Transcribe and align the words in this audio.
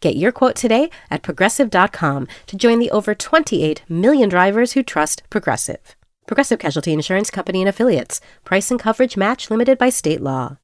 Get 0.00 0.16
your 0.16 0.32
quote 0.32 0.56
today 0.56 0.90
at 1.10 1.22
progressive.com 1.22 2.28
to 2.46 2.56
join 2.56 2.78
the 2.80 2.90
over 2.90 3.14
28 3.14 3.82
million 3.88 4.28
drivers 4.28 4.72
who 4.72 4.82
trust 4.82 5.22
Progressive. 5.30 5.96
Progressive 6.26 6.58
Casualty 6.58 6.92
Insurance 6.92 7.30
Company 7.30 7.62
and 7.62 7.68
Affiliates. 7.68 8.20
Price 8.44 8.70
and 8.70 8.80
coverage 8.80 9.16
match 9.16 9.50
limited 9.50 9.78
by 9.78 9.88
state 9.88 10.20
law. 10.20 10.58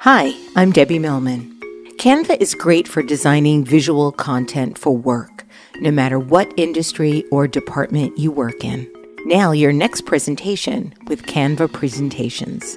Hi, 0.00 0.34
I'm 0.54 0.72
Debbie 0.72 0.98
Millman. 0.98 1.58
Canva 1.96 2.38
is 2.38 2.54
great 2.54 2.86
for 2.86 3.02
designing 3.02 3.64
visual 3.64 4.12
content 4.12 4.76
for 4.76 4.94
work, 4.94 5.46
no 5.76 5.90
matter 5.90 6.18
what 6.18 6.52
industry 6.58 7.24
or 7.32 7.48
department 7.48 8.18
you 8.18 8.30
work 8.30 8.62
in. 8.62 8.86
Now, 9.24 9.52
your 9.52 9.72
next 9.72 10.02
presentation 10.02 10.92
with 11.08 11.22
Canva 11.22 11.72
Presentations. 11.72 12.76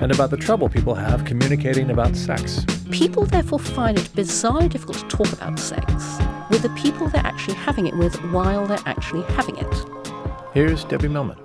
and 0.00 0.12
about 0.12 0.30
the 0.30 0.36
trouble 0.36 0.68
people 0.68 0.94
have 0.94 1.24
communicating 1.24 1.90
about 1.90 2.14
sex. 2.14 2.64
People 2.92 3.24
therefore 3.24 3.58
find 3.58 3.98
it 3.98 4.04
bizarrely 4.14 4.68
difficult 4.68 4.98
to 4.98 5.08
talk 5.08 5.32
about 5.32 5.58
sex 5.58 5.92
with 6.50 6.62
the 6.62 6.68
people 6.76 7.08
they're 7.08 7.26
actually 7.26 7.54
having 7.54 7.86
it 7.86 7.96
with 7.96 8.14
while 8.32 8.64
they're 8.66 8.78
actually 8.86 9.22
having 9.32 9.56
it. 9.56 9.74
Here's 10.52 10.84
Debbie 10.84 11.08
Millman. 11.08 11.38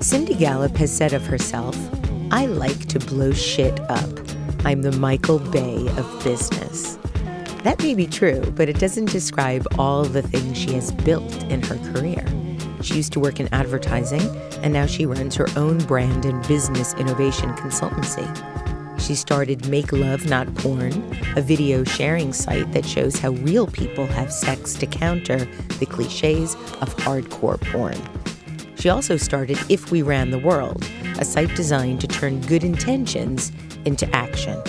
Cindy 0.00 0.34
Gallop 0.34 0.76
has 0.76 0.94
said 0.94 1.12
of 1.12 1.26
herself, 1.26 1.76
I 2.30 2.46
like 2.46 2.86
to 2.88 3.00
blow 3.00 3.32
shit 3.32 3.80
up. 3.90 4.10
I'm 4.64 4.82
the 4.82 4.92
Michael 4.92 5.40
Bay 5.40 5.88
of 5.96 6.22
business. 6.22 6.98
That 7.64 7.82
may 7.82 7.94
be 7.94 8.06
true, 8.06 8.42
but 8.54 8.68
it 8.68 8.78
doesn't 8.78 9.10
describe 9.10 9.66
all 9.78 10.04
the 10.04 10.20
things 10.20 10.58
she 10.58 10.74
has 10.74 10.92
built 10.92 11.34
in 11.44 11.62
her 11.62 11.78
career. 11.94 12.22
She 12.82 12.96
used 12.96 13.14
to 13.14 13.20
work 13.20 13.40
in 13.40 13.48
advertising, 13.54 14.20
and 14.62 14.70
now 14.70 14.84
she 14.84 15.06
runs 15.06 15.34
her 15.36 15.46
own 15.56 15.78
brand 15.78 16.26
and 16.26 16.46
business 16.46 16.92
innovation 16.92 17.48
consultancy. 17.54 18.28
She 19.00 19.14
started 19.14 19.66
Make 19.70 19.92
Love 19.92 20.26
Not 20.26 20.54
Porn, 20.56 20.92
a 21.36 21.40
video 21.40 21.84
sharing 21.84 22.34
site 22.34 22.70
that 22.72 22.84
shows 22.84 23.18
how 23.18 23.30
real 23.30 23.66
people 23.66 24.04
have 24.08 24.30
sex 24.30 24.74
to 24.74 24.86
counter 24.86 25.46
the 25.78 25.86
cliches 25.86 26.56
of 26.82 26.94
hardcore 26.98 27.58
porn. 27.72 27.96
She 28.76 28.90
also 28.90 29.16
started 29.16 29.58
If 29.70 29.90
We 29.90 30.02
Ran 30.02 30.32
the 30.32 30.38
World, 30.38 30.86
a 31.18 31.24
site 31.24 31.56
designed 31.56 32.02
to 32.02 32.08
turn 32.08 32.42
good 32.42 32.62
intentions 32.62 33.52
into 33.86 34.06
action. 34.14 34.62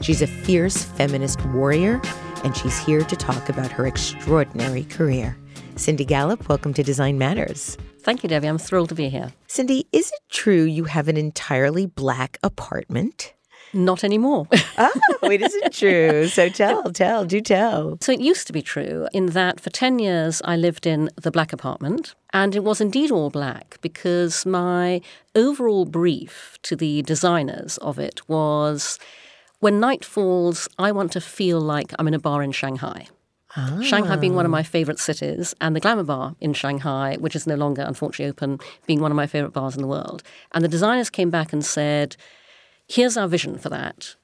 She's 0.00 0.22
a 0.22 0.28
fierce 0.28 0.84
feminist 0.84 1.44
warrior, 1.46 2.00
and 2.46 2.56
she's 2.56 2.78
here 2.78 3.02
to 3.02 3.16
talk 3.16 3.48
about 3.48 3.72
her 3.72 3.88
extraordinary 3.88 4.84
career. 4.84 5.36
Cindy 5.74 6.04
Gallop, 6.04 6.48
welcome 6.48 6.72
to 6.74 6.84
Design 6.84 7.18
Matters. 7.18 7.76
Thank 8.02 8.22
you, 8.22 8.28
Debbie. 8.28 8.46
I'm 8.46 8.56
thrilled 8.56 8.90
to 8.90 8.94
be 8.94 9.08
here. 9.08 9.32
Cindy, 9.48 9.88
is 9.90 10.12
it 10.12 10.20
true 10.30 10.62
you 10.62 10.84
have 10.84 11.08
an 11.08 11.16
entirely 11.16 11.86
black 11.86 12.38
apartment? 12.44 13.34
Not 13.72 14.04
anymore. 14.04 14.46
oh, 14.78 15.00
it 15.24 15.42
isn't 15.42 15.72
true. 15.72 16.28
So 16.28 16.48
tell, 16.48 16.92
tell, 16.92 17.24
do 17.24 17.40
tell. 17.40 17.98
So 18.00 18.12
it 18.12 18.20
used 18.20 18.46
to 18.46 18.52
be 18.52 18.62
true 18.62 19.08
in 19.12 19.26
that 19.30 19.58
for 19.58 19.70
10 19.70 19.98
years 19.98 20.40
I 20.44 20.54
lived 20.56 20.86
in 20.86 21.10
the 21.20 21.32
black 21.32 21.52
apartment, 21.52 22.14
and 22.32 22.54
it 22.54 22.62
was 22.62 22.80
indeed 22.80 23.10
all 23.10 23.28
black 23.28 23.76
because 23.80 24.46
my 24.46 25.00
overall 25.34 25.84
brief 25.84 26.58
to 26.62 26.76
the 26.76 27.02
designers 27.02 27.76
of 27.78 27.98
it 27.98 28.20
was 28.28 29.00
when 29.60 29.80
night 29.80 30.04
falls, 30.04 30.68
I 30.78 30.92
want 30.92 31.12
to 31.12 31.20
feel 31.20 31.60
like 31.60 31.92
I'm 31.98 32.08
in 32.08 32.14
a 32.14 32.18
bar 32.18 32.42
in 32.42 32.52
Shanghai. 32.52 33.08
Ah. 33.56 33.80
Shanghai 33.82 34.16
being 34.16 34.34
one 34.34 34.44
of 34.44 34.50
my 34.50 34.62
favorite 34.62 34.98
cities, 34.98 35.54
and 35.60 35.74
the 35.74 35.80
Glamour 35.80 36.04
Bar 36.04 36.36
in 36.40 36.52
Shanghai, 36.52 37.16
which 37.18 37.34
is 37.34 37.46
no 37.46 37.54
longer 37.54 37.82
unfortunately 37.82 38.30
open, 38.30 38.58
being 38.86 39.00
one 39.00 39.10
of 39.10 39.16
my 39.16 39.26
favorite 39.26 39.52
bars 39.52 39.74
in 39.74 39.80
the 39.80 39.88
world. 39.88 40.22
And 40.52 40.62
the 40.62 40.68
designers 40.68 41.08
came 41.08 41.30
back 41.30 41.52
and 41.52 41.64
said, 41.64 42.16
Here's 42.86 43.16
our 43.16 43.28
vision 43.28 43.58
for 43.58 43.70
that. 43.70 44.14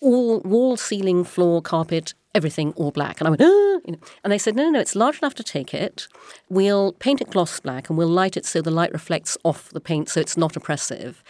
All 0.00 0.40
wall, 0.40 0.76
ceiling, 0.76 1.24
floor, 1.24 1.62
carpet, 1.62 2.14
everything 2.34 2.72
all 2.74 2.90
black. 2.90 3.20
And 3.20 3.26
I 3.26 3.30
went, 3.30 3.42
ah! 3.42 3.80
You 3.86 3.92
know. 3.92 3.98
and 4.24 4.32
they 4.32 4.38
said, 4.38 4.56
no, 4.56 4.64
no, 4.64 4.70
no, 4.70 4.80
it's 4.80 4.96
large 4.96 5.18
enough 5.18 5.34
to 5.36 5.44
take 5.44 5.72
it. 5.72 6.08
We'll 6.50 6.92
paint 6.92 7.20
it 7.20 7.30
gloss 7.30 7.60
black 7.60 7.88
and 7.88 7.96
we'll 7.96 8.08
light 8.08 8.36
it 8.36 8.44
so 8.44 8.60
the 8.60 8.70
light 8.70 8.92
reflects 8.92 9.38
off 9.44 9.70
the 9.70 9.80
paint 9.80 10.08
so 10.08 10.20
it's 10.20 10.36
not 10.36 10.56
oppressive. 10.56 11.22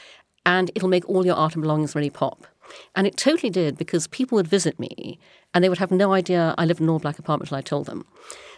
And 0.44 0.70
it'll 0.74 0.88
make 0.88 1.08
all 1.08 1.24
your 1.24 1.36
art 1.36 1.54
and 1.54 1.62
belongings 1.62 1.94
really 1.94 2.10
pop. 2.10 2.46
And 2.94 3.06
it 3.06 3.16
totally 3.16 3.50
did 3.50 3.76
because 3.78 4.06
people 4.06 4.36
would 4.36 4.48
visit 4.48 4.78
me 4.78 5.18
and 5.54 5.62
they 5.62 5.68
would 5.68 5.78
have 5.78 5.90
no 5.90 6.12
idea 6.12 6.54
I 6.58 6.64
lived 6.64 6.80
in 6.80 6.86
an 6.86 6.90
all 6.90 6.98
black 6.98 7.18
apartment 7.18 7.50
until 7.50 7.58
I 7.58 7.62
told 7.62 7.86
them. 7.86 8.06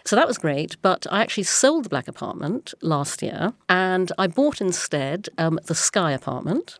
So 0.05 0.15
that 0.15 0.27
was 0.27 0.37
great, 0.37 0.77
but 0.81 1.05
I 1.11 1.21
actually 1.21 1.43
sold 1.43 1.85
the 1.85 1.89
black 1.89 2.07
apartment 2.07 2.73
last 2.81 3.21
year 3.21 3.53
and 3.67 4.11
I 4.17 4.27
bought 4.27 4.61
instead 4.61 5.29
um, 5.37 5.59
the 5.65 5.75
Sky 5.75 6.11
apartment 6.11 6.79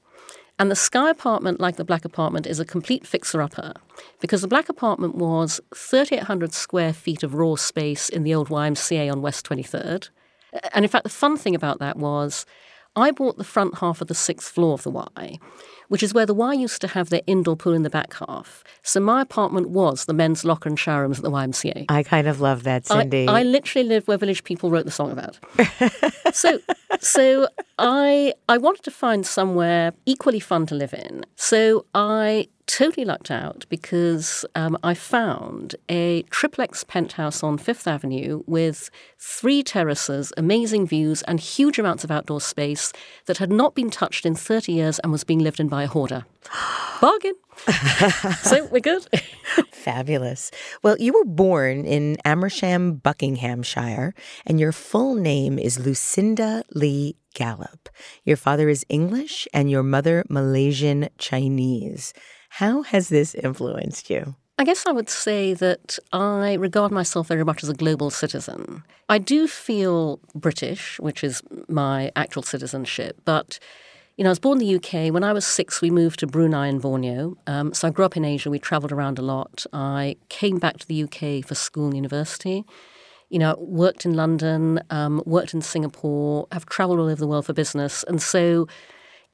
and 0.59 0.69
the 0.69 0.75
Sky 0.75 1.09
apartment, 1.09 1.61
like 1.61 1.77
the 1.77 1.85
Black 1.85 2.03
apartment, 2.03 2.45
is 2.45 2.59
a 2.59 2.65
complete 2.65 3.07
fixer 3.07 3.41
upper 3.41 3.73
because 4.19 4.41
the 4.41 4.47
Black 4.47 4.67
apartment 4.67 5.15
was 5.15 5.61
3,800 5.73 6.53
square 6.53 6.91
feet 6.91 7.23
of 7.23 7.33
raw 7.33 7.55
space 7.55 8.09
in 8.09 8.23
the 8.23 8.35
old 8.35 8.49
YMCA 8.49 9.09
on 9.09 9.21
West 9.21 9.47
23rd. 9.47 10.09
And 10.73 10.83
in 10.83 10.89
fact, 10.89 11.05
the 11.05 11.09
fun 11.09 11.37
thing 11.37 11.55
about 11.55 11.79
that 11.79 11.95
was 11.95 12.45
I 12.93 13.11
bought 13.11 13.37
the 13.37 13.45
front 13.45 13.77
half 13.77 14.01
of 14.01 14.09
the 14.09 14.15
sixth 14.15 14.51
floor 14.51 14.73
of 14.73 14.83
the 14.83 14.89
Y, 14.89 15.39
which 15.89 16.01
is 16.01 16.13
where 16.13 16.25
the 16.25 16.33
Y 16.33 16.53
used 16.53 16.81
to 16.81 16.87
have 16.87 17.09
their 17.09 17.21
indoor 17.27 17.55
pool 17.55 17.73
in 17.73 17.83
the 17.83 17.89
back 17.89 18.13
half. 18.13 18.63
So 18.81 18.99
my 18.99 19.21
apartment 19.21 19.69
was 19.69 20.05
the 20.05 20.13
men's 20.13 20.45
locker 20.45 20.69
and 20.69 20.79
shower 20.79 21.01
rooms 21.01 21.19
at 21.19 21.23
the 21.23 21.31
YMCA. 21.31 21.85
I 21.89 22.03
kind 22.03 22.27
of 22.27 22.39
love 22.39 22.63
that, 22.63 22.87
Cindy. 22.87 23.27
I, 23.27 23.41
I 23.41 23.43
literally 23.43 23.87
lived 23.87 24.07
where 24.07 24.17
Village 24.17 24.43
People 24.43 24.71
wrote 24.71 24.85
the 24.85 24.91
song 24.91 25.11
about. 25.11 25.37
so, 26.33 26.59
so 26.99 27.47
I 27.79 28.33
I 28.47 28.57
wanted 28.57 28.83
to 28.83 28.91
find 28.91 29.25
somewhere 29.25 29.93
equally 30.05 30.39
fun 30.39 30.65
to 30.67 30.75
live 30.75 30.93
in. 30.93 31.25
So 31.35 31.85
I 31.95 32.49
totally 32.69 33.03
lucked 33.03 33.31
out 33.31 33.65
because 33.69 34.45
um, 34.53 34.77
I 34.83 34.93
found 34.93 35.75
a 35.89 36.21
triplex 36.23 36.83
penthouse 36.83 37.41
on 37.41 37.57
Fifth 37.57 37.87
Avenue 37.87 38.43
with 38.45 38.91
three 39.17 39.63
terraces, 39.63 40.31
amazing 40.37 40.85
views, 40.85 41.23
and 41.23 41.39
huge 41.39 41.79
amounts 41.79 42.03
of 42.03 42.11
outdoor 42.11 42.41
space 42.41 42.93
that 43.25 43.39
had 43.39 43.51
not 43.51 43.73
been 43.73 43.89
touched 43.89 44.23
in 44.23 44.35
30 44.35 44.71
years 44.71 44.99
and 44.99 45.11
was 45.11 45.23
being 45.23 45.39
lived 45.39 45.59
in 45.59 45.67
by 45.67 45.83
a 45.83 45.87
hoarder. 45.87 46.25
Bargain. 47.01 47.33
so 48.41 48.65
we're 48.65 48.79
good. 48.81 49.07
Fabulous. 49.71 50.51
Well, 50.83 50.95
you 50.99 51.13
were 51.13 51.25
born 51.25 51.85
in 51.85 52.17
Amersham, 52.23 52.95
Buckinghamshire, 52.95 54.13
and 54.45 54.59
your 54.59 54.71
full 54.71 55.15
name 55.15 55.57
is 55.57 55.79
Lucinda 55.79 56.63
Lee 56.73 57.15
Gallop. 57.33 57.89
Your 58.23 58.37
father 58.37 58.69
is 58.69 58.85
English 58.89 59.47
and 59.53 59.69
your 59.69 59.83
mother 59.83 60.23
Malaysian 60.29 61.09
Chinese. 61.17 62.13
How 62.49 62.81
has 62.83 63.09
this 63.09 63.35
influenced 63.35 64.09
you? 64.09 64.35
I 64.57 64.65
guess 64.65 64.85
I 64.85 64.91
would 64.91 65.09
say 65.09 65.53
that 65.53 65.97
I 66.11 66.55
regard 66.55 66.91
myself 66.91 67.27
very 67.27 67.45
much 67.45 67.63
as 67.63 67.69
a 67.69 67.73
global 67.73 68.09
citizen. 68.09 68.83
I 69.07 69.17
do 69.17 69.47
feel 69.47 70.19
British, 70.35 70.99
which 70.99 71.23
is 71.23 71.41
my 71.69 72.11
actual 72.17 72.43
citizenship, 72.43 73.21
but 73.23 73.59
you 74.17 74.23
know, 74.23 74.31
I 74.31 74.31
was 74.31 74.39
born 74.39 74.59
in 74.59 74.67
the 74.67 74.75
UK. 74.75 75.13
When 75.13 75.23
I 75.23 75.31
was 75.31 75.47
six, 75.47 75.81
we 75.81 75.89
moved 75.89 76.19
to 76.19 76.27
Brunei 76.27 76.67
and 76.67 76.81
Borneo. 76.81 77.37
Um, 77.47 77.73
so 77.73 77.87
I 77.87 77.91
grew 77.91 78.03
up 78.03 78.17
in 78.17 78.25
Asia. 78.25 78.49
We 78.49 78.59
traveled 78.59 78.91
around 78.91 79.17
a 79.17 79.21
lot. 79.21 79.65
I 79.71 80.17
came 80.27 80.57
back 80.57 80.77
to 80.79 80.85
the 80.85 81.03
UK 81.03 81.45
for 81.45 81.55
school 81.55 81.85
and 81.85 81.95
university. 81.95 82.65
You 83.29 83.39
know, 83.39 83.55
worked 83.59 84.05
in 84.05 84.15
London, 84.15 84.81
um, 84.89 85.21
worked 85.25 85.53
in 85.53 85.61
Singapore, 85.61 86.47
have 86.51 86.65
traveled 86.65 86.99
all 86.99 87.05
over 87.05 87.15
the 87.15 87.27
world 87.27 87.45
for 87.45 87.53
business. 87.53 88.03
And 88.07 88.21
so 88.21 88.67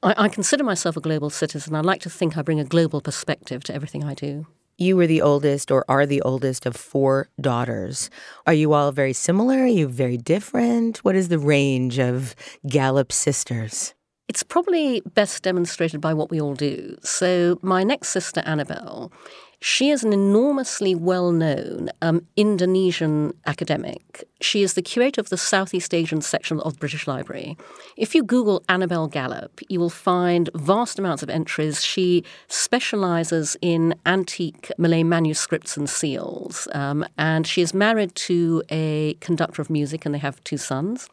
I, 0.02 0.14
I 0.24 0.28
consider 0.28 0.64
myself 0.64 0.96
a 0.96 1.00
global 1.00 1.30
citizen. 1.30 1.74
I 1.74 1.80
like 1.80 2.02
to 2.02 2.10
think 2.10 2.36
I 2.36 2.42
bring 2.42 2.60
a 2.60 2.64
global 2.64 3.00
perspective 3.00 3.64
to 3.64 3.74
everything 3.74 4.04
I 4.04 4.14
do. 4.14 4.46
You 4.78 4.96
were 4.96 5.06
the 5.06 5.22
oldest 5.22 5.70
or 5.70 5.86
are 5.88 6.04
the 6.04 6.20
oldest 6.20 6.66
of 6.66 6.76
four 6.76 7.30
daughters. 7.40 8.10
Are 8.46 8.52
you 8.52 8.74
all 8.74 8.92
very 8.92 9.14
similar? 9.14 9.60
Are 9.60 9.66
you 9.66 9.88
very 9.88 10.18
different? 10.18 10.98
What 10.98 11.16
is 11.16 11.28
the 11.28 11.38
range 11.38 11.98
of 11.98 12.34
Gallop 12.66 13.10
sisters? 13.10 13.94
It's 14.28 14.42
probably 14.42 15.00
best 15.14 15.42
demonstrated 15.42 16.02
by 16.02 16.12
what 16.12 16.30
we 16.30 16.40
all 16.40 16.54
do. 16.54 16.98
So, 17.02 17.58
my 17.62 17.84
next 17.84 18.08
sister, 18.08 18.42
Annabelle, 18.44 19.12
she 19.60 19.90
is 19.90 20.04
an 20.04 20.12
enormously 20.12 20.94
well 20.94 21.32
known 21.32 21.90
um, 22.02 22.26
Indonesian 22.36 23.32
academic. 23.46 24.24
She 24.40 24.62
is 24.62 24.74
the 24.74 24.82
curator 24.82 25.20
of 25.20 25.30
the 25.30 25.36
Southeast 25.36 25.94
Asian 25.94 26.20
section 26.20 26.60
of 26.60 26.74
the 26.74 26.78
British 26.78 27.06
Library. 27.06 27.56
If 27.96 28.14
you 28.14 28.22
Google 28.22 28.62
Annabelle 28.68 29.08
Gallop, 29.08 29.60
you 29.68 29.80
will 29.80 29.90
find 29.90 30.50
vast 30.54 30.98
amounts 30.98 31.22
of 31.22 31.30
entries. 31.30 31.82
She 31.82 32.24
specializes 32.48 33.56
in 33.62 33.94
antique 34.04 34.70
Malay 34.78 35.02
manuscripts 35.02 35.76
and 35.76 35.88
seals, 35.88 36.68
um, 36.72 37.06
and 37.16 37.46
she 37.46 37.62
is 37.62 37.72
married 37.72 38.14
to 38.16 38.62
a 38.70 39.14
conductor 39.20 39.62
of 39.62 39.70
music, 39.70 40.04
and 40.04 40.14
they 40.14 40.18
have 40.18 40.42
two 40.44 40.58
sons. 40.58 41.08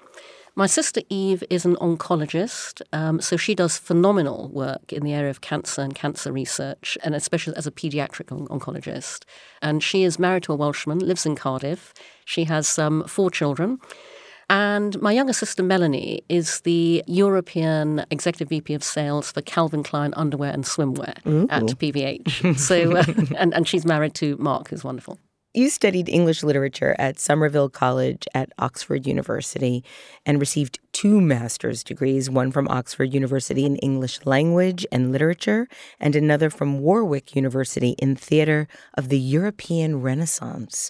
My 0.56 0.68
sister 0.68 1.02
Eve 1.10 1.44
is 1.50 1.66
an 1.66 1.76
oncologist, 1.78 2.84
um, 2.94 3.20
so 3.22 3.38
she 3.38 3.56
does 3.56 3.78
phenomenal 3.78 4.50
work 4.50 4.94
in 4.94 5.04
the 5.04 5.12
area 5.12 5.32
of 5.32 5.42
cancer 5.42 5.82
and 5.82 5.96
cancer 5.96 6.32
research, 6.32 6.96
and 7.04 7.16
especially 7.16 7.56
as 7.56 7.66
a 7.66 7.72
pediatric 7.72 8.32
on- 8.32 8.48
oncologist. 8.50 9.24
And 9.64 9.82
she 9.82 10.04
is 10.04 10.20
married 10.20 10.44
to 10.44 10.54
a 10.54 10.56
Welshman, 10.56 11.00
lives 11.00 11.26
in 11.26 11.36
Cardiff. 11.36 11.92
She 12.26 12.44
has 12.44 12.78
um, 12.78 13.04
four 13.08 13.32
children. 13.32 13.80
And 14.48 15.02
my 15.02 15.12
younger 15.12 15.34
sister 15.34 15.64
Melanie 15.64 16.22
is 16.30 16.62
the 16.62 17.04
European 17.08 18.06
Executive 18.12 18.50
VP 18.50 18.76
of 18.76 18.84
Sales 18.84 19.32
for 19.32 19.42
Calvin 19.42 19.82
Klein 19.82 20.14
underwear 20.16 20.52
and 20.52 20.66
swimwear 20.66 21.26
Ooh. 21.26 21.48
at 21.50 21.64
PVH. 21.64 22.60
So, 22.60 22.96
uh, 22.96 23.04
and, 23.38 23.56
and 23.56 23.68
she's 23.68 23.86
married 23.86 24.14
to 24.16 24.38
Mark, 24.38 24.68
who's 24.68 24.84
wonderful. 24.84 25.18
You 25.56 25.70
studied 25.70 26.10
English 26.10 26.42
literature 26.42 26.96
at 26.98 27.20
Somerville 27.20 27.70
College 27.70 28.28
at 28.34 28.52
Oxford 28.58 29.06
University 29.06 29.84
and 30.26 30.40
received 30.40 30.80
two 30.94 31.22
master's 31.22 31.84
degrees, 31.84 32.28
one 32.28 32.52
from 32.52 32.68
Oxford 32.70 33.14
University 33.14 33.64
in 33.64 33.76
English 33.76 34.26
language 34.26 34.84
and 34.92 35.12
literature, 35.12 35.68
and 36.00 36.16
another 36.16 36.50
from 36.50 36.80
Warwick 36.80 37.36
University 37.36 37.92
in 38.00 38.16
theater 38.16 38.68
of 38.96 39.10
the 39.10 39.20
European 39.20 40.02
Renaissance. 40.02 40.90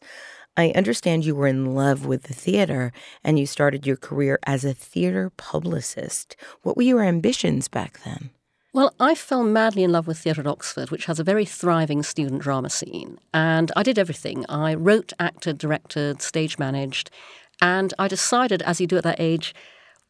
I 0.56 0.69
understand 0.69 1.25
you 1.25 1.36
were 1.36 1.48
in 1.48 1.75
love 1.75 2.06
with 2.06 2.24
the 2.24 2.33
theater 2.33 2.94
and 3.21 3.38
you 3.38 3.45
started 3.45 3.86
your 3.86 3.98
career 3.98 4.39
as 4.45 4.63
a 4.63 4.74
theater 4.74 5.30
publicist. 5.30 6.38
What 6.62 6.77
were 6.77 6.83
your 6.83 7.04
ambitions 7.04 7.68
back 7.68 8.00
then? 8.06 8.30
Well, 8.75 8.95
I 8.99 9.13
fell 9.13 9.43
madly 9.43 9.83
in 9.83 9.91
love 9.91 10.07
with 10.07 10.17
theatre 10.17 10.41
at 10.41 10.47
Oxford, 10.47 10.89
which 10.89 11.05
has 11.05 11.19
a 11.19 11.23
very 11.23 11.45
thriving 11.45 12.01
student 12.01 12.41
drama 12.41 12.71
scene. 12.71 13.19
And 13.31 13.71
I 13.75 13.83
did 13.83 13.99
everything. 13.99 14.45
I 14.49 14.73
wrote, 14.73 15.13
acted, 15.19 15.59
directed, 15.59 16.23
stage 16.23 16.57
managed. 16.57 17.11
And 17.61 17.93
I 17.99 18.07
decided, 18.07 18.63
as 18.63 18.81
you 18.81 18.87
do 18.87 18.97
at 18.97 19.03
that 19.03 19.19
age, 19.19 19.53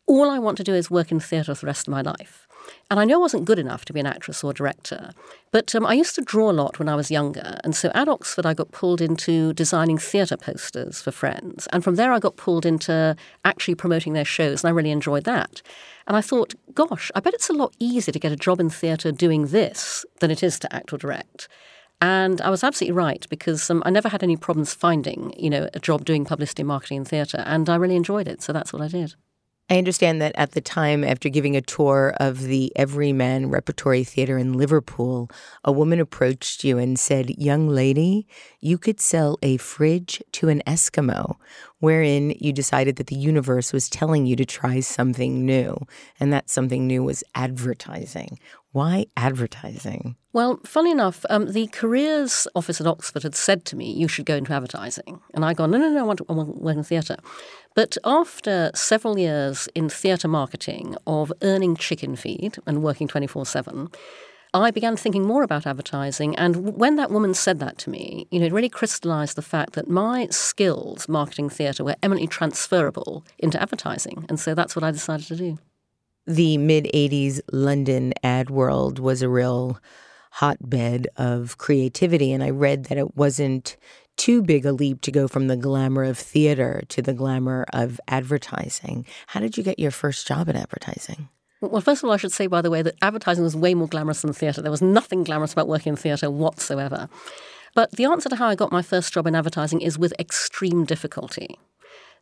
all 0.07 0.29
I 0.29 0.39
want 0.39 0.55
to 0.59 0.63
do 0.63 0.73
is 0.73 0.89
work 0.89 1.11
in 1.11 1.19
theatre 1.19 1.53
for 1.55 1.65
the 1.65 1.67
rest 1.67 1.89
of 1.89 1.91
my 1.91 2.01
life. 2.01 2.47
And 2.89 2.99
I 2.99 3.05
know 3.05 3.15
I 3.15 3.19
wasn't 3.19 3.45
good 3.45 3.59
enough 3.59 3.85
to 3.85 3.93
be 3.93 3.99
an 3.99 4.05
actress 4.05 4.43
or 4.43 4.53
director, 4.53 5.11
but 5.51 5.73
um, 5.73 5.85
I 5.85 5.93
used 5.93 6.15
to 6.15 6.21
draw 6.21 6.49
a 6.49 6.53
lot 6.53 6.79
when 6.79 6.89
I 6.89 6.95
was 6.95 7.09
younger. 7.09 7.59
And 7.63 7.75
so 7.75 7.91
at 7.93 8.07
Oxford, 8.07 8.45
I 8.45 8.53
got 8.53 8.71
pulled 8.71 9.01
into 9.01 9.53
designing 9.53 9.97
theatre 9.97 10.37
posters 10.37 11.01
for 11.01 11.11
friends. 11.11 11.67
And 11.71 11.83
from 11.83 11.95
there, 11.95 12.11
I 12.11 12.19
got 12.19 12.37
pulled 12.37 12.65
into 12.65 13.15
actually 13.45 13.75
promoting 13.75 14.13
their 14.13 14.25
shows, 14.25 14.63
and 14.63 14.69
I 14.69 14.73
really 14.73 14.91
enjoyed 14.91 15.23
that. 15.23 15.61
And 16.07 16.17
I 16.17 16.21
thought, 16.21 16.53
gosh, 16.73 17.11
I 17.15 17.19
bet 17.19 17.33
it's 17.33 17.49
a 17.49 17.53
lot 17.53 17.73
easier 17.79 18.11
to 18.11 18.19
get 18.19 18.31
a 18.31 18.37
job 18.37 18.59
in 18.59 18.69
theatre 18.69 19.11
doing 19.11 19.47
this 19.47 20.05
than 20.19 20.31
it 20.31 20.43
is 20.43 20.59
to 20.59 20.75
act 20.75 20.93
or 20.93 20.97
direct. 20.97 21.47
And 22.01 22.41
I 22.41 22.49
was 22.49 22.63
absolutely 22.63 22.97
right 22.97 23.25
because 23.29 23.69
um, 23.69 23.81
I 23.85 23.89
never 23.89 24.09
had 24.09 24.23
any 24.23 24.35
problems 24.35 24.73
finding, 24.73 25.33
you 25.37 25.49
know, 25.49 25.69
a 25.73 25.79
job 25.79 26.03
doing 26.03 26.25
publicity 26.25 26.61
and 26.61 26.67
marketing 26.67 26.97
in 26.97 27.05
theatre, 27.05 27.43
and 27.45 27.69
I 27.69 27.75
really 27.75 27.95
enjoyed 27.95 28.27
it. 28.27 28.41
So 28.41 28.51
that's 28.51 28.73
what 28.73 28.81
I 28.81 28.89
did. 28.89 29.15
I 29.73 29.79
understand 29.79 30.21
that 30.21 30.35
at 30.35 30.51
the 30.51 30.61
time, 30.61 31.03
after 31.03 31.29
giving 31.29 31.55
a 31.55 31.61
tour 31.61 32.13
of 32.17 32.43
the 32.43 32.71
Everyman 32.75 33.49
Repertory 33.49 34.03
Theatre 34.03 34.37
in 34.37 34.53
Liverpool, 34.53 35.31
a 35.63 35.71
woman 35.71 35.99
approached 35.99 36.63
you 36.63 36.77
and 36.77 36.99
said, 36.99 37.39
Young 37.39 37.67
lady, 37.67 38.27
you 38.59 38.77
could 38.77 38.99
sell 38.99 39.39
a 39.41 39.57
fridge 39.57 40.21
to 40.33 40.49
an 40.49 40.61
Eskimo, 40.67 41.37
wherein 41.79 42.35
you 42.39 42.53
decided 42.53 42.97
that 42.97 43.07
the 43.07 43.15
universe 43.15 43.73
was 43.73 43.89
telling 43.89 44.27
you 44.27 44.35
to 44.35 44.45
try 44.45 44.79
something 44.79 45.43
new. 45.43 45.75
And 46.19 46.31
that 46.31 46.51
something 46.51 46.85
new 46.85 47.03
was 47.03 47.23
advertising. 47.33 48.37
Why 48.73 49.05
advertising? 49.15 50.15
Well, 50.33 50.59
funny 50.65 50.89
enough, 50.89 51.27
um, 51.29 51.51
the 51.51 51.67
careers 51.67 52.47
office 52.55 52.81
at 52.81 52.87
Oxford 52.87 53.21
had 53.21 53.35
said 53.35 53.65
to 53.65 53.75
me, 53.75 53.91
you 53.91 54.07
should 54.07 54.25
go 54.25 54.35
into 54.35 54.51
advertising. 54.51 55.21
And 55.35 55.45
I 55.45 55.53
go, 55.53 55.67
no, 55.67 55.77
no, 55.77 55.91
no, 55.91 55.99
I 55.99 56.01
want 56.01 56.17
to, 56.17 56.33
work 56.33 56.75
in 56.75 56.83
theatre. 56.83 57.17
But 57.75 57.99
after 58.03 58.71
several 58.73 59.19
years 59.19 59.69
in 59.75 59.89
theatre 59.89 60.27
marketing 60.27 60.95
of 61.05 61.31
earning 61.43 61.75
chicken 61.75 62.15
feed 62.15 62.57
and 62.65 62.81
working 62.81 63.07
24 63.07 63.45
7, 63.45 63.89
I 64.55 64.71
began 64.71 64.97
thinking 64.97 65.23
more 65.23 65.43
about 65.43 65.67
advertising. 65.67 66.35
And 66.35 66.75
when 66.75 66.95
that 66.95 67.11
woman 67.11 67.35
said 67.35 67.59
that 67.59 67.77
to 67.79 67.91
me, 67.91 68.27
you 68.31 68.39
know, 68.39 68.47
it 68.47 68.53
really 68.53 68.69
crystallized 68.69 69.35
the 69.35 69.43
fact 69.43 69.73
that 69.73 69.87
my 69.87 70.27
skills 70.31 71.07
marketing 71.07 71.49
theatre 71.49 71.83
were 71.83 71.95
eminently 72.01 72.27
transferable 72.27 73.23
into 73.37 73.61
advertising. 73.61 74.25
And 74.29 74.39
so 74.39 74.55
that's 74.55 74.75
what 74.75 74.83
I 74.83 74.89
decided 74.89 75.27
to 75.27 75.35
do 75.35 75.59
the 76.25 76.57
mid 76.57 76.85
80s 76.93 77.41
London 77.51 78.13
ad 78.23 78.49
world 78.49 78.99
was 78.99 79.21
a 79.21 79.29
real 79.29 79.79
hotbed 80.31 81.07
of 81.15 81.57
creativity. 81.57 82.31
And 82.31 82.43
I 82.43 82.49
read 82.49 82.85
that 82.85 82.97
it 82.97 83.15
wasn't 83.15 83.77
too 84.17 84.41
big 84.41 84.65
a 84.65 84.71
leap 84.71 85.01
to 85.01 85.11
go 85.11 85.27
from 85.27 85.47
the 85.47 85.57
glamour 85.57 86.03
of 86.03 86.17
theater 86.17 86.83
to 86.89 87.01
the 87.01 87.13
glamour 87.13 87.65
of 87.73 87.99
advertising. 88.07 89.05
How 89.27 89.39
did 89.39 89.57
you 89.57 89.63
get 89.63 89.79
your 89.79 89.91
first 89.91 90.27
job 90.27 90.49
in 90.49 90.55
advertising? 90.55 91.29
Well, 91.61 91.81
first 91.81 92.03
of 92.03 92.07
all, 92.07 92.13
I 92.13 92.17
should 92.17 92.31
say, 92.31 92.47
by 92.47 92.61
the 92.61 92.69
way, 92.69 92.81
that 92.81 92.95
advertising 93.01 93.43
was 93.43 93.55
way 93.55 93.73
more 93.73 93.87
glamorous 93.87 94.21
than 94.21 94.33
theatre. 94.33 94.61
There 94.61 94.71
was 94.71 94.81
nothing 94.81 95.23
glamorous 95.23 95.53
about 95.53 95.67
working 95.67 95.91
in 95.91 95.97
theatre 95.97 96.29
whatsoever. 96.29 97.09
But 97.73 97.91
the 97.91 98.05
answer 98.05 98.29
to 98.29 98.35
how 98.35 98.47
I 98.47 98.55
got 98.55 98.71
my 98.71 98.81
first 98.81 99.13
job 99.13 99.27
in 99.27 99.35
advertising 99.35 99.81
is 99.81 99.97
with 99.97 100.13
extreme 100.19 100.85
difficulty. 100.85 101.57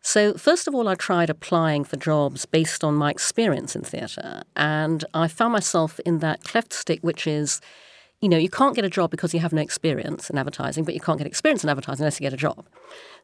So, 0.01 0.33
first 0.33 0.67
of 0.67 0.73
all, 0.73 0.87
I 0.87 0.95
tried 0.95 1.29
applying 1.29 1.83
for 1.83 1.95
jobs 1.95 2.45
based 2.45 2.83
on 2.83 2.95
my 2.95 3.11
experience 3.11 3.75
in 3.75 3.83
theatre, 3.83 4.41
and 4.55 5.05
I 5.13 5.27
found 5.27 5.53
myself 5.53 5.99
in 6.01 6.19
that 6.19 6.43
cleft 6.43 6.73
stick, 6.73 6.99
which 7.01 7.27
is 7.27 7.61
you 8.21 8.29
know, 8.29 8.37
you 8.37 8.49
can't 8.49 8.75
get 8.75 8.85
a 8.85 8.89
job 8.89 9.09
because 9.09 9.33
you 9.33 9.39
have 9.39 9.51
no 9.51 9.61
experience 9.61 10.29
in 10.29 10.37
advertising, 10.37 10.83
but 10.83 10.93
you 10.93 10.99
can't 10.99 11.17
get 11.17 11.25
experience 11.25 11.63
in 11.63 11.69
advertising 11.69 12.03
unless 12.03 12.19
you 12.19 12.23
get 12.23 12.33
a 12.33 12.37
job. 12.37 12.67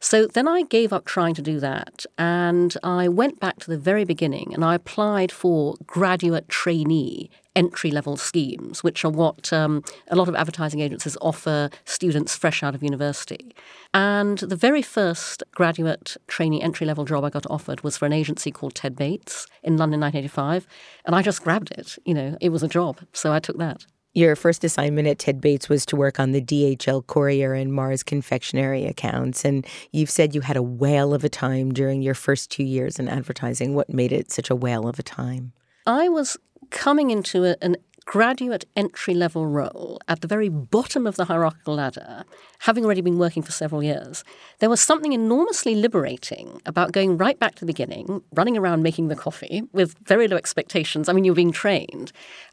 So 0.00 0.26
then 0.26 0.48
I 0.48 0.62
gave 0.62 0.92
up 0.92 1.04
trying 1.04 1.34
to 1.34 1.42
do 1.42 1.60
that 1.60 2.04
and 2.18 2.76
I 2.82 3.06
went 3.06 3.38
back 3.38 3.60
to 3.60 3.70
the 3.70 3.78
very 3.78 4.04
beginning 4.04 4.52
and 4.52 4.64
I 4.64 4.74
applied 4.74 5.30
for 5.30 5.76
graduate 5.86 6.48
trainee 6.48 7.30
entry 7.58 7.90
level 7.90 8.16
schemes, 8.16 8.84
which 8.84 9.04
are 9.04 9.10
what 9.10 9.52
um, 9.52 9.82
a 10.06 10.16
lot 10.16 10.28
of 10.28 10.36
advertising 10.36 10.78
agencies 10.78 11.16
offer 11.20 11.68
students 11.84 12.36
fresh 12.36 12.62
out 12.62 12.74
of 12.74 12.84
university. 12.84 13.54
And 13.92 14.38
the 14.38 14.54
very 14.54 14.80
first 14.80 15.42
graduate 15.52 16.16
trainee 16.28 16.62
entry 16.62 16.86
level 16.86 17.04
job 17.04 17.24
I 17.24 17.30
got 17.30 17.46
offered 17.50 17.82
was 17.82 17.96
for 17.96 18.06
an 18.06 18.12
agency 18.12 18.52
called 18.52 18.76
Ted 18.76 18.94
Bates 18.94 19.48
in 19.64 19.76
London 19.76 20.00
1985. 20.00 20.68
And 21.04 21.16
I 21.16 21.22
just 21.22 21.42
grabbed 21.42 21.72
it. 21.72 21.98
You 22.04 22.14
know, 22.14 22.38
it 22.40 22.50
was 22.50 22.62
a 22.62 22.68
job. 22.68 23.00
So 23.12 23.32
I 23.32 23.40
took 23.40 23.58
that. 23.58 23.84
Your 24.14 24.36
first 24.36 24.62
assignment 24.62 25.08
at 25.08 25.18
Ted 25.18 25.40
Bates 25.40 25.68
was 25.68 25.84
to 25.86 25.96
work 25.96 26.20
on 26.20 26.30
the 26.30 26.40
DHL 26.40 27.06
Courier 27.06 27.54
and 27.54 27.72
Mars 27.72 28.02
Confectionery 28.04 28.86
accounts. 28.86 29.44
And 29.44 29.66
you've 29.92 30.10
said 30.10 30.34
you 30.34 30.42
had 30.42 30.56
a 30.56 30.62
whale 30.62 31.12
of 31.12 31.24
a 31.24 31.28
time 31.28 31.74
during 31.74 32.02
your 32.02 32.14
first 32.14 32.50
two 32.50 32.64
years 32.64 32.98
in 32.98 33.08
advertising. 33.08 33.74
What 33.74 33.92
made 33.92 34.12
it 34.12 34.30
such 34.30 34.48
a 34.48 34.56
whale 34.56 34.88
of 34.88 34.98
a 34.98 35.02
time? 35.02 35.52
I 35.86 36.08
was 36.08 36.36
coming 36.70 37.10
into 37.10 37.44
a, 37.44 37.56
an 37.62 37.76
graduate 38.08 38.64
entry 38.74 39.12
level 39.12 39.46
role 39.46 40.00
at 40.08 40.22
the 40.22 40.26
very 40.26 40.48
bottom 40.48 41.06
of 41.06 41.16
the 41.16 41.26
hierarchical 41.26 41.74
ladder, 41.74 42.24
having 42.60 42.82
already 42.82 43.02
been 43.02 43.18
working 43.18 43.42
for 43.42 43.52
several 43.52 43.82
years, 43.82 44.24
there 44.60 44.70
was 44.70 44.80
something 44.80 45.12
enormously 45.12 45.74
liberating 45.74 46.58
about 46.64 46.92
going 46.92 47.18
right 47.18 47.38
back 47.38 47.54
to 47.54 47.60
the 47.60 47.66
beginning, 47.66 48.22
running 48.32 48.56
around 48.56 48.82
making 48.82 49.08
the 49.08 49.14
coffee 49.14 49.62
with 49.74 49.94
very 49.98 50.26
low 50.26 50.38
expectations. 50.38 51.06
I 51.06 51.12
mean, 51.12 51.26
you're 51.26 51.34
being 51.34 51.52
trained. 51.52 52.10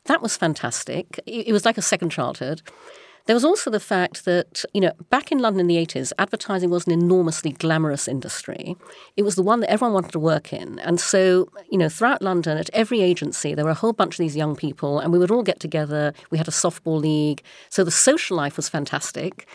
That 0.08 0.22
was 0.22 0.36
fantastic. 0.36 1.22
It 1.26 1.54
was 1.54 1.64
like 1.64 1.78
a 1.78 1.82
second 1.82 2.10
childhood. 2.10 2.62
There 3.26 3.36
was 3.36 3.44
also 3.44 3.72
the 3.72 3.80
fact 3.80 4.26
that, 4.26 4.64
you 4.72 4.82
know, 4.82 4.92
back 5.10 5.32
in 5.32 5.40
London 5.40 5.62
in 5.62 5.68
the 5.68 5.78
80s, 5.78 6.14
advertising 6.20 6.70
was 6.70 6.86
an 6.86 6.94
enormously 6.94 7.52
glamorous 7.52 8.08
industry. 8.08 8.78
It 9.18 9.24
was 9.24 9.36
the 9.36 9.42
one 9.42 9.62
that 9.62 9.72
everyone 9.72 9.94
wanted 9.94 10.12
to 10.12 10.20
work 10.20 10.54
in. 10.54 10.78
And 10.80 11.00
so, 11.00 11.50
you 11.72 11.80
know, 11.80 11.90
throughout 11.90 12.22
London, 12.22 12.60
at 12.60 12.70
every 12.72 13.02
agency, 13.02 13.56
there 13.56 13.66
were 13.66 13.72
a 13.72 13.76
whole 13.76 13.94
bunch 13.94 14.14
of 14.14 14.20
these 14.20 14.36
young 14.36 14.56
people, 14.56 15.00
and 15.00 15.12
we 15.12 15.18
would 15.18 15.32
all 15.32 15.42
get 15.42 15.60
together. 15.60 16.14
We 16.30 16.38
had 16.38 16.48
a 16.48 16.52
softball 16.52 17.02
league. 17.02 17.42
So 17.70 17.84
the 17.84 17.90
social 17.90 18.38
life 18.38 18.58
was 18.58 18.70
fantastic. 18.70 19.48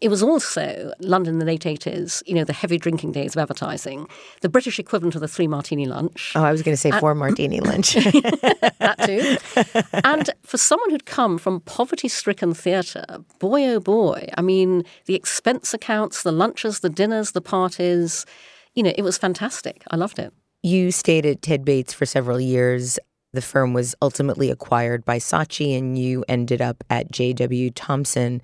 It 0.00 0.08
was 0.08 0.22
also 0.22 0.92
London 1.00 1.34
in 1.34 1.38
the 1.38 1.46
late 1.46 1.62
80s, 1.62 2.22
you 2.26 2.34
know, 2.34 2.44
the 2.44 2.52
heavy 2.52 2.78
drinking 2.78 3.12
days 3.12 3.34
of 3.34 3.40
advertising, 3.40 4.06
the 4.42 4.48
British 4.48 4.78
equivalent 4.78 5.14
of 5.14 5.20
the 5.20 5.28
three 5.28 5.46
martini 5.46 5.86
lunch. 5.86 6.32
Oh, 6.34 6.44
I 6.44 6.52
was 6.52 6.62
going 6.62 6.74
to 6.74 6.80
say 6.80 6.90
four 6.92 7.14
martini 7.14 7.60
lunch. 7.70 7.94
that 7.94 8.96
too. 9.06 10.00
and 10.04 10.30
for 10.42 10.58
someone 10.58 10.90
who'd 10.90 11.06
come 11.06 11.38
from 11.38 11.60
poverty 11.60 12.08
stricken 12.08 12.52
theatre, 12.54 13.04
boy 13.38 13.64
oh 13.66 13.80
boy, 13.80 14.28
I 14.36 14.42
mean, 14.42 14.84
the 15.06 15.14
expense 15.14 15.72
accounts, 15.72 16.22
the 16.22 16.32
lunches, 16.32 16.80
the 16.80 16.90
dinners, 16.90 17.32
the 17.32 17.40
parties, 17.40 18.26
you 18.74 18.82
know, 18.82 18.92
it 18.96 19.02
was 19.02 19.16
fantastic. 19.18 19.82
I 19.90 19.96
loved 19.96 20.18
it. 20.18 20.32
You 20.62 20.90
stayed 20.90 21.24
at 21.24 21.42
Ted 21.42 21.64
Bates 21.64 21.92
for 21.92 22.06
several 22.06 22.40
years. 22.40 22.98
The 23.32 23.42
firm 23.42 23.72
was 23.72 23.94
ultimately 24.00 24.50
acquired 24.50 25.04
by 25.04 25.18
Saatchi, 25.18 25.76
and 25.76 25.98
you 25.98 26.24
ended 26.28 26.62
up 26.62 26.82
at 26.88 27.10
J.W. 27.10 27.70
Thompson. 27.70 28.40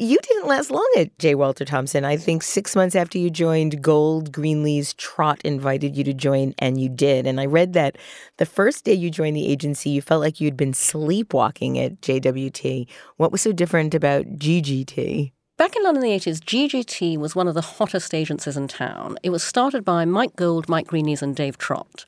You 0.00 0.16
didn't 0.22 0.48
last 0.48 0.70
long 0.70 0.88
at 0.96 1.18
J. 1.18 1.34
Walter 1.34 1.66
Thompson. 1.66 2.06
I 2.06 2.16
think 2.16 2.42
six 2.42 2.74
months 2.74 2.96
after 2.96 3.18
you 3.18 3.28
joined 3.28 3.82
Gold, 3.82 4.32
Greenlees 4.32 4.96
Trott 4.96 5.42
invited 5.44 5.94
you 5.94 6.04
to 6.04 6.14
join, 6.14 6.54
and 6.58 6.80
you 6.80 6.88
did. 6.88 7.26
And 7.26 7.38
I 7.38 7.44
read 7.44 7.74
that 7.74 7.98
the 8.38 8.46
first 8.46 8.86
day 8.86 8.94
you 8.94 9.10
joined 9.10 9.36
the 9.36 9.46
agency, 9.46 9.90
you 9.90 10.00
felt 10.00 10.22
like 10.22 10.40
you'd 10.40 10.56
been 10.56 10.72
sleepwalking 10.72 11.78
at 11.78 12.00
JWT. 12.00 12.86
What 13.18 13.30
was 13.30 13.42
so 13.42 13.52
different 13.52 13.94
about 13.94 14.24
GGT? 14.38 15.32
Back 15.58 15.76
in 15.76 15.82
London 15.82 16.02
in 16.02 16.12
the 16.12 16.16
80s, 16.16 16.38
GGT 16.38 17.18
was 17.18 17.36
one 17.36 17.46
of 17.46 17.52
the 17.52 17.60
hottest 17.60 18.14
agencies 18.14 18.56
in 18.56 18.68
town. 18.68 19.18
It 19.22 19.28
was 19.28 19.42
started 19.42 19.84
by 19.84 20.06
Mike 20.06 20.34
Gold, 20.34 20.66
Mike 20.66 20.86
Greenlees, 20.86 21.20
and 21.20 21.36
Dave 21.36 21.58
Trott 21.58 22.06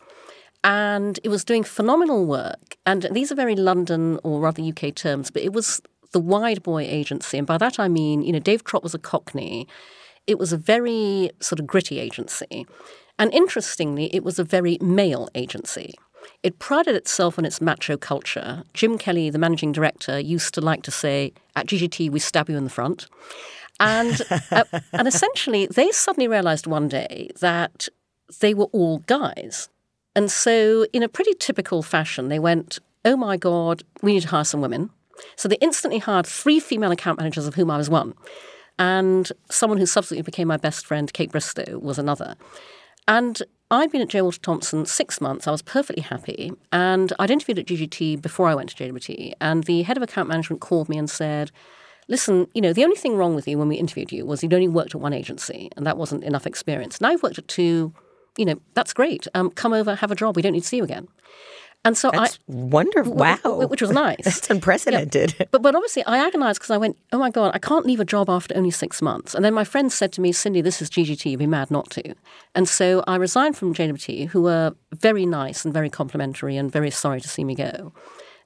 And 0.64 1.20
it 1.22 1.28
was 1.28 1.44
doing 1.44 1.62
phenomenal 1.62 2.24
work. 2.24 2.78
And 2.86 3.06
these 3.12 3.30
are 3.30 3.34
very 3.34 3.54
London 3.54 4.18
or 4.22 4.40
rather 4.40 4.62
UK 4.62 4.94
terms, 4.94 5.30
but 5.30 5.42
it 5.42 5.52
was 5.52 5.82
the 6.12 6.20
wide 6.20 6.62
boy 6.62 6.82
agency. 6.82 7.38
And 7.38 7.46
by 7.46 7.58
that 7.58 7.78
I 7.78 7.88
mean, 7.88 8.22
you 8.22 8.32
know, 8.32 8.38
Dave 8.38 8.64
Trott 8.64 8.82
was 8.82 8.94
a 8.94 8.98
cockney. 8.98 9.66
It 10.26 10.38
was 10.38 10.52
a 10.52 10.56
very 10.56 11.30
sort 11.40 11.58
of 11.60 11.66
gritty 11.66 11.98
agency. 11.98 12.66
And 13.18 13.32
interestingly, 13.34 14.14
it 14.14 14.24
was 14.24 14.38
a 14.38 14.44
very 14.44 14.78
male 14.80 15.28
agency. 15.34 15.94
It 16.42 16.58
prided 16.58 16.94
itself 16.94 17.38
on 17.38 17.44
its 17.44 17.60
macho 17.60 17.96
culture. 17.96 18.64
Jim 18.74 18.98
Kelly, 18.98 19.30
the 19.30 19.38
managing 19.38 19.72
director, 19.72 20.18
used 20.18 20.54
to 20.54 20.60
like 20.60 20.82
to 20.82 20.90
say, 20.90 21.32
at 21.56 21.66
GGT, 21.66 22.10
we 22.10 22.18
stab 22.18 22.48
you 22.48 22.56
in 22.56 22.64
the 22.64 22.70
front. 22.70 23.06
And, 23.80 24.20
uh, 24.50 24.64
and 24.92 25.08
essentially, 25.08 25.66
they 25.66 25.90
suddenly 25.90 26.28
realized 26.28 26.66
one 26.66 26.88
day 26.88 27.30
that 27.40 27.88
they 28.40 28.54
were 28.54 28.66
all 28.66 28.98
guys. 29.00 29.68
And 30.14 30.30
so, 30.30 30.86
in 30.92 31.02
a 31.02 31.08
pretty 31.08 31.34
typical 31.34 31.82
fashion, 31.82 32.28
they 32.28 32.38
went, 32.38 32.78
oh 33.04 33.16
my 33.16 33.36
God, 33.36 33.82
we 34.02 34.14
need 34.14 34.22
to 34.22 34.28
hire 34.28 34.44
some 34.44 34.60
women. 34.60 34.90
So 35.36 35.48
they 35.48 35.56
instantly 35.60 35.98
hired 35.98 36.26
three 36.26 36.60
female 36.60 36.92
account 36.92 37.18
managers, 37.18 37.46
of 37.46 37.54
whom 37.54 37.70
I 37.70 37.76
was 37.76 37.90
one. 37.90 38.14
And 38.78 39.30
someone 39.50 39.78
who 39.78 39.86
subsequently 39.86 40.22
became 40.22 40.48
my 40.48 40.56
best 40.56 40.86
friend, 40.86 41.12
Kate 41.12 41.30
Bristow, 41.30 41.78
was 41.78 41.98
another. 41.98 42.36
And 43.06 43.42
I'd 43.70 43.90
been 43.90 44.02
at 44.02 44.08
J. 44.08 44.22
Walter 44.22 44.40
Thompson 44.40 44.86
six 44.86 45.20
months. 45.20 45.46
I 45.46 45.50
was 45.50 45.62
perfectly 45.62 46.02
happy. 46.02 46.52
And 46.72 47.12
I'd 47.18 47.30
interviewed 47.30 47.58
at 47.58 47.66
GGT 47.66 48.20
before 48.20 48.48
I 48.48 48.54
went 48.54 48.70
to 48.70 48.76
JWT. 48.76 49.32
And 49.40 49.64
the 49.64 49.82
head 49.82 49.96
of 49.96 50.02
account 50.02 50.28
management 50.28 50.60
called 50.60 50.88
me 50.88 50.98
and 50.98 51.08
said, 51.08 51.50
Listen, 52.08 52.48
you 52.52 52.60
know, 52.60 52.72
the 52.72 52.84
only 52.84 52.96
thing 52.96 53.16
wrong 53.16 53.34
with 53.34 53.46
you 53.46 53.56
when 53.56 53.68
we 53.68 53.76
interviewed 53.76 54.12
you 54.12 54.26
was 54.26 54.42
you'd 54.42 54.52
only 54.52 54.68
worked 54.68 54.94
at 54.94 55.00
one 55.00 55.12
agency, 55.12 55.70
and 55.76 55.86
that 55.86 55.96
wasn't 55.96 56.24
enough 56.24 56.46
experience. 56.46 57.00
Now 57.00 57.12
you've 57.12 57.22
worked 57.22 57.38
at 57.38 57.46
two, 57.46 57.94
you 58.36 58.44
know, 58.44 58.56
that's 58.74 58.92
great. 58.92 59.26
Um, 59.34 59.50
come 59.50 59.72
over, 59.72 59.94
have 59.94 60.10
a 60.10 60.16
job. 60.16 60.34
We 60.34 60.42
don't 60.42 60.52
need 60.52 60.62
to 60.62 60.68
see 60.68 60.78
you 60.78 60.84
again. 60.84 61.08
And 61.84 61.98
so 61.98 62.10
That's 62.12 62.36
I 62.36 62.38
wonderful. 62.46 63.14
Wow, 63.14 63.66
which 63.68 63.82
was 63.82 63.90
nice. 63.90 64.18
That's 64.24 64.50
unprecedented. 64.50 65.34
Yeah. 65.38 65.46
But 65.50 65.62
but 65.62 65.74
obviously 65.74 66.04
I 66.04 66.18
agonized 66.18 66.60
because 66.60 66.70
I 66.70 66.76
went, 66.76 66.96
oh 67.12 67.18
my 67.18 67.30
god, 67.30 67.52
I 67.54 67.58
can't 67.58 67.84
leave 67.84 67.98
a 67.98 68.04
job 68.04 68.30
after 68.30 68.56
only 68.56 68.70
six 68.70 69.02
months. 69.02 69.34
And 69.34 69.44
then 69.44 69.52
my 69.52 69.64
friend 69.64 69.92
said 69.92 70.12
to 70.12 70.20
me, 70.20 70.30
Cindy, 70.32 70.60
this 70.60 70.80
is 70.80 70.88
GGT. 70.88 71.32
You'd 71.32 71.38
be 71.38 71.46
mad 71.46 71.70
not 71.70 71.90
to. 71.90 72.14
And 72.54 72.68
so 72.68 73.02
I 73.08 73.16
resigned 73.16 73.56
from 73.56 73.74
JWT, 73.74 74.28
who 74.28 74.42
were 74.42 74.74
very 74.92 75.26
nice 75.26 75.64
and 75.64 75.74
very 75.74 75.90
complimentary 75.90 76.56
and 76.56 76.70
very 76.70 76.90
sorry 76.90 77.20
to 77.20 77.28
see 77.28 77.42
me 77.42 77.56
go. 77.56 77.92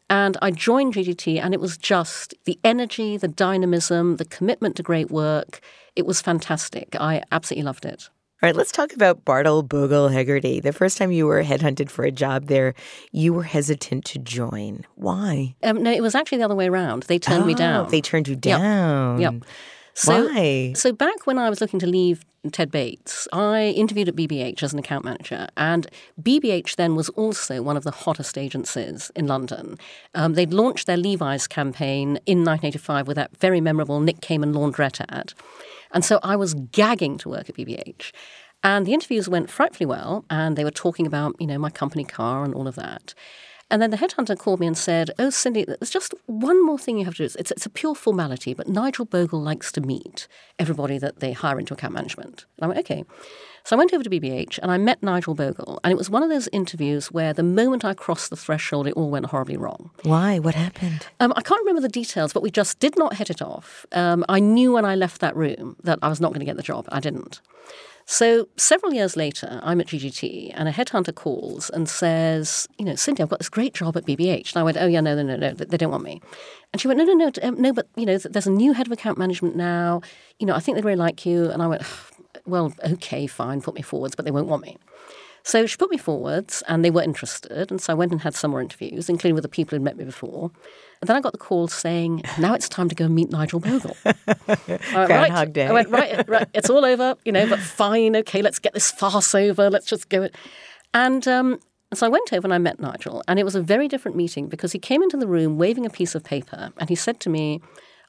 And 0.08 0.36
I 0.40 0.52
joined 0.52 0.94
GGT, 0.94 1.40
and 1.42 1.52
it 1.52 1.60
was 1.60 1.76
just 1.76 2.32
the 2.44 2.58
energy, 2.62 3.16
the 3.16 3.28
dynamism, 3.28 4.16
the 4.16 4.24
commitment 4.24 4.76
to 4.76 4.82
great 4.84 5.10
work. 5.10 5.60
It 5.96 6.06
was 6.06 6.20
fantastic. 6.20 6.94
I 7.00 7.22
absolutely 7.32 7.64
loved 7.64 7.84
it. 7.84 8.08
All 8.42 8.48
right, 8.48 8.54
let's 8.54 8.70
talk 8.70 8.92
about 8.92 9.24
Bartle 9.24 9.62
Bogle 9.62 10.08
Hegarty. 10.08 10.60
The 10.60 10.74
first 10.74 10.98
time 10.98 11.10
you 11.10 11.26
were 11.26 11.42
headhunted 11.42 11.88
for 11.88 12.04
a 12.04 12.10
job 12.10 12.48
there, 12.48 12.74
you 13.10 13.32
were 13.32 13.44
hesitant 13.44 14.04
to 14.06 14.18
join. 14.18 14.84
Why? 14.94 15.54
Um, 15.62 15.82
no, 15.82 15.90
it 15.90 16.02
was 16.02 16.14
actually 16.14 16.38
the 16.38 16.44
other 16.44 16.54
way 16.54 16.68
around. 16.68 17.04
They 17.04 17.18
turned 17.18 17.44
oh, 17.44 17.46
me 17.46 17.54
down. 17.54 17.90
They 17.90 18.02
turned 18.02 18.28
you 18.28 18.36
down. 18.36 19.22
Yep. 19.22 19.32
yep. 19.32 19.42
So, 19.94 20.26
Why? 20.26 20.74
So 20.74 20.92
back 20.92 21.26
when 21.26 21.38
I 21.38 21.48
was 21.48 21.62
looking 21.62 21.80
to 21.80 21.86
leave 21.86 22.26
Ted 22.52 22.70
Bates, 22.70 23.26
I 23.32 23.68
interviewed 23.68 24.10
at 24.10 24.16
BBH 24.16 24.62
as 24.62 24.74
an 24.74 24.78
account 24.78 25.06
manager, 25.06 25.48
and 25.56 25.86
BBH 26.20 26.76
then 26.76 26.94
was 26.94 27.08
also 27.10 27.62
one 27.62 27.78
of 27.78 27.84
the 27.84 27.90
hottest 27.90 28.36
agencies 28.36 29.10
in 29.16 29.26
London. 29.26 29.78
Um, 30.14 30.34
they'd 30.34 30.52
launched 30.52 30.86
their 30.86 30.98
Levi's 30.98 31.46
campaign 31.46 32.18
in 32.26 32.44
1985 32.44 33.08
with 33.08 33.16
that 33.16 33.34
very 33.38 33.62
memorable 33.62 34.00
Nick 34.00 34.20
Kamen 34.20 34.52
laundrette 34.52 35.02
ad. 35.08 35.32
And 35.92 36.04
so 36.04 36.20
I 36.22 36.36
was 36.36 36.54
gagging 36.54 37.18
to 37.18 37.28
work 37.28 37.48
at 37.48 37.56
BBH. 37.56 38.12
And 38.62 38.86
the 38.86 38.94
interviews 38.94 39.28
went 39.28 39.50
frightfully 39.50 39.86
well, 39.86 40.24
and 40.28 40.56
they 40.56 40.64
were 40.64 40.70
talking 40.70 41.06
about, 41.06 41.36
you 41.38 41.46
know, 41.46 41.58
my 41.58 41.70
company 41.70 42.04
car 42.04 42.44
and 42.44 42.54
all 42.54 42.66
of 42.66 42.74
that. 42.76 43.14
And 43.70 43.82
then 43.82 43.90
the 43.90 43.96
headhunter 43.96 44.38
called 44.38 44.60
me 44.60 44.66
and 44.66 44.78
said, 44.78 45.10
Oh, 45.18 45.30
Cindy, 45.30 45.64
there's 45.64 45.90
just 45.90 46.14
one 46.26 46.64
more 46.64 46.78
thing 46.78 46.98
you 46.98 47.04
have 47.04 47.16
to 47.16 47.28
do. 47.28 47.34
It's, 47.38 47.50
it's 47.50 47.66
a 47.66 47.70
pure 47.70 47.94
formality, 47.94 48.54
but 48.54 48.68
Nigel 48.68 49.04
Bogle 49.04 49.40
likes 49.40 49.72
to 49.72 49.80
meet 49.80 50.28
everybody 50.58 50.98
that 50.98 51.18
they 51.18 51.32
hire 51.32 51.58
into 51.58 51.74
account 51.74 51.94
management. 51.94 52.46
And 52.56 52.64
I 52.64 52.68
went, 52.68 52.80
Okay. 52.80 53.04
So 53.66 53.74
I 53.74 53.78
went 53.78 53.92
over 53.92 54.04
to 54.04 54.10
BBH 54.10 54.60
and 54.62 54.70
I 54.70 54.78
met 54.78 55.02
Nigel 55.02 55.34
Bogle. 55.34 55.80
And 55.82 55.90
it 55.90 55.96
was 55.96 56.08
one 56.08 56.22
of 56.22 56.28
those 56.30 56.46
interviews 56.52 57.10
where 57.10 57.32
the 57.32 57.42
moment 57.42 57.84
I 57.84 57.94
crossed 57.94 58.30
the 58.30 58.36
threshold, 58.36 58.86
it 58.86 58.94
all 58.94 59.10
went 59.10 59.26
horribly 59.26 59.56
wrong. 59.56 59.90
Why? 60.04 60.38
What 60.38 60.54
happened? 60.54 61.04
Um, 61.18 61.32
I 61.34 61.40
can't 61.42 61.60
remember 61.62 61.80
the 61.80 61.88
details, 61.88 62.32
but 62.32 62.44
we 62.44 62.50
just 62.52 62.78
did 62.78 62.96
not 62.96 63.14
hit 63.14 63.28
it 63.28 63.42
off. 63.42 63.84
Um, 63.90 64.24
I 64.28 64.38
knew 64.38 64.74
when 64.74 64.84
I 64.84 64.94
left 64.94 65.20
that 65.20 65.34
room 65.34 65.74
that 65.82 65.98
I 66.00 66.08
was 66.08 66.20
not 66.20 66.28
going 66.28 66.38
to 66.38 66.46
get 66.46 66.56
the 66.56 66.62
job. 66.62 66.86
I 66.92 67.00
didn't. 67.00 67.40
So 68.08 68.48
several 68.56 68.94
years 68.94 69.16
later, 69.16 69.58
I'm 69.64 69.80
at 69.80 69.88
GGT, 69.88 70.52
and 70.54 70.68
a 70.68 70.72
headhunter 70.72 71.12
calls 71.12 71.68
and 71.70 71.88
says, 71.88 72.68
"You 72.78 72.84
know, 72.84 72.94
Cindy, 72.94 73.24
I've 73.24 73.30
got 73.30 73.40
this 73.40 73.48
great 73.48 73.74
job 73.74 73.96
at 73.96 74.06
BBH." 74.06 74.52
And 74.54 74.60
I 74.60 74.62
went, 74.62 74.76
"Oh 74.76 74.86
yeah, 74.86 75.00
no, 75.00 75.16
no, 75.16 75.24
no, 75.24 75.34
no, 75.34 75.54
they 75.54 75.76
don't 75.76 75.90
want 75.90 76.04
me." 76.04 76.22
And 76.72 76.80
she 76.80 76.86
went, 76.86 76.98
"No, 76.98 77.04
no, 77.04 77.14
no, 77.14 77.32
um, 77.42 77.60
no, 77.60 77.72
but 77.72 77.88
you 77.96 78.06
know, 78.06 78.16
there's 78.16 78.46
a 78.46 78.50
new 78.52 78.74
head 78.74 78.86
of 78.86 78.92
account 78.92 79.18
management 79.18 79.56
now. 79.56 80.02
You 80.38 80.46
know, 80.46 80.54
I 80.54 80.60
think 80.60 80.76
they'd 80.76 80.84
really 80.84 80.94
like 80.94 81.26
you." 81.26 81.50
And 81.50 81.60
I 81.60 81.66
went, 81.66 81.82
well, 82.46 82.72
okay, 82.84 83.26
fine, 83.26 83.60
put 83.60 83.74
me 83.74 83.82
forwards, 83.82 84.14
but 84.14 84.24
they 84.24 84.30
won't 84.30 84.48
want 84.48 84.62
me. 84.62 84.76
So 85.46 85.64
she 85.64 85.76
put 85.76 85.90
me 85.92 85.96
forwards 85.96 86.64
and 86.66 86.84
they 86.84 86.90
were 86.90 87.02
interested. 87.02 87.70
And 87.70 87.80
so 87.80 87.92
I 87.92 87.94
went 87.94 88.10
and 88.10 88.20
had 88.20 88.34
some 88.34 88.50
more 88.50 88.60
interviews, 88.60 89.08
including 89.08 89.36
with 89.36 89.42
the 89.42 89.48
people 89.48 89.76
who'd 89.76 89.82
met 89.84 89.96
me 89.96 90.04
before. 90.04 90.50
And 91.00 91.08
then 91.08 91.16
I 91.16 91.20
got 91.20 91.30
the 91.30 91.38
call 91.38 91.68
saying, 91.68 92.22
now 92.36 92.52
it's 92.54 92.68
time 92.68 92.88
to 92.88 92.96
go 92.96 93.04
and 93.04 93.14
meet 93.14 93.30
Nigel 93.30 93.60
Bogle. 93.60 93.96
I 94.04 94.16
went, 94.48 95.10
right. 95.10 95.52
Day. 95.52 95.66
I 95.68 95.72
went, 95.72 95.88
right, 95.88 96.28
right, 96.28 96.48
it's 96.52 96.68
all 96.68 96.84
over, 96.84 97.14
you 97.24 97.30
know, 97.30 97.48
but 97.48 97.60
fine, 97.60 98.16
okay, 98.16 98.42
let's 98.42 98.58
get 98.58 98.74
this 98.74 98.90
farce 98.90 99.36
over. 99.36 99.70
Let's 99.70 99.86
just 99.86 100.08
go. 100.08 100.28
And 100.92 101.28
um, 101.28 101.60
so 101.94 102.06
I 102.06 102.08
went 102.08 102.32
over 102.32 102.44
and 102.44 102.54
I 102.54 102.58
met 102.58 102.80
Nigel. 102.80 103.22
And 103.28 103.38
it 103.38 103.44
was 103.44 103.54
a 103.54 103.62
very 103.62 103.86
different 103.86 104.16
meeting 104.16 104.48
because 104.48 104.72
he 104.72 104.80
came 104.80 105.00
into 105.00 105.16
the 105.16 105.28
room 105.28 105.58
waving 105.58 105.86
a 105.86 105.90
piece 105.90 106.16
of 106.16 106.24
paper 106.24 106.72
and 106.78 106.88
he 106.88 106.96
said 106.96 107.20
to 107.20 107.30
me, 107.30 107.60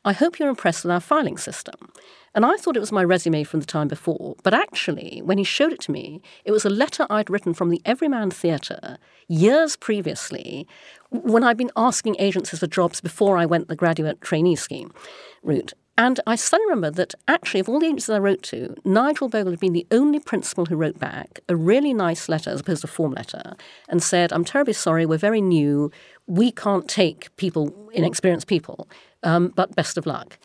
I 0.03 0.13
hope 0.13 0.39
you're 0.39 0.49
impressed 0.49 0.83
with 0.83 0.91
our 0.91 0.99
filing 0.99 1.37
system. 1.37 1.91
And 2.37 2.45
I 2.45 2.55
thought 2.55 2.77
it 2.77 2.81
was 2.81 2.91
my 2.91 3.03
resume 3.03 3.43
from 3.43 3.61
the 3.61 3.65
time 3.65 3.87
before, 3.87 4.35
but 4.43 4.53
actually, 4.53 5.23
when 5.25 5.39
he 5.39 5.43
showed 5.43 5.73
it 5.73 5.79
to 5.81 5.91
me, 5.91 6.21
it 6.45 6.51
was 6.51 6.65
a 6.65 6.69
letter 6.69 7.07
I'd 7.09 7.31
written 7.31 7.55
from 7.55 7.71
the 7.71 7.81
Everyman 7.83 8.29
Theatre 8.29 8.99
years 9.27 9.75
previously 9.75 10.67
when 11.09 11.43
I'd 11.43 11.57
been 11.57 11.71
asking 11.75 12.15
agencies 12.19 12.59
for 12.59 12.67
jobs 12.67 13.01
before 13.01 13.39
I 13.39 13.47
went 13.47 13.69
the 13.69 13.75
graduate 13.75 14.21
trainee 14.21 14.55
scheme 14.55 14.93
route. 15.41 15.73
And 15.97 16.19
I 16.27 16.35
suddenly 16.35 16.69
remember 16.69 16.91
that 16.91 17.15
actually, 17.27 17.61
of 17.61 17.69
all 17.69 17.79
the 17.79 17.87
agencies 17.87 18.11
I 18.11 18.19
wrote 18.19 18.43
to, 18.43 18.75
Nigel 18.85 19.29
Bogle 19.29 19.53
had 19.53 19.59
been 19.59 19.73
the 19.73 19.87
only 19.89 20.19
principal 20.19 20.67
who 20.67 20.75
wrote 20.75 20.99
back 20.99 21.39
a 21.49 21.55
really 21.55 21.91
nice 21.91 22.29
letter 22.29 22.51
as 22.51 22.59
opposed 22.59 22.81
to 22.81 22.87
a 22.87 22.91
form 22.91 23.13
letter 23.13 23.55
and 23.89 24.03
said, 24.03 24.31
I'm 24.31 24.45
terribly 24.45 24.73
sorry, 24.73 25.07
we're 25.07 25.17
very 25.17 25.41
new. 25.41 25.89
We 26.27 26.51
can't 26.51 26.87
take 26.87 27.35
people, 27.37 27.89
inexperienced 27.93 28.45
people, 28.45 28.87
um, 29.23 29.53
but 29.55 29.75
best 29.75 29.97
of 29.97 30.05
luck. 30.05 30.37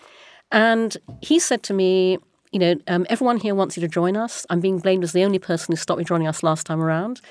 And 0.53 0.97
he 1.23 1.39
said 1.39 1.63
to 1.65 1.75
me, 1.75 2.19
you 2.53 2.59
know, 2.59 2.75
um, 2.87 3.07
everyone 3.09 3.39
here 3.39 3.55
wants 3.55 3.77
you 3.77 3.81
to 3.81 3.89
join 3.89 4.17
us. 4.17 4.47
I'm 4.51 4.61
being 4.61 4.79
blamed 4.79 5.03
as 5.05 5.13
the 5.13 5.25
only 5.25 5.39
person 5.39 5.73
who 5.73 5.77
stopped 5.77 5.99
me 5.99 6.05
joining 6.05 6.29
us 6.29 6.43
last 6.43 6.67
time 6.67 6.81
around. 6.81 7.23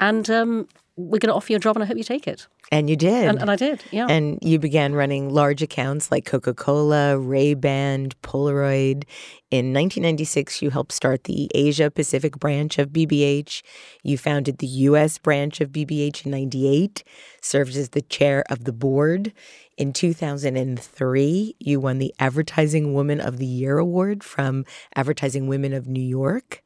And 0.00 0.28
um, 0.30 0.68
we're 0.98 1.20
going 1.20 1.28
to 1.28 1.34
offer 1.34 1.52
you 1.52 1.56
a 1.56 1.60
job, 1.60 1.76
and 1.76 1.82
I 1.84 1.86
hope 1.86 1.96
you 1.96 2.04
take 2.04 2.26
it. 2.26 2.48
And 2.72 2.90
you 2.90 2.96
did. 2.96 3.28
And, 3.28 3.40
and 3.40 3.50
I 3.50 3.56
did, 3.56 3.82
yeah. 3.92 4.06
And 4.08 4.38
you 4.42 4.58
began 4.58 4.94
running 4.94 5.30
large 5.30 5.62
accounts 5.62 6.10
like 6.10 6.26
Coca 6.26 6.52
Cola, 6.52 7.18
Ray 7.18 7.54
Ban, 7.54 8.10
Polaroid. 8.22 9.04
In 9.50 9.72
1996, 9.72 10.60
you 10.60 10.70
helped 10.70 10.92
start 10.92 11.24
the 11.24 11.48
Asia 11.54 11.90
Pacific 11.90 12.38
branch 12.38 12.78
of 12.78 12.90
BBH. 12.90 13.62
You 14.02 14.18
founded 14.18 14.58
the 14.58 14.66
U.S. 14.66 15.18
branch 15.18 15.60
of 15.60 15.70
BBH 15.70 16.26
in 16.26 16.32
98, 16.32 17.04
served 17.40 17.76
as 17.76 17.90
the 17.90 18.02
chair 18.02 18.44
of 18.50 18.64
the 18.64 18.72
board. 18.72 19.32
In 19.78 19.92
2003, 19.92 21.54
you 21.60 21.80
won 21.80 21.98
the 21.98 22.12
Advertising 22.18 22.92
Woman 22.92 23.20
of 23.20 23.38
the 23.38 23.46
Year 23.46 23.78
award 23.78 24.24
from 24.24 24.64
Advertising 24.96 25.46
Women 25.46 25.72
of 25.72 25.86
New 25.86 26.02
York. 26.02 26.62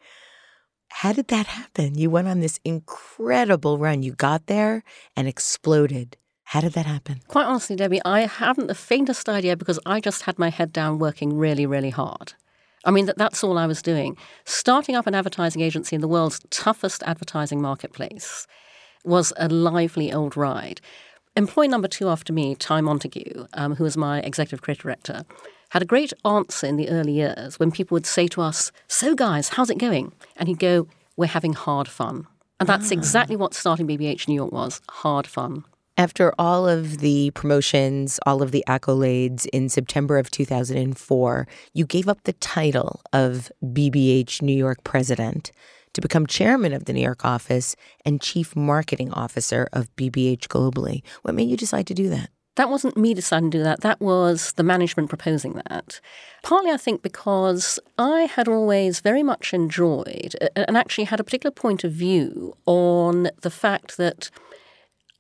How 0.97 1.13
did 1.13 1.29
that 1.29 1.47
happen? 1.47 1.97
You 1.97 2.11
went 2.11 2.29
on 2.29 2.41
this 2.41 2.61
incredible 2.65 3.79
run. 3.79 4.03
You 4.03 4.13
got 4.13 4.47
there 4.47 4.85
and 5.17 5.27
exploded. 5.27 6.17
How 6.45 6.61
did 6.61 6.75
that 6.75 6.87
happen? 6.87 7.23
Quite 7.29 7.47
honestly, 7.47 7.77
Debbie, 7.77 8.03
I 8.05 8.21
haven't 8.27 8.67
the 8.67 8.75
faintest 8.75 9.29
idea 9.29 9.57
because 9.57 9.81
I 9.87 10.01
just 10.01 10.23
had 10.23 10.39
my 10.39 10.51
head 10.51 10.73
down 10.73 10.99
working 10.99 11.37
really, 11.37 11.67
really 11.67 11.91
hard. 11.91 12.35
I 12.85 12.91
mean, 12.91 13.07
that, 13.07 13.17
that's 13.17 13.43
all 13.43 13.59
I 13.59 13.67
was 13.67 13.81
doing. 13.81 14.17
Starting 14.45 14.95
up 14.95 15.07
an 15.07 15.15
advertising 15.15 15.63
agency 15.63 15.97
in 15.97 16.03
the 16.03 16.09
world's 16.09 16.41
toughest 16.51 17.03
advertising 17.05 17.63
marketplace 17.63 18.47
was 19.05 19.33
a 19.39 19.49
lively 19.49 20.13
old 20.13 20.37
ride. 20.37 20.81
Employee 21.35 21.69
number 21.69 21.89
two 21.89 22.09
after 22.09 22.33
me, 22.33 22.55
Ty 22.55 22.83
Montague, 22.83 23.47
um, 23.55 23.77
who 23.77 23.85
was 23.85 23.97
my 23.97 24.21
executive 24.21 24.61
creative 24.61 24.83
director, 24.83 25.23
had 25.73 25.81
a 25.81 25.87
great 25.87 26.13
answer 26.23 26.67
in 26.67 26.77
the 26.77 26.91
early 26.91 27.13
years 27.13 27.59
when 27.59 27.73
people 27.73 27.95
would 27.95 28.05
say 28.05 28.29
to 28.29 28.43
us, 28.43 28.71
So, 28.89 29.15
guys, 29.15 29.49
how's 29.49 29.71
it 29.71 29.79
going? 29.79 30.13
And 30.37 30.47
he'd 30.47 30.59
go, 30.59 30.87
We're 31.17 31.27
having 31.27 31.55
hard 31.55 31.89
fun. 31.89 32.27
And 32.61 32.69
that's 32.69 32.93
ah. 32.93 32.95
exactly 32.95 33.37
what 33.37 33.55
starting 33.55 33.89
BBH 33.89 34.29
New 34.29 34.35
York 34.35 34.53
was 34.53 34.83
hard 34.91 35.27
fun. 35.27 35.65
After 35.97 36.35
all 36.39 36.69
of 36.69 36.99
the 36.99 37.31
promotions, 37.31 38.21
all 38.27 38.43
of 38.43 38.51
the 38.51 38.63
accolades 38.69 39.47
in 39.51 39.71
September 39.71 40.19
of 40.19 40.31
2004, 40.31 41.49
you 41.73 41.87
gave 41.87 42.07
up 42.07 42.23
the 42.25 42.35
title 42.35 43.01
of 43.15 43.51
BBH 43.65 44.43
New 44.43 44.57
York 44.57 44.85
president 44.85 45.53
to 45.95 46.03
become 46.03 46.27
chairman 46.27 46.75
of 46.75 46.85
the 46.85 46.93
New 46.93 47.03
York 47.03 47.25
office 47.25 47.77
and 48.05 48.21
chief 48.21 48.55
marketing 48.55 49.11
officer 49.13 49.69
of 49.73 49.95
BBH 49.97 50.49
globally. 50.49 51.03
What 51.23 51.35
made 51.35 51.49
you 51.49 51.57
decide 51.57 51.87
to 51.87 51.95
do 51.95 52.11
that? 52.11 52.29
That 52.57 52.69
wasn't 52.69 52.99
me 52.99 53.15
deciding 53.15 53.51
to 53.53 53.59
do 53.59 53.65
that. 53.65 53.81
That 53.81 54.01
was 54.01 54.53
the 54.53 54.63
management 54.63 55.09
proposing 55.09 55.55
that. 55.69 56.01
Partly, 56.43 56.71
I 56.71 56.77
think, 56.77 57.03
because 57.03 57.79
I 57.97 58.23
had 58.23 58.47
always 58.47 59.01
very 59.01 59.23
much 59.23 59.55
enjoyed 59.55 60.35
and 60.55 60.77
actually 60.77 61.05
had 61.05 61.19
a 61.19 61.25
particular 61.25 61.53
point 61.53 61.83
of 61.83 61.93
view 61.93 62.55
on 62.67 63.31
the 63.41 63.51
fact 63.51 63.97
that, 63.97 64.31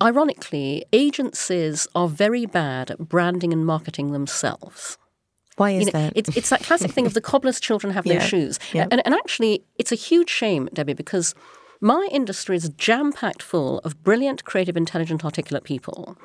ironically, 0.02 0.84
agencies 0.92 1.88
are 1.94 2.08
very 2.08 2.44
bad 2.44 2.90
at 2.90 3.08
branding 3.08 3.52
and 3.52 3.64
marketing 3.64 4.12
themselves. 4.12 4.98
Why 5.56 5.70
is 5.70 5.86
you 5.86 5.86
know, 5.86 5.92
that? 5.92 6.12
It's, 6.14 6.36
it's 6.36 6.50
that 6.50 6.62
classic 6.62 6.90
thing 6.90 7.06
of 7.06 7.14
the 7.14 7.20
cobbler's 7.32 7.60
children 7.60 7.94
have 7.94 8.06
yeah. 8.06 8.14
no 8.14 8.20
shoes. 8.20 8.58
Yeah. 8.74 8.88
And, 8.90 9.00
and 9.06 9.14
actually, 9.14 9.64
it's 9.78 9.92
a 9.92 9.96
huge 9.96 10.28
shame, 10.28 10.68
Debbie, 10.74 10.94
because 10.94 11.34
my 11.80 12.08
industry 12.12 12.56
is 12.56 12.68
jam 12.70 13.12
packed 13.12 13.42
full 13.42 13.78
of 13.80 14.02
brilliant, 14.02 14.44
creative, 14.44 14.76
intelligent, 14.76 15.24
articulate 15.24 15.64
people 15.64 16.18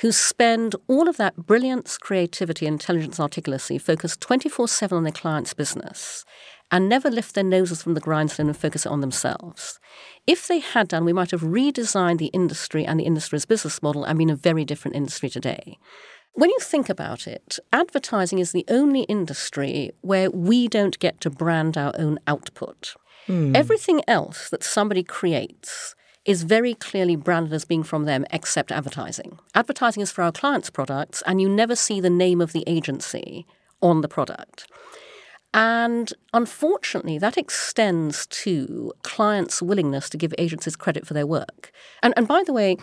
who 0.00 0.12
spend 0.12 0.74
all 0.88 1.08
of 1.08 1.16
that 1.18 1.36
brilliance, 1.36 1.98
creativity, 1.98 2.66
intelligence, 2.66 3.18
articulacy 3.18 3.80
focused 3.80 4.20
24 4.20 4.68
7 4.68 4.96
on 4.96 5.04
their 5.04 5.12
client's 5.12 5.54
business 5.54 6.24
and 6.70 6.88
never 6.88 7.10
lift 7.10 7.34
their 7.34 7.44
noses 7.44 7.82
from 7.82 7.94
the 7.94 8.00
grindstone 8.00 8.46
and 8.46 8.56
focus 8.56 8.86
it 8.86 8.92
on 8.92 9.00
themselves. 9.00 9.80
If 10.26 10.46
they 10.46 10.60
had 10.60 10.88
done, 10.88 11.04
we 11.04 11.12
might 11.12 11.32
have 11.32 11.40
redesigned 11.40 12.18
the 12.18 12.26
industry 12.26 12.84
and 12.86 12.98
the 12.98 13.04
industry's 13.04 13.44
business 13.44 13.82
model 13.82 14.04
and 14.04 14.18
been 14.18 14.30
a 14.30 14.36
very 14.36 14.64
different 14.64 14.96
industry 14.96 15.28
today. 15.28 15.78
When 16.34 16.50
you 16.50 16.58
think 16.60 16.88
about 16.88 17.26
it, 17.26 17.58
advertising 17.72 18.38
is 18.38 18.52
the 18.52 18.64
only 18.68 19.02
industry 19.02 19.90
where 20.00 20.30
we 20.30 20.68
don't 20.68 20.98
get 21.00 21.20
to 21.22 21.30
brand 21.30 21.76
our 21.76 21.92
own 21.98 22.20
output. 22.26 22.94
Mm. 23.26 23.56
Everything 23.56 24.02
else 24.06 24.48
that 24.50 24.62
somebody 24.62 25.02
creates 25.02 25.96
is 26.30 26.44
very 26.44 26.74
clearly 26.74 27.16
branded 27.16 27.52
as 27.52 27.64
being 27.64 27.82
from 27.82 28.04
them 28.04 28.24
except 28.30 28.70
advertising. 28.70 29.40
Advertising 29.52 30.00
is 30.00 30.12
for 30.12 30.22
our 30.22 30.30
clients' 30.30 30.70
products, 30.70 31.24
and 31.26 31.40
you 31.40 31.48
never 31.48 31.74
see 31.74 32.00
the 32.00 32.08
name 32.08 32.40
of 32.40 32.52
the 32.52 32.62
agency 32.68 33.44
on 33.82 34.00
the 34.00 34.06
product. 34.06 34.70
And 35.52 36.12
unfortunately, 36.32 37.18
that 37.18 37.36
extends 37.36 38.28
to 38.28 38.92
clients' 39.02 39.60
willingness 39.60 40.08
to 40.10 40.16
give 40.16 40.32
agencies 40.38 40.76
credit 40.76 41.04
for 41.04 41.14
their 41.14 41.26
work. 41.26 41.72
And, 42.00 42.14
and 42.16 42.28
by 42.28 42.44
the 42.44 42.52
way, 42.52 42.76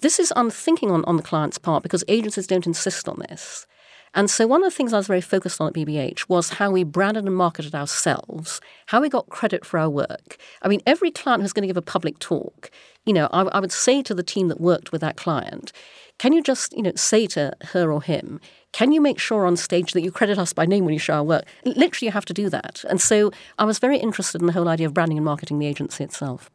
this 0.00 0.20
is 0.20 0.32
unthinking 0.36 0.92
on, 0.92 1.04
on 1.06 1.16
the 1.16 1.24
client's 1.24 1.58
part 1.58 1.82
because 1.82 2.04
agencies 2.06 2.46
don't 2.46 2.68
insist 2.68 3.08
on 3.08 3.18
this. 3.28 3.66
And 4.14 4.30
so 4.30 4.46
one 4.46 4.62
of 4.62 4.70
the 4.70 4.76
things 4.76 4.92
I 4.92 4.98
was 4.98 5.06
very 5.06 5.22
focused 5.22 5.60
on 5.60 5.68
at 5.68 5.74
BBH 5.74 6.28
was 6.28 6.50
how 6.50 6.70
we 6.70 6.84
branded 6.84 7.24
and 7.24 7.34
marketed 7.34 7.74
ourselves, 7.74 8.60
how 8.86 9.00
we 9.00 9.08
got 9.08 9.30
credit 9.30 9.64
for 9.64 9.78
our 9.78 9.88
work. 9.88 10.36
I 10.60 10.68
mean, 10.68 10.82
every 10.86 11.10
client 11.10 11.42
who's 11.42 11.52
going 11.54 11.62
to 11.62 11.68
give 11.68 11.78
a 11.78 11.82
public 11.82 12.18
talk, 12.18 12.70
you 13.06 13.14
know, 13.14 13.28
I, 13.32 13.42
I 13.42 13.60
would 13.60 13.72
say 13.72 14.02
to 14.02 14.14
the 14.14 14.22
team 14.22 14.48
that 14.48 14.60
worked 14.60 14.92
with 14.92 15.00
that 15.00 15.16
client, 15.16 15.72
can 16.18 16.32
you 16.32 16.42
just, 16.42 16.74
you 16.74 16.82
know, 16.82 16.92
say 16.94 17.26
to 17.28 17.52
her 17.68 17.90
or 17.90 18.02
him, 18.02 18.38
can 18.72 18.92
you 18.92 19.00
make 19.00 19.18
sure 19.18 19.46
on 19.46 19.56
stage 19.56 19.92
that 19.92 20.02
you 20.02 20.12
credit 20.12 20.38
us 20.38 20.52
by 20.52 20.66
name 20.66 20.84
when 20.84 20.92
you 20.92 21.00
show 21.00 21.14
our 21.14 21.24
work? 21.24 21.44
Literally, 21.64 22.06
you 22.06 22.12
have 22.12 22.26
to 22.26 22.34
do 22.34 22.48
that. 22.50 22.84
And 22.88 23.00
so 23.00 23.32
I 23.58 23.64
was 23.64 23.78
very 23.78 23.98
interested 23.98 24.40
in 24.40 24.46
the 24.46 24.52
whole 24.52 24.68
idea 24.68 24.86
of 24.86 24.94
branding 24.94 25.18
and 25.18 25.24
marketing 25.24 25.58
the 25.58 25.66
agency 25.66 26.04
itself. 26.04 26.50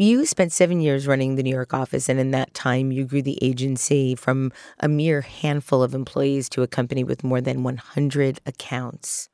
You 0.00 0.26
spent 0.26 0.52
seven 0.52 0.80
years 0.80 1.08
running 1.08 1.34
the 1.34 1.42
New 1.42 1.50
York 1.50 1.74
office, 1.74 2.08
and 2.08 2.20
in 2.20 2.30
that 2.30 2.54
time, 2.54 2.92
you 2.92 3.04
grew 3.04 3.20
the 3.20 3.36
agency 3.42 4.14
from 4.14 4.52
a 4.78 4.86
mere 4.86 5.22
handful 5.22 5.82
of 5.82 5.92
employees 5.92 6.48
to 6.50 6.62
a 6.62 6.68
company 6.68 7.02
with 7.02 7.24
more 7.24 7.40
than 7.40 7.64
100 7.64 8.38
accounts. 8.46 9.28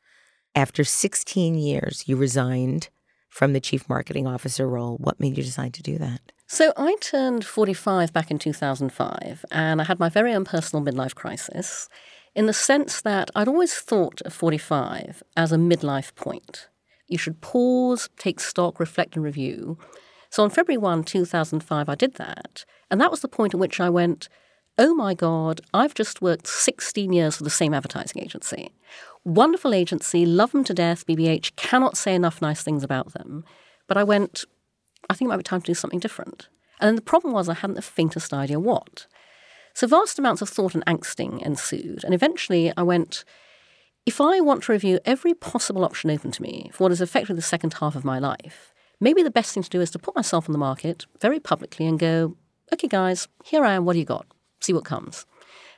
After 0.55 0.83
16 0.83 1.57
years, 1.57 2.05
you 2.07 2.17
resigned 2.17 2.89
from 3.29 3.53
the 3.53 3.61
chief 3.61 3.91
marketing 3.91 4.27
officer 4.27 4.67
role. 4.67 4.97
What 4.97 5.21
made 5.21 5.37
you 5.37 5.45
decide 5.45 5.75
to 5.75 5.83
do 5.83 5.99
that? 5.99 6.33
So, 6.47 6.73
I 6.79 6.97
turned 7.03 7.45
45 7.45 8.15
back 8.15 8.31
in 8.31 8.39
2005, 8.39 9.45
and 9.51 9.83
I 9.83 9.85
had 9.85 10.01
my 10.01 10.09
very 10.09 10.33
own 10.33 10.47
personal 10.47 10.83
midlife 10.83 11.15
crisis 11.15 11.91
in 12.35 12.47
the 12.47 12.55
sense 12.55 13.03
that 13.03 13.31
I'd 13.35 13.49
always 13.49 13.75
thought 13.75 14.23
of 14.23 14.33
45 14.33 15.23
as 15.37 15.53
a 15.53 15.57
midlife 15.57 16.15
point. 16.15 16.69
You 17.07 17.19
should 17.19 17.43
pause, 17.43 18.09
take 18.17 18.41
stock, 18.41 18.81
reflect, 18.81 19.15
and 19.15 19.23
review 19.23 19.77
so 20.35 20.43
on 20.43 20.51
February 20.51 20.79
1, 20.79 21.05
2005, 21.05 21.89
I 21.89 21.95
did 21.95 22.15
that. 22.15 22.65
And 22.91 23.01
that 23.01 23.13
was 23.13 23.21
the 23.21 23.29
point 23.29 23.55
at 23.55 23.61
which 23.61 23.79
I 23.79 23.89
went, 23.89 24.29
oh 24.77 24.93
my 24.93 25.15
God, 25.15 25.61
I've 25.73 25.95
just 25.95 26.21
worked 26.21 26.49
16 26.49 27.13
years 27.13 27.37
for 27.37 27.45
the 27.45 27.51
same 27.51 27.73
advertising 27.73 28.21
agency. 28.21 28.73
Wonderful 29.25 29.73
agency, 29.73 30.27
love 30.27 30.51
them 30.51 30.65
to 30.65 30.75
death, 30.75 31.07
BBH, 31.07 31.55
cannot 31.55 31.97
say 31.97 32.17
enough 32.17 32.43
nice 32.43 32.65
things 32.65 32.83
about 32.83 33.13
them. 33.13 33.45
But 33.87 33.97
I 33.97 34.03
went, 34.03 34.45
I 35.09 35.15
think 35.15 35.29
it 35.29 35.31
might 35.31 35.37
be 35.37 35.45
time 35.45 35.61
to 35.61 35.67
do 35.67 35.73
something 35.73 36.01
different. 36.01 36.49
And 36.81 36.89
then 36.89 36.97
the 36.97 37.03
problem 37.03 37.33
was 37.33 37.49
I 37.49 37.55
hadn't 37.55 37.77
the 37.77 37.83
faintest 37.83 38.35
idea 38.35 38.59
what. 38.59 39.07
So 39.73 39.87
vast 39.87 40.19
amounts 40.19 40.43
of 40.43 40.49
thought 40.49 40.75
and 40.75 40.85
angsting 40.87 41.43
ensued. 41.43 42.03
And 42.03 42.13
eventually 42.13 42.73
I 42.77 42.83
went, 42.83 43.25
if 44.05 44.21
I 44.21 44.41
want 44.41 44.65
to 44.65 44.73
review 44.73 44.99
every 45.05 45.33
possible 45.33 45.85
option 45.85 46.11
open 46.11 46.33
to 46.33 46.43
me 46.43 46.73
for 46.75 46.83
what 46.83 46.91
is 46.93 47.01
effectively 47.01 47.37
the 47.37 47.43
second 47.43 47.75
half 47.75 47.95
of 47.95 48.05
my 48.05 48.19
life, 48.19 48.74
maybe 49.01 49.23
the 49.23 49.31
best 49.31 49.53
thing 49.55 49.63
to 49.63 49.71
do 49.71 49.81
is 49.81 49.91
to 49.93 49.99
put 49.99 50.17
myself 50.17 50.49
on 50.49 50.53
the 50.53 50.59
market 50.59 51.07
very 51.21 51.41
publicly 51.41 51.87
and 51.87 51.99
go, 51.99 52.37
okay, 52.73 52.89
guys, 52.89 53.29
here 53.45 53.65
I 53.65 53.75
am. 53.75 53.85
What 53.85 53.95
do 53.95 53.99
you 53.99 54.05
got? 54.05 54.27
See 54.61 54.73
what 54.73 54.85
comes. 54.85 55.27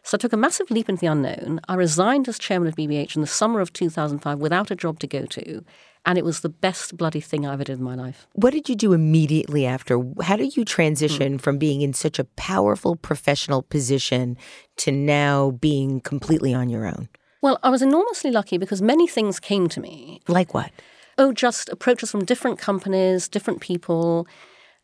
So 0.02 0.16
I 0.16 0.18
took 0.18 0.32
a 0.32 0.36
massive 0.36 0.70
leap 0.70 0.88
into 0.88 1.00
the 1.00 1.08
unknown. 1.08 1.60
I 1.68 1.74
resigned 1.74 2.28
as 2.28 2.38
chairman 2.38 2.68
of 2.68 2.76
BBH 2.76 3.16
in 3.16 3.22
the 3.22 3.26
summer 3.26 3.60
of 3.60 3.72
2005 3.72 4.38
without 4.38 4.70
a 4.70 4.76
job 4.76 5.00
to 5.00 5.08
go 5.08 5.26
to. 5.26 5.64
And 6.04 6.16
it 6.16 6.24
was 6.24 6.40
the 6.40 6.48
best 6.48 6.96
bloody 6.96 7.20
thing 7.20 7.44
I 7.44 7.52
ever 7.52 7.64
did 7.64 7.78
in 7.78 7.84
my 7.84 7.96
life. 7.96 8.28
What 8.34 8.52
did 8.52 8.68
you 8.68 8.76
do 8.76 8.92
immediately 8.92 9.66
after? 9.66 10.00
How 10.22 10.36
did 10.36 10.56
you 10.56 10.64
transition 10.64 11.38
mm. 11.38 11.40
from 11.40 11.58
being 11.58 11.80
in 11.80 11.92
such 11.92 12.20
a 12.20 12.24
powerful 12.36 12.94
professional 12.94 13.62
position 13.62 14.36
to 14.76 14.92
now 14.92 15.50
being 15.50 16.00
completely 16.00 16.54
on 16.54 16.68
your 16.68 16.86
own? 16.86 17.08
Well, 17.42 17.58
I 17.64 17.70
was 17.70 17.82
enormously 17.82 18.30
lucky 18.30 18.58
because 18.58 18.80
many 18.80 19.08
things 19.08 19.40
came 19.40 19.68
to 19.70 19.80
me. 19.80 20.20
Like 20.28 20.54
what? 20.54 20.70
Oh, 21.18 21.32
just 21.32 21.68
approaches 21.68 22.10
from 22.10 22.24
different 22.24 22.58
companies, 22.58 23.28
different 23.28 23.60
people. 23.60 24.26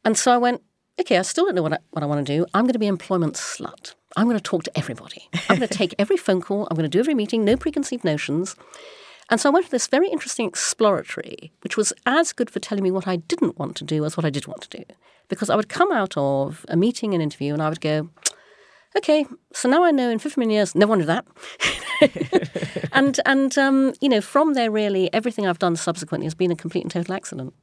And 0.04 0.16
so 0.16 0.32
I 0.32 0.38
went, 0.38 0.62
okay, 1.00 1.18
I 1.18 1.22
still 1.22 1.44
don't 1.44 1.54
know 1.54 1.62
what 1.62 1.74
I, 1.74 1.78
what 1.90 2.02
I 2.02 2.06
want 2.06 2.26
to 2.26 2.36
do. 2.36 2.46
I'm 2.54 2.64
going 2.64 2.72
to 2.72 2.78
be 2.78 2.86
employment 2.86 3.34
slut. 3.34 3.94
I'm 4.16 4.26
going 4.26 4.36
to 4.38 4.42
talk 4.42 4.64
to 4.64 4.78
everybody. 4.78 5.28
I'm 5.48 5.56
going 5.56 5.68
to 5.68 5.74
take 5.74 5.94
every 5.98 6.16
phone 6.16 6.40
call. 6.40 6.66
I'm 6.70 6.76
going 6.76 6.88
to 6.88 6.88
do 6.88 7.00
every 7.00 7.14
meeting, 7.14 7.44
no 7.44 7.56
preconceived 7.56 8.04
notions. 8.04 8.56
And 9.30 9.40
so 9.40 9.48
I 9.48 9.52
went 9.52 9.66
to 9.66 9.70
this 9.70 9.86
very 9.86 10.08
interesting 10.08 10.46
exploratory, 10.46 11.52
which 11.62 11.76
was 11.76 11.92
as 12.04 12.32
good 12.32 12.50
for 12.50 12.60
telling 12.60 12.84
me 12.84 12.90
what 12.90 13.08
I 13.08 13.16
didn't 13.16 13.58
want 13.58 13.76
to 13.76 13.84
do 13.84 14.04
as 14.04 14.16
what 14.16 14.26
I 14.26 14.30
did 14.30 14.46
want 14.46 14.62
to 14.62 14.78
do. 14.78 14.84
Because 15.28 15.48
I 15.48 15.56
would 15.56 15.70
come 15.70 15.90
out 15.92 16.14
of 16.16 16.66
a 16.68 16.76
meeting, 16.76 17.14
an 17.14 17.22
interview, 17.22 17.54
and 17.54 17.62
I 17.62 17.70
would 17.70 17.80
go, 17.80 18.10
okay, 18.96 19.26
so 19.52 19.68
now 19.68 19.84
I 19.84 19.90
know 19.90 20.10
in 20.10 20.18
50 20.18 20.40
million 20.40 20.54
years, 20.54 20.74
no 20.74 20.86
one 20.86 20.98
did 20.98 21.08
that. 21.08 21.26
and, 22.92 23.20
and 23.26 23.56
um, 23.58 23.94
you 24.00 24.08
know, 24.08 24.20
from 24.20 24.54
there, 24.54 24.70
really, 24.70 25.12
everything 25.12 25.46
I've 25.46 25.58
done 25.58 25.76
subsequently 25.76 26.26
has 26.26 26.34
been 26.34 26.50
a 26.50 26.56
complete 26.56 26.82
and 26.82 26.90
total 26.90 27.14
accident. 27.14 27.54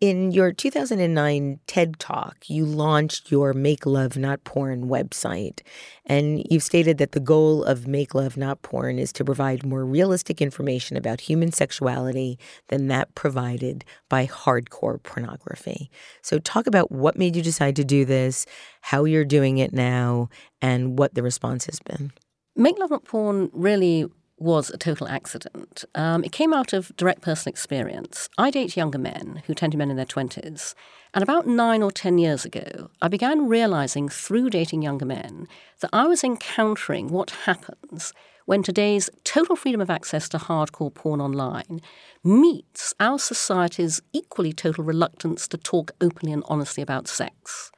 In 0.00 0.30
your 0.30 0.52
2009 0.52 1.58
TED 1.66 1.98
Talk, 1.98 2.48
you 2.48 2.64
launched 2.64 3.32
your 3.32 3.52
Make 3.52 3.84
Love 3.84 4.16
Not 4.16 4.44
Porn 4.44 4.84
website. 4.84 5.60
And 6.06 6.46
you've 6.48 6.62
stated 6.62 6.98
that 6.98 7.10
the 7.10 7.20
goal 7.20 7.64
of 7.64 7.88
Make 7.88 8.14
Love 8.14 8.36
Not 8.36 8.62
Porn 8.62 9.00
is 9.00 9.12
to 9.14 9.24
provide 9.24 9.66
more 9.66 9.84
realistic 9.84 10.40
information 10.40 10.96
about 10.96 11.22
human 11.22 11.50
sexuality 11.50 12.38
than 12.68 12.86
that 12.86 13.12
provided 13.16 13.84
by 14.08 14.28
hardcore 14.28 15.02
pornography. 15.02 15.90
So, 16.22 16.38
talk 16.38 16.68
about 16.68 16.92
what 16.92 17.18
made 17.18 17.34
you 17.34 17.42
decide 17.42 17.74
to 17.74 17.84
do 17.84 18.04
this, 18.04 18.46
how 18.82 19.02
you're 19.02 19.24
doing 19.24 19.58
it 19.58 19.72
now, 19.72 20.28
and 20.62 20.96
what 20.96 21.14
the 21.14 21.24
response 21.24 21.66
has 21.66 21.80
been. 21.80 22.12
Make 22.54 22.78
Love 22.78 22.90
Not 22.90 23.04
Porn 23.04 23.50
really 23.52 24.06
was 24.38 24.70
a 24.70 24.78
total 24.78 25.08
accident. 25.08 25.84
Um, 25.94 26.24
it 26.24 26.32
came 26.32 26.52
out 26.52 26.72
of 26.72 26.94
direct 26.96 27.22
personal 27.22 27.52
experience. 27.52 28.28
I 28.38 28.50
date 28.50 28.76
younger 28.76 28.98
men 28.98 29.42
who 29.46 29.54
tend 29.54 29.72
to 29.72 29.76
be 29.76 29.80
men 29.80 29.90
in 29.90 29.96
their 29.96 30.06
20s. 30.06 30.74
And 31.14 31.22
about 31.22 31.46
nine 31.46 31.82
or 31.82 31.90
10 31.90 32.18
years 32.18 32.44
ago, 32.44 32.90
I 33.00 33.08
began 33.08 33.48
realizing 33.48 34.08
through 34.08 34.50
dating 34.50 34.82
younger 34.82 35.06
men 35.06 35.48
that 35.80 35.90
I 35.92 36.06
was 36.06 36.22
encountering 36.22 37.08
what 37.08 37.30
happens 37.30 38.12
when 38.44 38.62
today's 38.62 39.10
total 39.24 39.56
freedom 39.56 39.80
of 39.80 39.90
access 39.90 40.28
to 40.30 40.38
hardcore 40.38 40.92
porn 40.92 41.20
online 41.20 41.80
meets 42.24 42.94
our 42.98 43.18
society's 43.18 44.00
equally 44.12 44.52
total 44.52 44.84
reluctance 44.84 45.46
to 45.48 45.58
talk 45.58 45.92
openly 46.00 46.32
and 46.32 46.42
honestly 46.46 46.82
about 46.82 47.08
sex. 47.08 47.70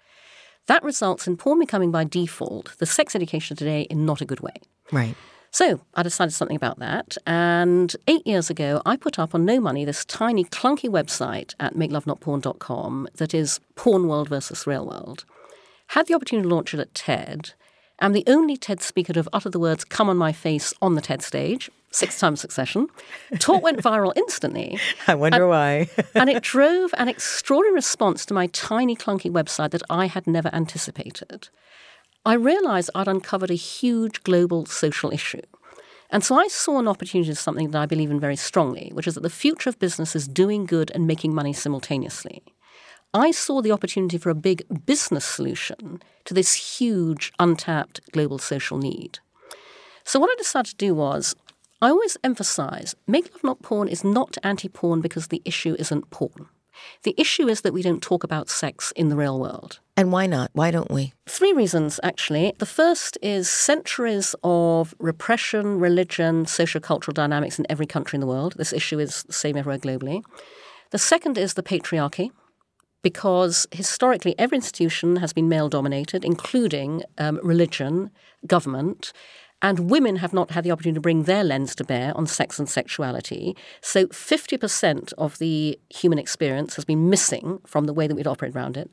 That 0.66 0.84
results 0.84 1.26
in 1.26 1.36
porn 1.36 1.58
becoming 1.58 1.90
by 1.90 2.04
default 2.04 2.76
the 2.78 2.86
sex 2.86 3.16
education 3.16 3.56
today 3.56 3.82
in 3.82 4.06
not 4.06 4.20
a 4.20 4.24
good 4.24 4.40
way. 4.40 4.54
Right. 4.92 5.16
So 5.50 5.80
I 5.94 6.02
decided 6.02 6.32
something 6.32 6.56
about 6.56 6.78
that. 6.78 7.16
And 7.26 7.94
eight 8.06 8.26
years 8.26 8.50
ago, 8.50 8.82
I 8.86 8.96
put 8.96 9.18
up 9.18 9.34
on 9.34 9.44
no 9.44 9.60
money 9.60 9.84
this 9.84 10.04
tiny, 10.04 10.44
clunky 10.44 10.88
website 10.88 11.54
at 11.58 11.74
makelovenotporn.com 11.74 13.08
that 13.16 13.34
is 13.34 13.60
porn 13.74 14.06
world 14.06 14.28
versus 14.28 14.66
real 14.66 14.86
world. 14.86 15.24
Had 15.88 16.06
the 16.06 16.14
opportunity 16.14 16.48
to 16.48 16.54
launch 16.54 16.72
it 16.72 16.80
at 16.80 16.94
TED. 16.94 17.52
I'm 17.98 18.12
the 18.12 18.24
only 18.28 18.56
TED 18.56 18.80
speaker 18.80 19.12
to 19.12 19.18
have 19.18 19.28
uttered 19.32 19.52
the 19.52 19.58
words 19.58 19.84
come 19.84 20.08
on 20.08 20.16
my 20.16 20.32
face 20.32 20.72
on 20.80 20.94
the 20.94 21.00
TED 21.00 21.20
stage, 21.20 21.68
six 21.90 22.18
times 22.18 22.40
succession. 22.40 22.86
Talk 23.40 23.62
went 23.62 23.82
viral 23.82 24.12
instantly. 24.16 24.78
I 25.08 25.16
wonder 25.16 25.42
and, 25.42 25.50
why. 25.50 25.88
and 26.14 26.30
it 26.30 26.42
drove 26.44 26.94
an 26.96 27.08
extraordinary 27.08 27.74
response 27.74 28.24
to 28.26 28.34
my 28.34 28.46
tiny, 28.46 28.94
clunky 28.94 29.30
website 29.30 29.72
that 29.72 29.82
I 29.90 30.06
had 30.06 30.26
never 30.26 30.48
anticipated. 30.54 31.48
I 32.24 32.34
realized 32.34 32.90
I'd 32.94 33.08
uncovered 33.08 33.50
a 33.50 33.54
huge 33.54 34.22
global 34.24 34.66
social 34.66 35.10
issue. 35.10 35.40
And 36.10 36.22
so 36.22 36.34
I 36.34 36.48
saw 36.48 36.78
an 36.78 36.88
opportunity 36.88 37.30
to 37.30 37.34
something 37.36 37.70
that 37.70 37.80
I 37.80 37.86
believe 37.86 38.10
in 38.10 38.20
very 38.20 38.36
strongly, 38.36 38.90
which 38.92 39.06
is 39.06 39.14
that 39.14 39.22
the 39.22 39.30
future 39.30 39.70
of 39.70 39.78
business 39.78 40.14
is 40.14 40.28
doing 40.28 40.66
good 40.66 40.90
and 40.94 41.06
making 41.06 41.34
money 41.34 41.54
simultaneously. 41.54 42.42
I 43.14 43.30
saw 43.30 43.62
the 43.62 43.72
opportunity 43.72 44.18
for 44.18 44.28
a 44.28 44.34
big 44.34 44.64
business 44.84 45.24
solution 45.24 46.02
to 46.26 46.34
this 46.34 46.78
huge, 46.78 47.32
untapped 47.38 48.00
global 48.12 48.38
social 48.38 48.76
need. 48.76 49.20
So, 50.04 50.20
what 50.20 50.30
I 50.30 50.34
decided 50.36 50.70
to 50.70 50.76
do 50.76 50.94
was 50.94 51.34
I 51.80 51.88
always 51.88 52.18
emphasize 52.22 52.94
Make 53.06 53.32
Love 53.32 53.44
Not 53.44 53.62
Porn 53.62 53.88
is 53.88 54.04
not 54.04 54.36
anti 54.42 54.68
porn 54.68 55.00
because 55.00 55.28
the 55.28 55.42
issue 55.44 55.74
isn't 55.78 56.10
porn. 56.10 56.48
The 57.02 57.14
issue 57.16 57.48
is 57.48 57.62
that 57.62 57.72
we 57.72 57.82
don't 57.82 58.02
talk 58.02 58.24
about 58.24 58.50
sex 58.50 58.92
in 58.94 59.08
the 59.08 59.16
real 59.16 59.40
world. 59.40 59.80
And 60.00 60.10
why 60.10 60.24
not? 60.24 60.50
Why 60.54 60.70
don't 60.70 60.90
we? 60.90 61.12
Three 61.28 61.52
reasons, 61.52 62.00
actually. 62.02 62.54
The 62.56 62.64
first 62.64 63.18
is 63.20 63.50
centuries 63.50 64.34
of 64.42 64.94
repression, 64.98 65.78
religion, 65.78 66.46
socio-cultural 66.46 67.12
dynamics 67.12 67.58
in 67.58 67.66
every 67.68 67.84
country 67.84 68.16
in 68.16 68.22
the 68.22 68.26
world. 68.26 68.54
This 68.56 68.72
issue 68.72 68.98
is 68.98 69.24
the 69.24 69.34
same 69.34 69.58
everywhere 69.58 69.78
globally. 69.78 70.22
The 70.88 70.96
second 70.96 71.36
is 71.36 71.52
the 71.52 71.62
patriarchy, 71.62 72.30
because 73.02 73.66
historically 73.72 74.34
every 74.38 74.56
institution 74.56 75.16
has 75.16 75.34
been 75.34 75.50
male 75.50 75.68
dominated, 75.68 76.24
including 76.24 77.02
um, 77.18 77.38
religion, 77.42 78.10
government, 78.46 79.12
and 79.60 79.90
women 79.90 80.16
have 80.16 80.32
not 80.32 80.52
had 80.52 80.64
the 80.64 80.70
opportunity 80.70 80.96
to 80.96 81.02
bring 81.02 81.24
their 81.24 81.44
lens 81.44 81.74
to 81.74 81.84
bear 81.84 82.16
on 82.16 82.26
sex 82.26 82.58
and 82.58 82.70
sexuality. 82.70 83.54
So 83.82 84.06
50% 84.06 85.12
of 85.18 85.36
the 85.36 85.78
human 85.90 86.18
experience 86.18 86.76
has 86.76 86.86
been 86.86 87.10
missing 87.10 87.58
from 87.66 87.84
the 87.84 87.92
way 87.92 88.06
that 88.06 88.14
we'd 88.14 88.26
operate 88.26 88.56
around 88.56 88.78
it. 88.78 88.90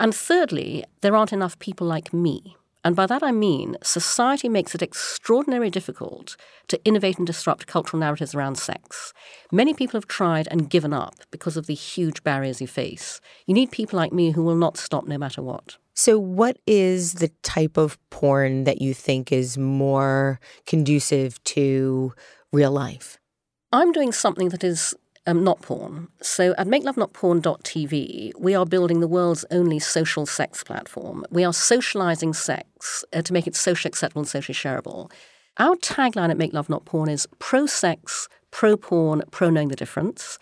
And 0.00 0.14
thirdly, 0.14 0.82
there 1.02 1.14
aren't 1.14 1.32
enough 1.32 1.58
people 1.58 1.86
like 1.86 2.14
me. 2.14 2.56
And 2.82 2.96
by 2.96 3.04
that 3.04 3.22
I 3.22 3.32
mean 3.32 3.76
society 3.82 4.48
makes 4.48 4.74
it 4.74 4.80
extraordinarily 4.80 5.68
difficult 5.68 6.38
to 6.68 6.82
innovate 6.86 7.18
and 7.18 7.26
disrupt 7.26 7.66
cultural 7.66 8.00
narratives 8.00 8.34
around 8.34 8.56
sex. 8.56 9.12
Many 9.52 9.74
people 9.74 9.98
have 9.98 10.08
tried 10.08 10.48
and 10.50 10.70
given 10.70 10.94
up 10.94 11.16
because 11.30 11.58
of 11.58 11.66
the 11.66 11.74
huge 11.74 12.24
barriers 12.24 12.62
you 12.62 12.66
face. 12.66 13.20
You 13.46 13.52
need 13.52 13.70
people 13.70 13.98
like 13.98 14.14
me 14.14 14.30
who 14.30 14.42
will 14.42 14.56
not 14.56 14.78
stop 14.78 15.06
no 15.06 15.18
matter 15.18 15.42
what. 15.42 15.76
So, 15.92 16.18
what 16.18 16.56
is 16.66 17.14
the 17.14 17.28
type 17.42 17.76
of 17.76 17.98
porn 18.08 18.64
that 18.64 18.80
you 18.80 18.94
think 18.94 19.30
is 19.30 19.58
more 19.58 20.40
conducive 20.64 21.44
to 21.44 22.14
real 22.54 22.70
life? 22.70 23.18
I'm 23.70 23.92
doing 23.92 24.12
something 24.12 24.48
that 24.48 24.64
is 24.64 24.94
um, 25.26 25.44
not 25.44 25.62
porn. 25.62 26.08
So 26.22 26.54
at 26.56 26.66
makelovenotporn.tv, 26.66 28.32
we 28.38 28.54
are 28.54 28.66
building 28.66 29.00
the 29.00 29.08
world's 29.08 29.44
only 29.50 29.78
social 29.78 30.26
sex 30.26 30.64
platform. 30.64 31.24
We 31.30 31.44
are 31.44 31.52
socializing 31.52 32.32
sex 32.32 33.04
uh, 33.12 33.22
to 33.22 33.32
make 33.32 33.46
it 33.46 33.54
socially 33.54 33.90
acceptable 33.90 34.20
and 34.20 34.28
socially 34.28 34.54
shareable. 34.54 35.10
Our 35.58 35.76
tagline 35.76 36.30
at 36.30 36.38
Make 36.38 36.54
Love 36.54 36.70
Not 36.70 36.84
Porn 36.84 37.08
is 37.08 37.28
pro 37.38 37.66
sex, 37.66 38.28
pro 38.50 38.76
porn, 38.76 39.22
pro 39.30 39.50
knowing 39.50 39.68
the 39.68 39.76
difference. 39.76 40.38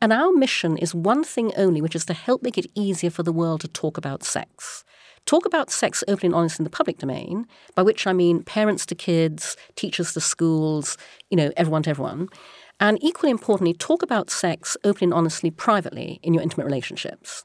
And 0.00 0.12
our 0.12 0.32
mission 0.32 0.78
is 0.78 0.94
one 0.94 1.24
thing 1.24 1.52
only, 1.56 1.82
which 1.82 1.96
is 1.96 2.06
to 2.06 2.14
help 2.14 2.42
make 2.42 2.56
it 2.56 2.70
easier 2.74 3.10
for 3.10 3.22
the 3.22 3.32
world 3.32 3.60
to 3.62 3.68
talk 3.68 3.98
about 3.98 4.22
sex. 4.22 4.84
Talk 5.26 5.44
about 5.44 5.70
sex 5.70 6.02
openly 6.08 6.28
and 6.28 6.34
honestly 6.34 6.62
in 6.62 6.64
the 6.64 6.70
public 6.70 6.98
domain, 6.98 7.46
by 7.74 7.82
which 7.82 8.06
I 8.06 8.12
mean 8.12 8.42
parents 8.42 8.86
to 8.86 8.94
kids, 8.94 9.56
teachers 9.76 10.14
to 10.14 10.20
schools, 10.20 10.96
you 11.28 11.36
know, 11.36 11.52
everyone 11.56 11.82
to 11.82 11.90
everyone. 11.90 12.28
And 12.80 12.98
equally 13.02 13.30
importantly, 13.30 13.74
talk 13.74 14.02
about 14.02 14.30
sex 14.30 14.76
openly 14.82 15.04
and 15.04 15.14
honestly 15.14 15.50
privately 15.50 16.18
in 16.22 16.34
your 16.34 16.42
intimate 16.42 16.64
relationships. 16.64 17.44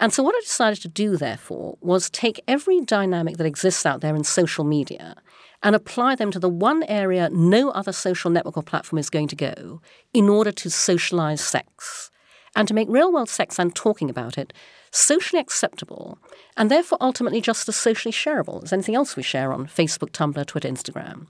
And 0.00 0.12
so, 0.12 0.22
what 0.22 0.34
I 0.34 0.40
decided 0.40 0.80
to 0.82 0.88
do, 0.88 1.16
therefore, 1.16 1.76
was 1.80 2.10
take 2.10 2.42
every 2.48 2.80
dynamic 2.80 3.36
that 3.36 3.46
exists 3.46 3.86
out 3.86 4.00
there 4.00 4.16
in 4.16 4.24
social 4.24 4.64
media 4.64 5.16
and 5.62 5.76
apply 5.76 6.16
them 6.16 6.32
to 6.32 6.40
the 6.40 6.48
one 6.48 6.82
area 6.84 7.28
no 7.30 7.70
other 7.70 7.92
social 7.92 8.30
network 8.30 8.56
or 8.56 8.62
platform 8.62 8.98
is 8.98 9.10
going 9.10 9.28
to 9.28 9.36
go 9.36 9.80
in 10.12 10.28
order 10.28 10.50
to 10.50 10.70
socialize 10.70 11.40
sex 11.40 12.10
and 12.56 12.66
to 12.66 12.74
make 12.74 12.88
real 12.90 13.12
world 13.12 13.28
sex 13.28 13.58
and 13.58 13.74
talking 13.74 14.10
about 14.10 14.36
it 14.36 14.52
socially 14.90 15.40
acceptable 15.40 16.18
and 16.56 16.70
therefore 16.70 16.98
ultimately 17.00 17.40
just 17.40 17.68
as 17.68 17.76
socially 17.76 18.12
shareable 18.12 18.62
as 18.64 18.72
anything 18.72 18.94
else 18.94 19.16
we 19.16 19.22
share 19.22 19.52
on 19.52 19.66
Facebook, 19.66 20.10
Tumblr, 20.10 20.44
Twitter, 20.46 20.68
Instagram. 20.68 21.28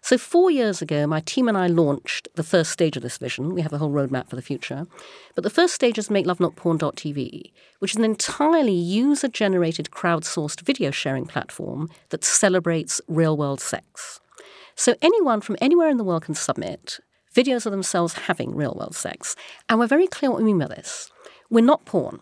So, 0.00 0.16
four 0.16 0.50
years 0.50 0.80
ago, 0.80 1.06
my 1.06 1.20
team 1.20 1.48
and 1.48 1.58
I 1.58 1.66
launched 1.66 2.28
the 2.34 2.42
first 2.42 2.70
stage 2.70 2.96
of 2.96 3.02
this 3.02 3.18
vision. 3.18 3.54
We 3.54 3.62
have 3.62 3.72
a 3.72 3.78
whole 3.78 3.90
roadmap 3.90 4.28
for 4.28 4.36
the 4.36 4.42
future. 4.42 4.86
But 5.34 5.44
the 5.44 5.50
first 5.50 5.74
stage 5.74 5.98
is 5.98 6.08
MakeLoveNotPorn.tv, 6.08 7.52
which 7.80 7.92
is 7.92 7.96
an 7.96 8.04
entirely 8.04 8.72
user 8.72 9.28
generated, 9.28 9.90
crowdsourced 9.90 10.60
video 10.62 10.90
sharing 10.90 11.26
platform 11.26 11.88
that 12.10 12.24
celebrates 12.24 13.00
real 13.08 13.36
world 13.36 13.60
sex. 13.60 14.20
So, 14.74 14.94
anyone 15.02 15.40
from 15.40 15.56
anywhere 15.60 15.88
in 15.88 15.96
the 15.96 16.04
world 16.04 16.24
can 16.24 16.34
submit 16.34 17.00
videos 17.34 17.66
of 17.66 17.72
themselves 17.72 18.14
having 18.14 18.54
real 18.54 18.74
world 18.78 18.94
sex. 18.94 19.36
And 19.68 19.78
we're 19.78 19.86
very 19.86 20.06
clear 20.06 20.30
what 20.30 20.38
we 20.38 20.44
mean 20.46 20.58
by 20.58 20.66
this. 20.66 21.10
We're 21.50 21.64
not 21.64 21.84
porn, 21.84 22.20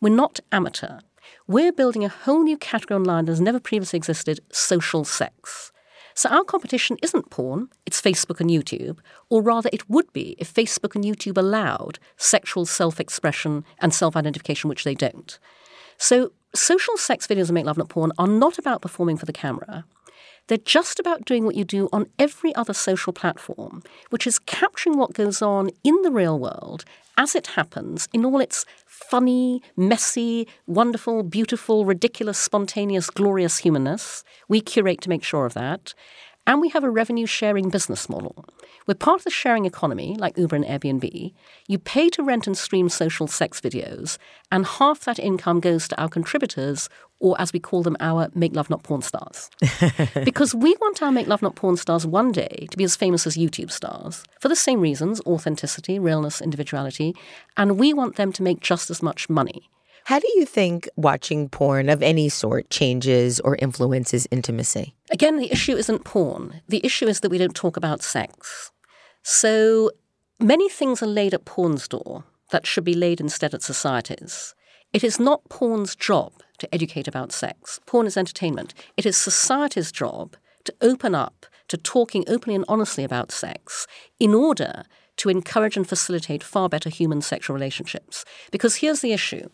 we're 0.00 0.10
not 0.14 0.40
amateur. 0.52 1.00
We're 1.46 1.72
building 1.72 2.04
a 2.04 2.08
whole 2.08 2.42
new 2.42 2.56
category 2.56 2.98
online 2.98 3.26
that 3.26 3.32
has 3.32 3.40
never 3.40 3.60
previously 3.60 3.96
existed 3.98 4.40
social 4.50 5.04
sex. 5.04 5.72
So 6.14 6.28
our 6.28 6.44
competition 6.44 6.96
isn't 7.02 7.30
porn, 7.30 7.68
it's 7.86 8.00
Facebook 8.00 8.40
and 8.40 8.48
YouTube, 8.48 8.98
or 9.30 9.42
rather 9.42 9.68
it 9.72 9.90
would 9.90 10.12
be 10.12 10.36
if 10.38 10.52
Facebook 10.52 10.94
and 10.94 11.04
YouTube 11.04 11.36
allowed 11.36 11.98
sexual 12.16 12.66
self 12.66 13.00
expression 13.00 13.64
and 13.80 13.92
self 13.92 14.16
identification, 14.16 14.68
which 14.68 14.84
they 14.84 14.94
don't. 14.94 15.38
So 15.98 16.32
social 16.54 16.96
sex 16.96 17.26
videos 17.26 17.46
and 17.48 17.54
Make 17.54 17.66
Love 17.66 17.78
Not 17.78 17.88
Porn 17.88 18.12
are 18.18 18.28
not 18.28 18.58
about 18.58 18.82
performing 18.82 19.16
for 19.16 19.26
the 19.26 19.32
camera. 19.32 19.84
They're 20.46 20.58
just 20.58 21.00
about 21.00 21.24
doing 21.24 21.44
what 21.44 21.54
you 21.54 21.64
do 21.64 21.88
on 21.92 22.06
every 22.18 22.54
other 22.54 22.74
social 22.74 23.12
platform, 23.12 23.82
which 24.10 24.26
is 24.26 24.38
capturing 24.38 24.98
what 24.98 25.14
goes 25.14 25.40
on 25.40 25.70
in 25.82 26.00
the 26.02 26.10
real 26.10 26.38
world 26.38 26.84
as 27.16 27.34
it 27.34 27.48
happens 27.48 28.08
in 28.12 28.24
all 28.24 28.40
its 28.40 28.66
funny, 28.94 29.60
messy, 29.76 30.46
wonderful, 30.66 31.22
beautiful, 31.24 31.84
ridiculous, 31.84 32.38
spontaneous, 32.38 33.10
glorious 33.10 33.58
humanness. 33.58 34.22
We 34.48 34.60
curate 34.60 35.00
to 35.02 35.08
make 35.08 35.24
sure 35.24 35.46
of 35.46 35.54
that. 35.54 35.94
And 36.46 36.60
we 36.60 36.68
have 36.70 36.84
a 36.84 36.90
revenue 36.90 37.26
sharing 37.26 37.70
business 37.70 38.08
model. 38.08 38.44
We're 38.86 38.94
part 38.94 39.20
of 39.20 39.24
the 39.24 39.30
sharing 39.30 39.64
economy, 39.64 40.14
like 40.18 40.36
Uber 40.36 40.56
and 40.56 40.64
Airbnb. 40.64 41.32
You 41.66 41.78
pay 41.78 42.10
to 42.10 42.22
rent 42.22 42.46
and 42.46 42.56
stream 42.56 42.88
social 42.88 43.26
sex 43.26 43.60
videos, 43.60 44.18
and 44.52 44.66
half 44.66 45.00
that 45.00 45.18
income 45.18 45.60
goes 45.60 45.88
to 45.88 46.00
our 46.00 46.08
contributors, 46.08 46.90
or 47.18 47.40
as 47.40 47.52
we 47.52 47.60
call 47.60 47.82
them, 47.82 47.96
our 48.00 48.28
Make 48.34 48.54
Love 48.54 48.68
Not 48.68 48.82
Porn 48.82 49.00
stars. 49.00 49.50
because 50.24 50.54
we 50.54 50.74
want 50.80 51.02
our 51.02 51.10
Make 51.10 51.28
Love 51.28 51.40
Not 51.40 51.54
Porn 51.56 51.78
stars 51.78 52.06
one 52.06 52.30
day 52.30 52.66
to 52.70 52.76
be 52.76 52.84
as 52.84 52.96
famous 52.96 53.26
as 53.26 53.36
YouTube 53.36 53.70
stars, 53.70 54.24
for 54.38 54.48
the 54.48 54.56
same 54.56 54.80
reasons 54.80 55.22
authenticity, 55.22 55.98
realness, 55.98 56.42
individuality, 56.42 57.14
and 57.56 57.78
we 57.78 57.94
want 57.94 58.16
them 58.16 58.32
to 58.32 58.42
make 58.42 58.60
just 58.60 58.90
as 58.90 59.02
much 59.02 59.30
money. 59.30 59.70
How 60.04 60.18
do 60.18 60.28
you 60.34 60.44
think 60.44 60.86
watching 60.96 61.48
porn 61.48 61.88
of 61.88 62.02
any 62.02 62.28
sort 62.28 62.68
changes 62.68 63.40
or 63.40 63.56
influences 63.56 64.28
intimacy? 64.30 64.94
Again, 65.10 65.38
the 65.38 65.50
issue 65.50 65.76
isn't 65.76 66.04
porn. 66.04 66.60
The 66.68 66.84
issue 66.84 67.06
is 67.06 67.20
that 67.20 67.30
we 67.30 67.38
don't 67.38 67.56
talk 67.56 67.78
about 67.78 68.02
sex. 68.02 68.70
So 69.22 69.90
many 70.38 70.68
things 70.68 71.02
are 71.02 71.06
laid 71.06 71.32
at 71.32 71.46
porn's 71.46 71.88
door 71.88 72.24
that 72.50 72.66
should 72.66 72.84
be 72.84 72.92
laid 72.92 73.18
instead 73.18 73.54
at 73.54 73.62
society's. 73.62 74.54
It 74.92 75.02
is 75.02 75.18
not 75.18 75.48
porn's 75.48 75.96
job 75.96 76.34
to 76.58 76.72
educate 76.74 77.08
about 77.08 77.32
sex. 77.32 77.80
Porn 77.86 78.06
is 78.06 78.18
entertainment. 78.18 78.74
It 78.98 79.06
is 79.06 79.16
society's 79.16 79.90
job 79.90 80.36
to 80.64 80.74
open 80.82 81.14
up 81.14 81.46
to 81.68 81.78
talking 81.78 82.24
openly 82.28 82.56
and 82.56 82.66
honestly 82.68 83.04
about 83.04 83.32
sex 83.32 83.86
in 84.20 84.34
order 84.34 84.84
to 85.16 85.30
encourage 85.30 85.76
and 85.76 85.88
facilitate 85.88 86.42
far 86.42 86.68
better 86.68 86.90
human 86.90 87.22
sexual 87.22 87.54
relationships. 87.54 88.24
Because 88.50 88.76
here's 88.76 89.00
the 89.00 89.12
issue 89.12 89.48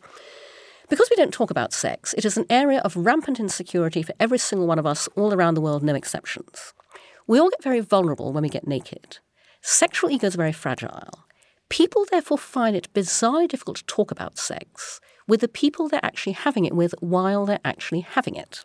because 0.90 1.09
we 1.09 1.16
don't 1.16 1.33
talk 1.33 1.50
about 1.50 1.72
sex, 1.72 2.14
it 2.18 2.24
is 2.24 2.37
an 2.37 2.46
area 2.50 2.81
of 2.81 2.96
rampant 2.96 3.38
insecurity 3.38 4.03
for 4.03 4.12
every 4.18 4.38
single 4.38 4.66
one 4.66 4.79
of 4.79 4.87
us 4.87 5.09
all 5.16 5.33
around 5.33 5.55
the 5.55 5.61
world, 5.61 5.83
no 5.83 5.94
exceptions. 5.94 6.74
We 7.26 7.38
all 7.38 7.48
get 7.48 7.62
very 7.62 7.81
vulnerable 7.81 8.33
when 8.33 8.42
we 8.42 8.48
get 8.48 8.66
naked. 8.66 9.18
Sexual 9.62 10.11
ego 10.11 10.26
is 10.26 10.35
very 10.35 10.53
fragile. 10.53 11.26
People 11.68 12.05
therefore 12.11 12.38
find 12.38 12.74
it 12.74 12.92
bizarrely 12.92 13.46
difficult 13.46 13.76
to 13.76 13.87
talk 13.87 14.11
about 14.11 14.37
sex 14.37 15.00
with 15.29 15.40
the 15.40 15.48
people 15.48 15.88
they're 15.88 16.00
actually 16.03 16.33
having 16.33 16.64
it 16.64 16.74
with 16.74 16.92
while 16.98 17.46
they're 17.46 17.61
actually 17.64 18.00
having 18.00 18.35
it. 18.35 18.64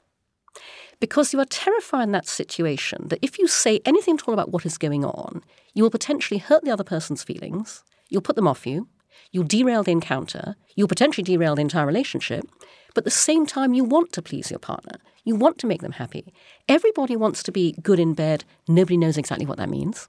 Because 0.99 1.31
you 1.31 1.39
are 1.39 1.45
terrified 1.45 2.03
in 2.03 2.11
that 2.13 2.27
situation 2.27 3.09
that 3.09 3.19
if 3.21 3.37
you 3.37 3.47
say 3.47 3.81
anything 3.85 4.15
at 4.15 4.27
all 4.27 4.33
about 4.33 4.51
what 4.51 4.65
is 4.65 4.79
going 4.79 5.05
on, 5.05 5.43
you 5.75 5.83
will 5.83 5.91
potentially 5.91 6.39
hurt 6.39 6.63
the 6.63 6.71
other 6.71 6.83
person's 6.83 7.23
feelings, 7.23 7.83
you'll 8.09 8.21
put 8.21 8.35
them 8.35 8.47
off 8.47 8.65
you, 8.65 8.87
You'll 9.31 9.43
derail 9.43 9.83
the 9.83 9.91
encounter, 9.91 10.55
you'll 10.75 10.87
potentially 10.87 11.23
derail 11.23 11.55
the 11.55 11.61
entire 11.61 11.85
relationship, 11.85 12.45
but 12.93 13.01
at 13.01 13.05
the 13.05 13.11
same 13.11 13.45
time, 13.45 13.73
you 13.73 13.83
want 13.83 14.13
to 14.13 14.21
please 14.21 14.49
your 14.49 14.59
partner. 14.59 14.99
You 15.25 15.35
want 15.35 15.57
to 15.59 15.67
make 15.67 15.81
them 15.81 15.93
happy. 15.93 16.33
Everybody 16.69 17.15
wants 17.15 17.43
to 17.43 17.51
be 17.51 17.73
good 17.81 17.99
in 17.99 18.13
bed. 18.13 18.45
Nobody 18.67 18.95
knows 18.95 19.17
exactly 19.17 19.45
what 19.45 19.57
that 19.57 19.69
means. 19.69 20.07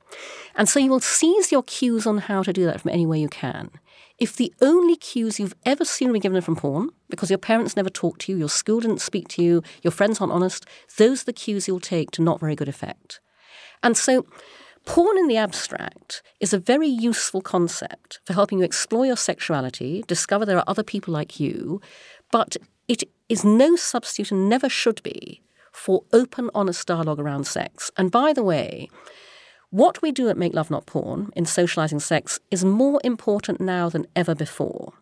And 0.55 0.69
so 0.69 0.79
you 0.79 0.91
will 0.91 1.01
seize 1.01 1.51
your 1.51 1.63
cues 1.63 2.07
on 2.07 2.19
how 2.19 2.43
to 2.43 2.53
do 2.53 2.65
that 2.67 2.83
from 2.83 2.93
any 2.93 3.07
way 3.07 3.19
you 3.19 3.29
can. 3.29 3.71
If 4.19 4.37
the 4.37 4.55
only 4.61 4.95
cues 4.95 5.41
you've 5.41 5.57
ever 5.65 5.85
seen 5.85 6.13
were 6.13 6.19
given 6.19 6.41
from 6.43 6.57
porn, 6.57 6.91
because 7.09 7.31
your 7.31 7.39
parents 7.39 7.77
never 7.77 7.91
talked 7.91 8.23
to 8.23 8.33
you, 8.33 8.39
your 8.39 8.49
school 8.49 8.81
didn't 8.81 9.01
speak 9.01 9.29
to 9.29 9.43
you, 9.43 9.63
your 9.83 9.91
friends 9.91 10.21
aren't 10.21 10.33
honest, 10.33 10.65
those 10.97 11.23
are 11.23 11.27
the 11.27 11.33
cues 11.33 11.67
you'll 11.67 11.81
take 11.81 12.11
to 12.13 12.23
not 12.23 12.41
very 12.41 12.55
good 12.55 12.69
effect. 12.69 13.21
And 13.83 13.97
so 13.97 14.27
Porn 14.87 15.19
in 15.19 15.27
the 15.27 15.37
abstract 15.37 16.23
is 16.41 16.55
a 16.55 16.59
very 16.59 16.89
useful 16.89 17.43
concept 17.43 18.21
for 18.25 18.33
helping 18.33 18.61
you 18.61 18.65
explore 18.65 19.05
your 19.05 19.17
sexuality, 19.17 20.05
discover 20.07 20.47
there 20.47 20.57
are 20.57 20.65
other 20.67 20.85
people 20.85 21.13
like 21.13 21.39
you, 21.39 21.81
but 22.31 22.57
it 22.89 23.03
is 23.29 23.45
no 23.45 23.77
substitute 23.77 24.31
and 24.31 24.49
never 24.49 24.69
should 24.69 25.03
be 25.03 25.43
for 25.73 26.05
open, 26.13 26.51
honest 26.55 26.87
dialogue 26.87 27.21
around 27.21 27.47
sex. 27.47 27.91
And 27.97 28.11
by 28.11 28.33
the 28.33 28.45
way, 28.45 28.89
what 29.71 30.01
we 30.01 30.13
do 30.13 30.29
at 30.29 30.39
Make 30.39 30.55
Love 30.55 30.71
Not 30.71 30.87
Porn 30.87 31.31
in 31.35 31.45
socializing 31.45 32.01
sex 32.01 32.39
is 32.51 32.65
more 32.65 33.01
important 33.05 33.61
now 33.61 33.89
than 33.89 34.07
ever 34.15 34.35
before. 34.35 34.93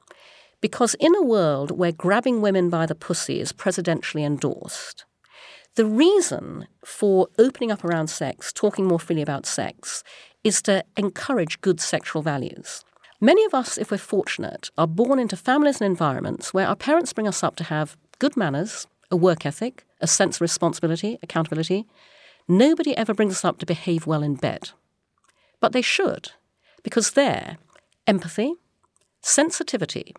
Because 0.63 0.95
in 0.95 1.15
a 1.15 1.23
world 1.23 1.71
where 1.71 1.93
grabbing 1.93 2.41
women 2.41 2.71
by 2.71 2.87
the 2.87 2.95
pussy 2.95 3.39
is 3.39 3.53
presidentially 3.53 4.25
endorsed, 4.25 5.05
the 5.77 5.87
reason 5.87 6.69
for 6.85 7.29
opening 7.39 7.73
up 7.73 7.85
around 7.85 8.09
sex, 8.09 8.53
talking 8.53 8.87
more 8.87 9.01
freely 9.01 9.23
about 9.23 9.47
sex, 9.47 10.05
is 10.45 10.63
to 10.63 10.85
encourage 10.97 11.61
good 11.61 11.81
sexual 11.81 12.23
values. 12.23 12.85
Many 13.21 13.45
of 13.45 13.55
us, 13.55 13.79
if 13.79 13.91
we're 13.91 13.99
fortunate, 13.99 14.71
are 14.77 14.87
born 14.87 15.19
into 15.19 15.37
families 15.37 15.81
and 15.81 15.87
environments 15.87 16.53
where 16.53 16.69
our 16.69 16.77
parents 16.77 17.13
bring 17.13 17.27
us 17.27 17.43
up 17.43 17.57
to 17.57 17.65
have 17.65 17.97
good 18.19 18.37
manners, 18.37 18.87
a 19.11 19.17
work 19.17 19.47
ethic, 19.47 19.85
a 20.01 20.07
sense 20.07 20.37
of 20.37 20.43
responsibility, 20.43 21.19
accountability. 21.23 21.87
Nobody 22.47 22.97
ever 22.97 23.15
brings 23.15 23.33
us 23.33 23.45
up 23.45 23.59
to 23.59 23.67
behave 23.67 24.07
well 24.07 24.23
in 24.23 24.35
bed. 24.35 24.71
But 25.61 25.73
they 25.73 25.83
should, 25.83 26.33
because 26.83 27.13
there, 27.13 27.57
empathy, 28.07 28.55
sensitivity, 29.23 30.15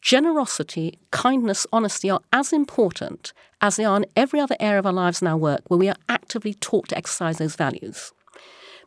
generosity, 0.00 0.98
kindness, 1.10 1.66
honesty 1.72 2.10
are 2.10 2.20
as 2.32 2.52
important 2.52 3.32
as 3.60 3.76
they 3.76 3.84
are 3.84 3.96
in 3.96 4.06
every 4.16 4.40
other 4.40 4.56
area 4.58 4.78
of 4.78 4.86
our 4.86 4.92
lives 4.92 5.20
and 5.20 5.28
our 5.28 5.36
work 5.36 5.62
where 5.68 5.78
we 5.78 5.88
are 5.88 5.96
actively 6.08 6.54
taught 6.54 6.88
to 6.88 6.96
exercise 6.96 7.38
those 7.38 7.56
values. 7.56 8.12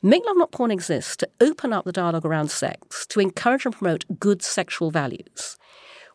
Make 0.01 0.25
Love 0.25 0.37
Not 0.37 0.51
Porn 0.51 0.71
exists 0.71 1.15
to 1.17 1.29
open 1.39 1.71
up 1.71 1.85
the 1.85 1.91
dialogue 1.91 2.25
around 2.25 2.51
sex, 2.51 3.05
to 3.07 3.19
encourage 3.19 3.65
and 3.65 3.73
promote 3.73 4.19
good 4.19 4.41
sexual 4.41 4.91
values. 4.91 5.57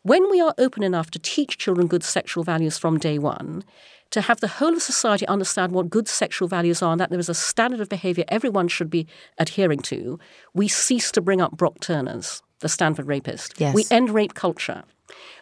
When 0.03 0.31
we 0.31 0.41
are 0.41 0.55
open 0.59 0.83
enough 0.83 1.11
to 1.13 1.19
teach 1.19 1.59
children 1.59 1.87
good 1.87 2.05
sexual 2.05 2.45
values 2.45 2.77
from 2.77 2.99
day 2.99 3.19
one, 3.19 3.65
to 4.11 4.21
have 4.23 4.41
the 4.41 4.49
whole 4.49 4.75
of 4.75 4.83
society 4.83 5.27
understand 5.27 5.73
what 5.73 5.91
good 5.91 6.09
sexual 6.09 6.49
values 6.49 6.83
are 6.83 6.93
and 6.93 7.01
that 7.01 7.11
there 7.11 7.19
is 7.19 7.29
a 7.29 7.35
standard 7.35 7.81
of 7.81 7.89
behavior 7.89 8.25
everyone 8.29 8.69
should 8.69 8.91
be 8.91 9.07
adhering 9.39 9.81
to, 9.81 10.19
we 10.55 10.69
cease 10.69 11.11
to 11.13 11.21
bring 11.21 11.41
up 11.41 11.53
Brock 11.53 11.81
Turner's 11.81 12.43
the 12.61 12.69
Stanford 12.69 13.07
rapist. 13.07 13.55
Yes. 13.59 13.75
We 13.75 13.85
end 13.91 14.11
rape 14.11 14.35
culture. 14.35 14.85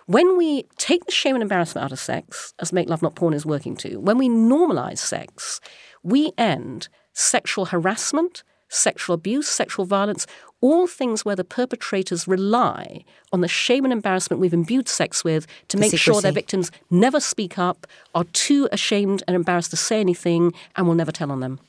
When 0.07 0.37
we 0.37 0.65
take 0.79 1.05
the 1.05 1.13
shame 1.13 1.35
and 1.35 1.43
embarrassment 1.43 1.85
out 1.85 1.93
of 1.93 1.99
sex, 1.99 2.55
as 2.61 2.73
Make 2.73 2.89
Love 2.89 3.03
Not 3.03 3.17
Porn 3.17 3.35
is 3.35 3.45
working 3.45 3.77
to, 3.79 3.97
when 3.99 4.19
we 4.19 4.29
normalize 4.29 4.99
sex, 4.99 5.61
we 6.03 6.33
end 6.39 6.89
sexual 7.13 7.67
harassment, 7.67 8.45
sexual 8.69 9.15
abuse, 9.15 9.49
sexual 9.49 9.85
violence, 9.85 10.27
all 10.61 10.87
things 10.87 11.25
where 11.25 11.37
the 11.37 11.45
perpetrators 11.45 12.29
rely 12.29 13.05
on 13.33 13.41
the 13.41 13.49
shame 13.49 13.85
and 13.85 13.93
embarrassment 13.93 14.41
we've 14.41 14.55
imbued 14.55 14.89
sex 14.89 15.25
with 15.25 15.47
to 15.69 15.77
The 15.77 15.81
make 15.81 15.99
sure 15.99 16.21
their 16.21 16.33
victims 16.33 16.71
never 16.91 17.21
speak 17.21 17.59
up, 17.59 17.87
are 18.15 18.25
too 18.25 18.69
ashamed 18.73 19.23
and 19.27 19.35
embarrassed 19.35 19.71
to 19.73 19.77
say 19.77 20.01
anything, 20.01 20.53
and 20.77 20.87
will 20.87 20.95
never 20.95 21.13
tell 21.13 21.33
on 21.33 21.41
them. 21.41 21.61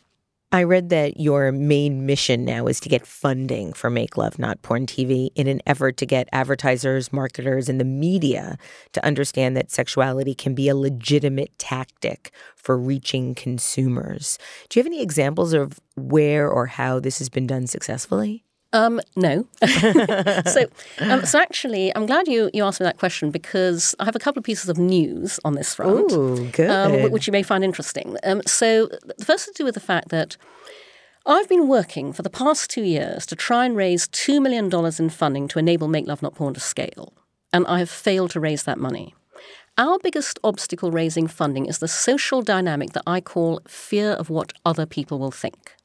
I 0.50 0.64
read 0.64 0.88
that 0.90 1.20
your 1.20 1.52
main 1.52 2.06
mission 2.06 2.46
now 2.46 2.68
is 2.68 2.80
to 2.80 2.88
get 2.88 3.06
funding 3.06 3.74
for 3.74 3.90
Make 3.90 4.16
Love 4.16 4.40
Not 4.40 4.62
Porn 4.62 4.86
TV 4.86 5.28
in 5.36 5.46
an 5.46 5.60
effort 5.68 5.98
to 5.98 6.06
get 6.06 6.30
advertisers, 6.32 7.12
marketers, 7.12 7.68
and 7.68 7.82
the 7.82 7.86
media 7.86 8.58
to 8.94 9.06
understand 9.06 9.58
that 9.58 9.72
sexuality 9.72 10.34
can 10.34 10.56
be 10.56 10.70
a 10.70 10.76
legitimate 10.76 11.52
tactic 11.60 12.32
for 12.56 12.78
reaching 12.78 13.36
consumers. 13.36 14.40
Do 14.70 14.80
you 14.80 14.84
have 14.84 14.88
any 14.88 15.02
examples 15.02 15.52
of 15.52 15.82
where 15.98 16.50
or 16.50 16.68
how 16.68 17.02
this 17.02 17.18
has 17.20 17.28
been 17.28 17.46
done 17.46 17.68
successfully? 17.68 18.46
Um, 18.74 19.00
no. 19.16 19.48
so, 19.66 20.66
um, 21.00 21.26
so 21.26 21.40
actually, 21.40 21.96
I'm 21.96 22.06
glad 22.06 22.28
you, 22.28 22.50
you 22.54 22.64
asked 22.64 22.80
me 22.80 22.84
that 22.86 22.98
question 22.98 23.32
because 23.32 23.96
I 24.00 24.06
have 24.06 24.16
a 24.16 24.20
couple 24.20 24.40
of 24.40 24.44
pieces 24.44 24.70
of 24.70 24.78
news 24.78 25.40
on 25.46 25.56
this 25.56 25.74
front, 25.74 26.12
Ooh, 26.12 26.50
good. 26.52 26.70
um, 26.70 27.12
which 27.12 27.28
you 27.28 27.32
may 27.32 27.44
find 27.44 27.64
interesting. 27.64 28.18
Um, 28.24 28.42
so, 28.46 28.88
the 29.18 29.26
first 29.26 29.46
to 29.48 29.54
do 29.56 29.64
with 29.64 29.74
the 29.74 29.80
fact 29.80 30.10
that 30.10 30.38
I've 31.26 31.50
been 31.50 31.68
working 31.68 32.14
for 32.14 32.24
the 32.24 32.30
past 32.30 32.70
two 32.70 32.84
years 32.84 33.26
to 33.28 33.36
try 33.36 33.66
and 33.66 33.76
raise 33.76 34.08
$2 34.10 34.42
million 34.42 34.70
in 35.00 35.10
funding 35.10 35.48
to 35.50 35.60
enable 35.60 35.88
Make 35.88 36.08
Love 36.08 36.22
Not 36.22 36.36
Porn 36.36 36.54
to 36.54 36.60
scale, 36.60 37.14
and 37.54 37.66
I 37.68 37.80
have 37.80 37.90
failed 37.90 38.32
to 38.32 38.40
raise 38.40 38.64
that 38.64 38.80
money. 38.80 39.16
Our 39.78 40.00
biggest 40.00 40.40
obstacle 40.44 40.90
raising 40.90 41.28
funding 41.28 41.68
is 41.68 41.80
the 41.80 41.88
social 41.88 42.42
dynamic 42.42 42.94
that 42.94 43.04
I 43.06 43.22
call 43.22 43.62
fear 43.68 44.12
of 44.12 44.30
what 44.30 44.52
other 44.66 44.86
people 44.86 45.20
will 45.20 45.32
think 45.32 45.77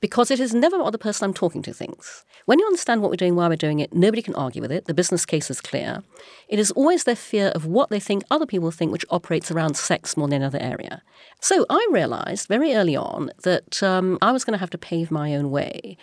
because 0.00 0.30
it 0.30 0.40
is 0.40 0.54
never 0.54 0.78
what 0.78 0.90
the 0.92 0.98
person 0.98 1.24
I'm 1.24 1.34
talking 1.34 1.62
to 1.62 1.72
thinks. 1.72 2.24
When 2.46 2.58
you 2.58 2.66
understand 2.66 3.02
what 3.02 3.10
we're 3.10 3.16
doing, 3.16 3.36
why 3.36 3.48
we're 3.48 3.56
doing 3.56 3.80
it, 3.80 3.92
nobody 3.92 4.22
can 4.22 4.34
argue 4.34 4.62
with 4.62 4.72
it. 4.72 4.86
The 4.86 4.94
business 4.94 5.26
case 5.26 5.50
is 5.50 5.60
clear. 5.60 6.02
It 6.48 6.58
is 6.58 6.70
always 6.72 7.04
their 7.04 7.16
fear 7.16 7.48
of 7.48 7.66
what 7.66 7.90
they 7.90 8.00
think 8.00 8.24
other 8.30 8.46
people 8.46 8.70
think, 8.70 8.92
which 8.92 9.04
operates 9.10 9.50
around 9.50 9.76
sex 9.76 10.16
more 10.16 10.28
than 10.28 10.36
any 10.36 10.44
other 10.44 10.58
area. 10.60 11.02
So 11.40 11.66
I 11.68 11.86
realized 11.90 12.48
very 12.48 12.74
early 12.74 12.96
on 12.96 13.30
that 13.42 13.82
um, 13.82 14.18
I 14.22 14.32
was 14.32 14.44
going 14.44 14.54
to 14.54 14.60
have 14.60 14.70
to 14.70 14.78
pave 14.78 15.10
my 15.10 15.34
own 15.34 15.50
way. 15.50 15.96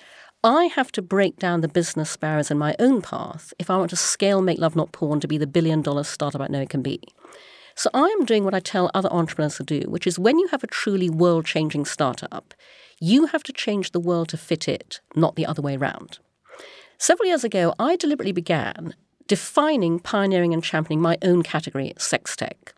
I 0.44 0.66
have 0.66 0.92
to 0.94 1.02
break 1.02 1.38
down 1.38 1.62
the 1.62 1.68
business 1.68 2.16
barriers 2.16 2.52
in 2.52 2.58
my 2.58 2.76
own 2.80 3.02
path 3.02 3.54
if 3.58 3.70
I 3.70 3.78
want 3.78 3.90
to 3.90 3.96
scale 3.96 4.42
Make 4.42 4.60
Love 4.60 4.76
Not 4.76 4.92
Porn 4.92 5.20
to 5.20 5.28
be 5.28 5.38
the 5.38 5.48
billion 5.48 5.82
dollar 5.82 6.04
startup 6.04 6.42
I 6.42 6.48
know 6.48 6.62
it 6.62 6.70
can 6.70 6.84
be. 6.84 7.02
So 7.76 7.90
I 7.94 8.06
am 8.08 8.26
doing 8.26 8.44
what 8.44 8.56
I 8.56 8.60
tell 8.60 8.90
other 8.94 9.12
entrepreneurs 9.12 9.58
to 9.58 9.64
do, 9.64 9.82
which 9.88 10.08
is 10.08 10.18
when 10.18 10.40
you 10.40 10.48
have 10.48 10.64
a 10.64 10.68
truly 10.68 11.10
world 11.10 11.46
changing 11.46 11.86
startup, 11.86 12.54
you 13.00 13.28
have 13.28 13.44
to 13.44 13.54
change 13.54 13.92
the 13.92 14.00
world 14.00 14.30
to 14.30 14.38
fit 14.38 14.68
it, 14.68 15.02
not 15.16 15.36
the 15.36 15.46
other 15.46 15.62
way 15.62 15.76
around. 15.76 16.20
Several 16.98 17.28
years 17.28 17.44
ago, 17.44 17.74
I 17.78 17.96
deliberately 17.96 18.32
began 18.32 18.96
defining, 19.28 20.00
pioneering, 20.00 20.54
and 20.54 20.64
championing 20.64 21.02
my 21.02 21.18
own 21.22 21.44
category, 21.44 21.94
sex 21.98 22.36
tech. 22.36 22.74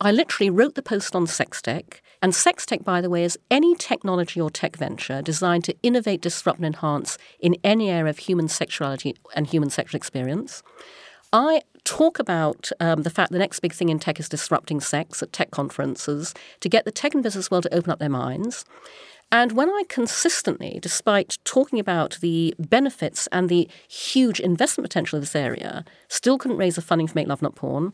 I 0.00 0.12
literally 0.12 0.50
wrote 0.50 0.74
the 0.74 0.82
post 0.82 1.16
on 1.16 1.26
sex 1.26 1.62
tech. 1.62 2.02
And 2.20 2.34
sex 2.34 2.64
tech, 2.66 2.84
by 2.84 3.00
the 3.00 3.10
way, 3.10 3.24
is 3.24 3.38
any 3.50 3.74
technology 3.74 4.40
or 4.40 4.50
tech 4.50 4.76
venture 4.76 5.22
designed 5.22 5.64
to 5.64 5.76
innovate, 5.82 6.20
disrupt, 6.20 6.58
and 6.58 6.66
enhance 6.66 7.18
in 7.38 7.56
any 7.64 7.90
area 7.90 8.10
of 8.10 8.18
human 8.18 8.48
sexuality 8.48 9.14
and 9.34 9.46
human 9.46 9.70
sexual 9.70 9.96
experience. 9.96 10.62
I 11.32 11.62
talk 11.84 12.18
about 12.18 12.70
um, 12.80 13.02
the 13.02 13.10
fact 13.10 13.32
the 13.32 13.38
next 13.38 13.60
big 13.60 13.72
thing 13.72 13.88
in 13.88 13.98
tech 13.98 14.20
is 14.20 14.28
disrupting 14.28 14.80
sex 14.80 15.22
at 15.22 15.32
tech 15.32 15.50
conferences 15.50 16.32
to 16.60 16.68
get 16.68 16.84
the 16.84 16.92
tech 16.92 17.14
and 17.14 17.22
business 17.22 17.50
world 17.50 17.64
to 17.64 17.74
open 17.74 17.90
up 17.90 17.98
their 17.98 18.08
minds. 18.08 18.64
And 19.32 19.52
when 19.52 19.68
I 19.68 19.82
consistently, 19.88 20.78
despite 20.80 21.38
talking 21.44 21.80
about 21.80 22.18
the 22.20 22.54
benefits 22.58 23.26
and 23.32 23.48
the 23.48 23.68
huge 23.88 24.38
investment 24.38 24.88
potential 24.88 25.16
of 25.16 25.22
this 25.22 25.34
area, 25.34 25.84
still 26.08 26.38
couldn't 26.38 26.58
raise 26.58 26.76
the 26.76 26.82
funding 26.82 27.08
for 27.08 27.14
Make 27.16 27.28
Love 27.28 27.42
Not 27.42 27.56
Porn, 27.56 27.92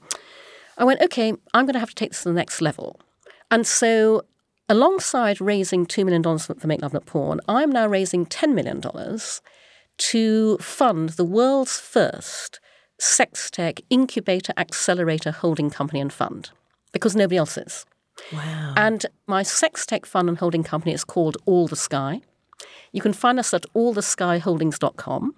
I 0.77 0.85
went, 0.85 1.01
okay, 1.03 1.33
I'm 1.55 1.67
going 1.67 1.75
to 1.75 1.81
have 1.81 1.91
to 1.91 1.95
take 1.95 2.11
this 2.11 2.23
to 2.23 2.29
the 2.29 2.35
next 2.35 2.61
level. 2.61 3.01
And 3.51 3.67
so, 3.67 4.23
alongside 4.69 5.41
raising 5.41 5.87
$2 5.87 6.05
million 6.05 6.23
for 6.39 6.67
Make 6.67 6.83
Love 6.83 6.93
Not 6.93 7.07
Porn, 7.07 7.41
I'm 7.49 7.71
now 7.71 7.87
raising 7.87 8.27
$10 8.27 8.55
million 8.55 8.81
to 9.99 10.59
fund 10.59 11.11
the 11.11 11.25
world's 11.25 11.79
first 11.79 12.61
sex 12.99 13.51
tech 13.51 13.81
incubator 13.91 14.53
accelerator 14.57 15.31
holding 15.31 15.71
company 15.71 16.01
and 16.01 16.13
fund 16.13 16.51
because 16.93 17.17
nobody 17.17 17.37
else 17.37 17.57
is. 17.57 17.85
Wow. 18.33 18.75
And 18.77 19.07
my 19.27 19.43
sex 19.43 19.87
tech 19.87 20.07
fund 20.07 20.29
and 20.29 20.39
holding 20.39 20.63
company 20.63 20.93
is 20.93 21.05
called 21.05 21.37
All 21.47 21.67
the 21.67 21.77
Sky. 21.77 22.21
You 22.93 23.01
can 23.01 23.13
find 23.13 23.39
us 23.39 23.55
at 23.55 23.67
alltheskyholdings.com. 23.75 25.35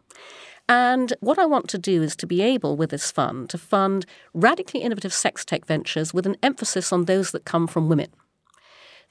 And 0.69 1.13
what 1.21 1.39
I 1.39 1.45
want 1.45 1.69
to 1.69 1.79
do 1.79 2.03
is 2.03 2.17
to 2.17 2.27
be 2.27 2.41
able, 2.41 2.77
with 2.77 2.91
this 2.91 3.11
fund, 3.11 3.51
to 3.51 3.59
fund 3.59 4.07
radically 4.33 4.81
innovative 4.81 5.13
sex 5.13 5.45
tech 5.45 5.67
ventures 5.67 6.15
with 6.15 6.27
an 6.27 6.37
emphasis 6.43 6.93
on 6.93 7.05
those 7.05 7.33
that 7.33 7.45
come 7.45 7.67
from 7.67 7.89
women. 7.89 8.09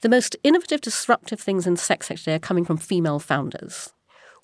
The 0.00 0.08
most 0.08 0.34
innovative, 0.42 0.80
disruptive 0.80 1.40
things 1.40 1.66
in 1.66 1.76
sex 1.76 2.08
tech 2.08 2.18
today 2.18 2.34
are 2.34 2.40
coming 2.40 2.64
from 2.64 2.78
female 2.78 3.20
founders. 3.20 3.92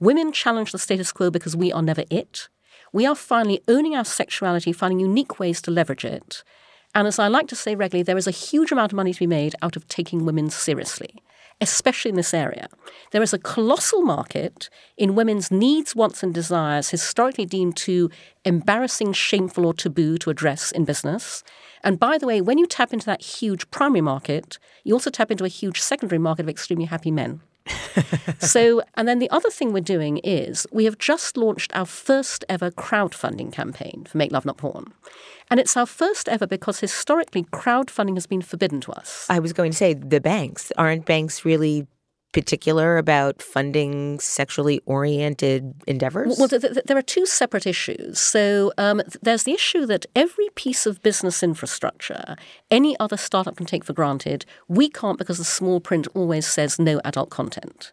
Women 0.00 0.30
challenge 0.30 0.70
the 0.70 0.78
status 0.78 1.10
quo 1.10 1.30
because 1.30 1.56
we 1.56 1.72
are 1.72 1.82
never 1.82 2.04
it. 2.10 2.48
We 2.92 3.06
are 3.06 3.16
finally 3.16 3.62
owning 3.66 3.96
our 3.96 4.04
sexuality, 4.04 4.72
finding 4.72 5.00
unique 5.00 5.40
ways 5.40 5.60
to 5.62 5.70
leverage 5.70 6.04
it. 6.04 6.44
And 6.94 7.07
as 7.07 7.18
I 7.18 7.29
like 7.29 7.48
to 7.48 7.57
say 7.57 7.74
regularly, 7.74 8.03
there 8.03 8.16
is 8.16 8.27
a 8.27 8.33
huge 8.33 8.72
amount 8.72 8.92
of 8.92 8.96
money 8.96 9.12
to 9.12 9.18
be 9.18 9.27
made 9.27 9.55
out 9.62 9.77
of 9.77 9.87
taking 9.88 10.24
women 10.24 10.51
seriously, 10.51 11.22
especially 11.61 12.09
in 12.09 12.16
this 12.16 12.35
area. 12.35 12.68
There 13.12 13.22
is 13.22 13.33
a 13.33 13.38
colossal 13.38 14.03
market 14.03 14.70
in 14.96 15.14
women's 15.14 15.51
needs, 15.51 15.94
wants, 15.94 16.22
and 16.22 16.33
desires, 16.33 16.90
historically 16.90 17.46
deemed 17.46 17.77
too 17.77 18.11
embarrassing, 18.44 19.12
shameful, 19.12 19.66
or 19.66 19.74
taboo 19.74 20.18
to 20.18 20.31
address 20.31 20.72
in 20.72 20.85
business. 20.85 21.44
And 21.85 21.98
by 21.98 22.18
the 22.18 22.27
way, 22.27 22.40
when 22.40 22.59
you 22.59 22.66
tap 22.66 22.92
into 22.92 23.07
that 23.07 23.22
huge 23.22 23.70
primary 23.70 24.01
market, 24.01 24.59
you 24.83 24.94
also 24.94 25.11
tap 25.11 25.31
into 25.31 25.44
a 25.44 25.48
huge 25.48 25.81
secondary 25.81 26.18
market 26.18 26.42
of 26.42 26.48
extremely 26.48 26.87
happy 26.87 27.11
men. 27.11 27.42
So, 28.38 28.83
and 28.94 29.07
then 29.09 29.18
the 29.18 29.31
other 29.31 29.50
thing 29.50 29.72
we're 29.72 29.81
doing 29.81 30.18
is 30.18 30.66
we 30.72 30.85
have 30.85 30.98
just 30.98 31.37
launched 31.37 31.74
our 31.74 31.87
first 31.87 32.44
ever 32.48 32.70
crowdfunding 32.70 33.52
campaign 33.52 34.07
for 34.09 34.18
Make 34.18 34.33
Love 34.33 34.44
Not 34.44 34.57
Porn. 34.57 34.92
And 35.50 35.59
it's 35.59 35.76
our 35.76 35.87
first 35.87 36.28
ever 36.28 36.46
because 36.46 36.81
historically 36.81 37.44
crowdfunding 37.44 38.14
has 38.16 38.26
been 38.26 38.42
forbidden 38.42 38.81
to 38.83 38.92
us. 38.92 39.26
I 39.31 39.38
was 39.38 39.52
going 39.52 39.70
to 39.70 39.76
say 39.76 39.94
the 39.94 40.20
banks. 40.20 40.70
Aren't 40.76 41.07
banks 41.07 41.44
really 41.44 41.87
particular 42.32 42.98
about 42.98 43.40
funding 43.40 44.20
sexually 44.20 44.80
oriented 44.86 45.74
endeavors? 45.86 46.36
Well, 46.38 46.48
th- 46.48 46.60
th- 46.60 46.84
there 46.84 46.96
are 46.96 47.02
two 47.02 47.26
separate 47.26 47.66
issues. 47.66 48.18
So 48.18 48.72
um, 48.76 48.98
th- 48.98 49.16
there's 49.22 49.44
the 49.44 49.52
issue 49.52 49.86
that 49.86 50.06
every 50.14 50.48
piece 50.54 50.86
of 50.86 51.02
business 51.02 51.42
infrastructure 51.42 52.36
any 52.70 52.98
other 53.00 53.16
startup 53.16 53.56
can 53.56 53.66
take 53.66 53.84
for 53.84 53.92
granted, 53.92 54.44
we 54.68 54.88
can't 54.88 55.18
because 55.18 55.38
the 55.38 55.44
small 55.44 55.80
print 55.80 56.06
always 56.14 56.46
says 56.46 56.78
no 56.78 57.00
adult 57.04 57.30
content. 57.30 57.92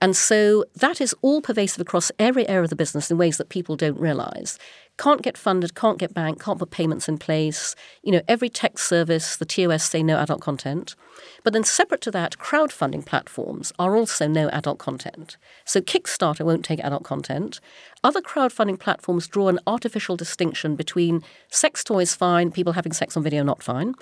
And 0.00 0.16
so 0.16 0.64
that 0.76 1.00
is 1.00 1.14
all 1.22 1.40
pervasive 1.40 1.80
across 1.80 2.12
every 2.18 2.48
area 2.48 2.62
of 2.64 2.70
the 2.70 2.76
business 2.76 3.10
in 3.10 3.18
ways 3.18 3.36
that 3.38 3.48
people 3.48 3.76
don't 3.76 3.98
realize. 3.98 4.58
Can't 4.98 5.22
get 5.22 5.38
funded, 5.38 5.76
can't 5.76 5.98
get 5.98 6.12
banked, 6.12 6.42
can't 6.42 6.58
put 6.58 6.70
payments 6.70 7.08
in 7.08 7.18
place. 7.18 7.76
You 8.02 8.12
know, 8.12 8.20
every 8.26 8.48
tech 8.48 8.78
service, 8.78 9.36
the 9.36 9.44
TOS 9.44 9.84
say 9.84 10.02
no 10.02 10.18
adult 10.18 10.40
content. 10.40 10.96
But 11.44 11.52
then 11.52 11.62
separate 11.62 12.00
to 12.02 12.10
that, 12.10 12.36
crowdfunding 12.38 13.06
platforms 13.06 13.72
are 13.78 13.96
also 13.96 14.26
no 14.26 14.48
adult 14.48 14.78
content. 14.78 15.36
So 15.64 15.80
Kickstarter 15.80 16.44
won't 16.44 16.64
take 16.64 16.80
adult 16.80 17.04
content. 17.04 17.60
Other 18.02 18.20
crowdfunding 18.20 18.80
platforms 18.80 19.28
draw 19.28 19.48
an 19.48 19.60
artificial 19.66 20.16
distinction 20.16 20.74
between 20.74 21.22
sex 21.48 21.84
toys 21.84 22.14
fine, 22.14 22.50
people 22.50 22.72
having 22.72 22.92
sex 22.92 23.16
on 23.16 23.22
video 23.22 23.44
not 23.44 23.62
fine. 23.62 23.94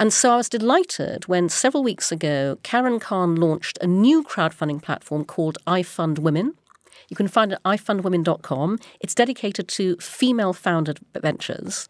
And 0.00 0.12
so 0.12 0.32
I 0.32 0.36
was 0.36 0.48
delighted 0.48 1.28
when 1.28 1.48
several 1.48 1.84
weeks 1.84 2.10
ago 2.10 2.58
Karen 2.64 2.98
Cahn 2.98 3.36
launched 3.36 3.78
a 3.80 3.86
new 3.86 4.24
crowdfunding 4.24 4.82
platform 4.82 5.24
called 5.24 5.58
iFund 5.68 6.18
Women. 6.18 6.54
You 7.08 7.16
can 7.16 7.28
find 7.28 7.52
it 7.52 7.58
at 7.64 7.78
ifundwomen.com. 7.78 8.78
It's 9.00 9.14
dedicated 9.14 9.68
to 9.68 9.96
female 9.96 10.52
founded 10.52 11.00
ventures. 11.14 11.88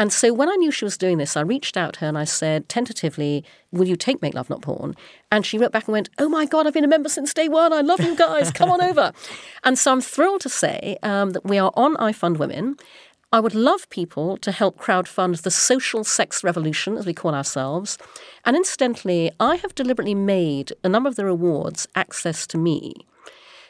And 0.00 0.12
so 0.12 0.32
when 0.32 0.48
I 0.48 0.54
knew 0.54 0.70
she 0.70 0.84
was 0.84 0.96
doing 0.96 1.18
this, 1.18 1.36
I 1.36 1.40
reached 1.40 1.76
out 1.76 1.94
to 1.94 2.00
her 2.00 2.06
and 2.06 2.16
I 2.16 2.22
said, 2.22 2.68
tentatively, 2.68 3.44
will 3.72 3.88
you 3.88 3.96
take 3.96 4.22
Make 4.22 4.34
Love 4.34 4.48
Not 4.48 4.62
Porn? 4.62 4.94
And 5.32 5.44
she 5.44 5.58
wrote 5.58 5.72
back 5.72 5.88
and 5.88 5.92
went, 5.92 6.08
oh 6.18 6.28
my 6.28 6.46
God, 6.46 6.66
I've 6.66 6.72
been 6.72 6.84
a 6.84 6.88
member 6.88 7.08
since 7.08 7.34
day 7.34 7.48
one. 7.48 7.72
I 7.72 7.80
love 7.80 8.00
you 8.00 8.14
guys. 8.14 8.52
Come 8.52 8.70
on 8.70 8.80
over. 8.90 9.12
And 9.64 9.76
so 9.76 9.90
I'm 9.90 10.00
thrilled 10.00 10.42
to 10.42 10.48
say 10.48 10.98
um, 11.02 11.30
that 11.30 11.44
we 11.44 11.58
are 11.58 11.72
on 11.74 11.96
iFund 11.96 12.38
Women. 12.38 12.76
I 13.32 13.40
would 13.40 13.56
love 13.56 13.90
people 13.90 14.38
to 14.38 14.52
help 14.52 14.78
crowdfund 14.78 15.42
the 15.42 15.50
social 15.50 16.02
sex 16.02 16.42
revolution, 16.42 16.96
as 16.96 17.04
we 17.04 17.12
call 17.12 17.34
ourselves. 17.34 17.98
And 18.46 18.56
incidentally, 18.56 19.32
I 19.38 19.56
have 19.56 19.74
deliberately 19.74 20.14
made 20.14 20.72
a 20.82 20.88
number 20.88 21.10
of 21.10 21.16
the 21.16 21.26
rewards 21.26 21.86
access 21.94 22.46
to 22.46 22.56
me. 22.56 22.94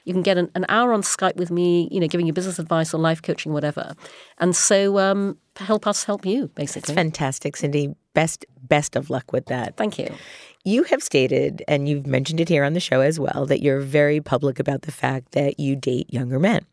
You 0.09 0.15
can 0.15 0.23
get 0.23 0.39
an, 0.39 0.51
an 0.55 0.65
hour 0.71 0.93
on 0.95 1.03
Skype 1.03 1.37
with 1.37 1.51
me, 1.51 1.87
you 1.93 2.01
know, 2.01 2.09
giving 2.09 2.27
you 2.27 2.33
business 2.33 2.59
advice 2.59 2.95
or 2.95 2.99
life 2.99 3.21
coaching, 3.21 3.53
whatever. 3.53 3.95
And 4.39 4.57
so 4.57 4.99
um, 4.99 5.37
help 5.57 5.87
us 5.87 6.05
help 6.05 6.25
you, 6.25 6.49
basically. 6.55 6.93
It's 6.93 6.97
fantastic, 6.97 7.57
Cindy. 7.57 7.95
Best 8.15 8.47
best 8.63 8.97
of 8.97 9.11
luck 9.11 9.33
with 9.33 9.47
that. 9.47 9.77
Thank 9.77 9.99
you. 9.99 10.09
You 10.65 10.83
have 10.85 11.03
stated, 11.03 11.63
and 11.69 11.89
you've 11.89 12.07
mentioned 12.07 12.41
it 12.41 12.49
here 12.49 12.65
on 12.65 12.73
the 12.73 12.81
show 12.81 13.01
as 13.01 13.21
well, 13.21 13.47
that 13.47 13.63
you're 13.63 13.81
very 13.81 14.21
public 14.21 14.59
about 14.59 14.83
the 14.83 14.93
fact 14.93 15.33
that 15.33 15.61
you 15.61 15.77
date 15.77 16.13
younger 16.13 16.39
men 16.39 16.65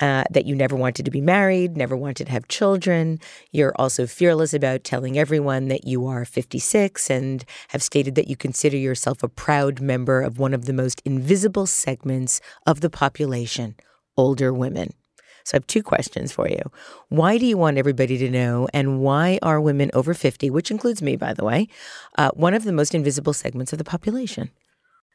uh, 0.00 0.24
that 0.30 0.46
you 0.46 0.54
never 0.54 0.76
wanted 0.76 1.04
to 1.04 1.10
be 1.10 1.20
married, 1.20 1.76
never 1.76 1.96
wanted 1.96 2.26
to 2.26 2.32
have 2.32 2.48
children. 2.48 3.18
You're 3.50 3.74
also 3.76 4.06
fearless 4.06 4.52
about 4.52 4.84
telling 4.84 5.18
everyone 5.18 5.68
that 5.68 5.86
you 5.86 6.06
are 6.06 6.24
56 6.24 7.10
and 7.10 7.44
have 7.68 7.82
stated 7.82 8.14
that 8.14 8.28
you 8.28 8.36
consider 8.36 8.76
yourself 8.76 9.22
a 9.22 9.28
proud 9.28 9.80
member 9.80 10.20
of 10.20 10.38
one 10.38 10.54
of 10.54 10.66
the 10.66 10.72
most 10.72 11.00
invisible 11.04 11.66
segments 11.66 12.40
of 12.66 12.80
the 12.80 12.90
population 12.90 13.76
older 14.16 14.52
women. 14.52 14.92
So 15.44 15.54
I 15.54 15.56
have 15.58 15.66
two 15.68 15.82
questions 15.82 16.32
for 16.32 16.48
you. 16.48 16.60
Why 17.08 17.38
do 17.38 17.46
you 17.46 17.56
want 17.56 17.78
everybody 17.78 18.18
to 18.18 18.28
know, 18.28 18.66
and 18.74 18.98
why 19.00 19.38
are 19.42 19.60
women 19.60 19.90
over 19.94 20.12
50, 20.12 20.50
which 20.50 20.72
includes 20.72 21.02
me, 21.02 21.14
by 21.14 21.34
the 21.34 21.44
way, 21.44 21.68
uh, 22.18 22.30
one 22.34 22.52
of 22.52 22.64
the 22.64 22.72
most 22.72 22.96
invisible 22.96 23.32
segments 23.32 23.72
of 23.72 23.78
the 23.78 23.84
population? 23.84 24.50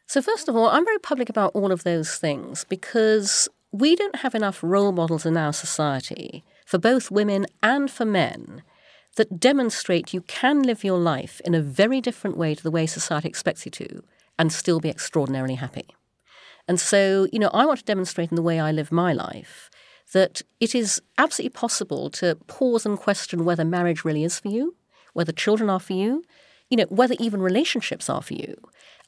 So, 0.08 0.22
first 0.22 0.48
of 0.48 0.56
all, 0.56 0.70
I'm 0.70 0.86
very 0.86 1.00
public 1.00 1.30
about 1.30 1.52
all 1.54 1.72
of 1.72 1.84
those 1.84 2.16
things 2.16 2.66
because 2.70 3.50
we 3.72 3.96
don't 3.96 4.18
have 4.18 4.36
enough 4.36 4.62
role 4.62 4.92
models 4.92 5.26
in 5.26 5.38
our 5.38 5.54
society 5.54 6.44
for 6.66 6.78
both 6.78 7.12
women 7.12 7.46
and 7.64 7.90
for 7.90 8.06
men 8.06 8.64
that 9.16 9.40
demonstrate 9.40 10.14
you 10.14 10.22
can 10.22 10.62
live 10.62 10.84
your 10.84 10.98
life 11.00 11.42
in 11.46 11.54
a 11.54 11.62
very 11.62 12.02
different 12.02 12.38
way 12.38 12.56
to 12.56 12.64
the 12.64 12.72
way 12.72 12.86
society 12.86 13.28
expects 13.28 13.66
you 13.66 13.72
to 13.72 14.04
and 14.40 14.52
still 14.52 14.80
be 14.80 14.90
extraordinarily 14.90 15.56
happy. 15.56 15.88
And 16.68 16.80
so, 16.80 17.28
you 17.32 17.40
know, 17.40 17.50
I 17.54 17.66
want 17.66 17.80
to 17.80 17.86
demonstrate 17.86 18.32
in 18.32 18.36
the 18.36 18.42
way 18.42 18.60
I 18.60 18.72
live 18.72 18.92
my 18.92 19.14
life 19.14 19.70
that 20.14 20.42
it 20.60 20.76
is 20.76 21.02
absolutely 21.18 21.54
possible 21.54 22.10
to 22.10 22.36
pause 22.48 22.86
and 22.86 22.98
question 22.98 23.46
whether 23.46 23.66
marriage 23.66 24.04
really 24.04 24.24
is 24.24 24.40
for 24.40 24.50
you, 24.50 24.76
whether 25.14 25.32
children 25.32 25.70
are 25.70 25.80
for 25.80 25.94
you, 25.94 26.24
you 26.70 26.78
know, 26.78 26.86
whether 26.90 27.16
even 27.20 27.42
relationships 27.42 28.10
are 28.10 28.22
for 28.22 28.34
you. 28.34 28.56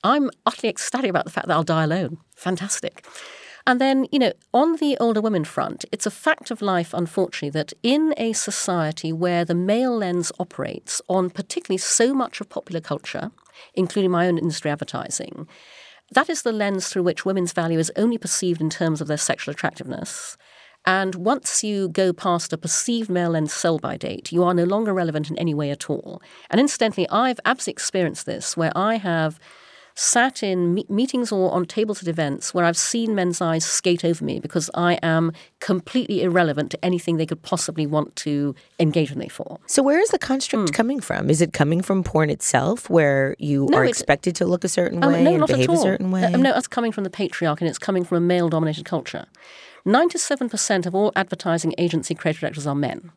I'm 0.04 0.30
utterly 0.46 0.70
ecstatic 0.70 1.10
about 1.10 1.26
the 1.26 1.32
fact 1.32 1.48
that 1.48 1.54
I'll 1.54 1.64
die 1.64 1.84
alone. 1.84 2.18
Fantastic. 2.36 3.06
And 3.66 3.80
then, 3.80 4.08
you 4.12 4.20
know, 4.20 4.34
on 4.54 4.76
the 4.78 4.98
older 4.98 5.22
women 5.22 5.46
front, 5.46 5.86
it's 5.92 6.06
a 6.06 6.12
fact 6.12 6.52
of 6.52 6.62
life, 6.62 6.94
unfortunately, 6.94 7.50
that 7.52 7.72
in 7.82 8.14
a 8.18 8.34
society 8.34 9.14
where 9.14 9.46
the 9.46 9.56
male 9.56 9.96
lens 9.96 10.34
operates 10.38 11.02
on 11.08 11.30
particularly 11.30 11.78
so 11.78 12.14
much 12.14 12.42
of 12.42 12.50
popular 12.50 12.82
culture, 12.82 13.32
including 13.74 14.12
my 14.12 14.28
own 14.28 14.38
industry 14.38 14.70
advertising, 14.70 15.48
that 16.12 16.30
is 16.30 16.42
the 16.42 16.52
lens 16.52 16.90
through 16.90 17.04
which 17.04 17.26
women's 17.26 17.54
value 17.54 17.80
is 17.80 17.92
only 17.96 18.18
perceived 18.18 18.60
in 18.60 18.70
terms 18.70 19.00
of 19.00 19.08
their 19.08 19.18
sexual 19.18 19.54
attractiveness. 19.54 20.38
And 20.86 21.16
once 21.16 21.64
you 21.64 21.88
go 21.88 22.12
past 22.12 22.52
a 22.52 22.58
perceived 22.58 23.10
male 23.10 23.30
lens 23.30 23.54
sell 23.54 23.80
by 23.80 23.96
date, 23.96 24.34
you 24.34 24.44
are 24.44 24.54
no 24.54 24.66
longer 24.66 24.94
relevant 24.94 25.30
in 25.30 25.40
any 25.40 25.54
way 25.54 25.72
at 25.72 25.90
all. 25.90 26.22
And 26.50 26.60
incidentally, 26.60 27.08
I've 27.08 27.40
absolutely 27.46 27.74
experienced 27.74 28.26
this 28.26 28.58
where 28.58 28.74
I 28.76 28.98
have 28.98 29.40
sat 29.96 30.42
in 30.44 30.74
me- 30.74 30.86
meetings 30.90 31.32
or 31.32 31.52
on 31.54 31.66
tables 31.66 32.02
at 32.02 32.08
events 32.08 32.54
where 32.54 32.66
I've 32.66 32.78
seen 32.78 33.14
men's 33.16 33.42
eyes 33.42 33.64
skate 33.66 34.04
over 34.04 34.24
me 34.26 34.40
because 34.40 34.70
I 34.74 34.94
am 35.04 35.32
completely 35.60 36.24
irrelevant 36.24 36.72
to 36.72 36.84
anything 36.84 37.18
they 37.18 37.26
could 37.26 37.42
possibly 37.44 37.86
want 37.86 38.16
to 38.18 38.56
engage 38.80 39.10
with 39.10 39.18
me 39.20 39.28
for. 39.30 39.60
So, 39.68 39.84
where 39.84 40.00
is 40.00 40.10
the 40.10 40.18
construct 40.20 40.70
Hmm. 40.70 40.74
coming 40.74 41.00
from? 41.00 41.30
Is 41.30 41.42
it 41.42 41.54
coming 41.54 41.82
from 41.82 42.04
porn 42.04 42.30
itself, 42.30 42.90
where 42.90 43.36
you 43.40 43.68
No, 43.70 43.78
are 43.80 43.86
expected 43.86 44.36
to 44.38 44.46
look 44.46 44.64
a 44.64 44.70
certain 44.70 45.04
Um, 45.04 45.14
way 45.14 45.24
no, 45.24 45.32
and 45.32 45.40
not 45.42 45.48
behave 45.50 45.70
at 45.70 45.70
all. 45.70 45.80
a 45.80 45.82
certain 45.84 46.12
way? 46.12 46.24
Uh, 46.24 46.30
no, 46.38 46.54
that's 46.54 46.68
coming 46.68 46.92
from 46.92 47.04
the 47.04 47.10
patriarch 47.10 47.62
and 47.62 47.70
it's 47.70 47.80
coming 47.80 48.04
from 48.04 48.18
a 48.18 48.22
male 48.22 48.50
dominated 48.50 48.86
culture. 48.86 49.26
97% 49.86 50.86
of 50.86 50.96
all 50.96 51.12
advertising 51.16 51.74
agency 51.78 52.16
creative 52.16 52.40
directors 52.42 52.66
are 52.66 52.76
men. 52.76 53.12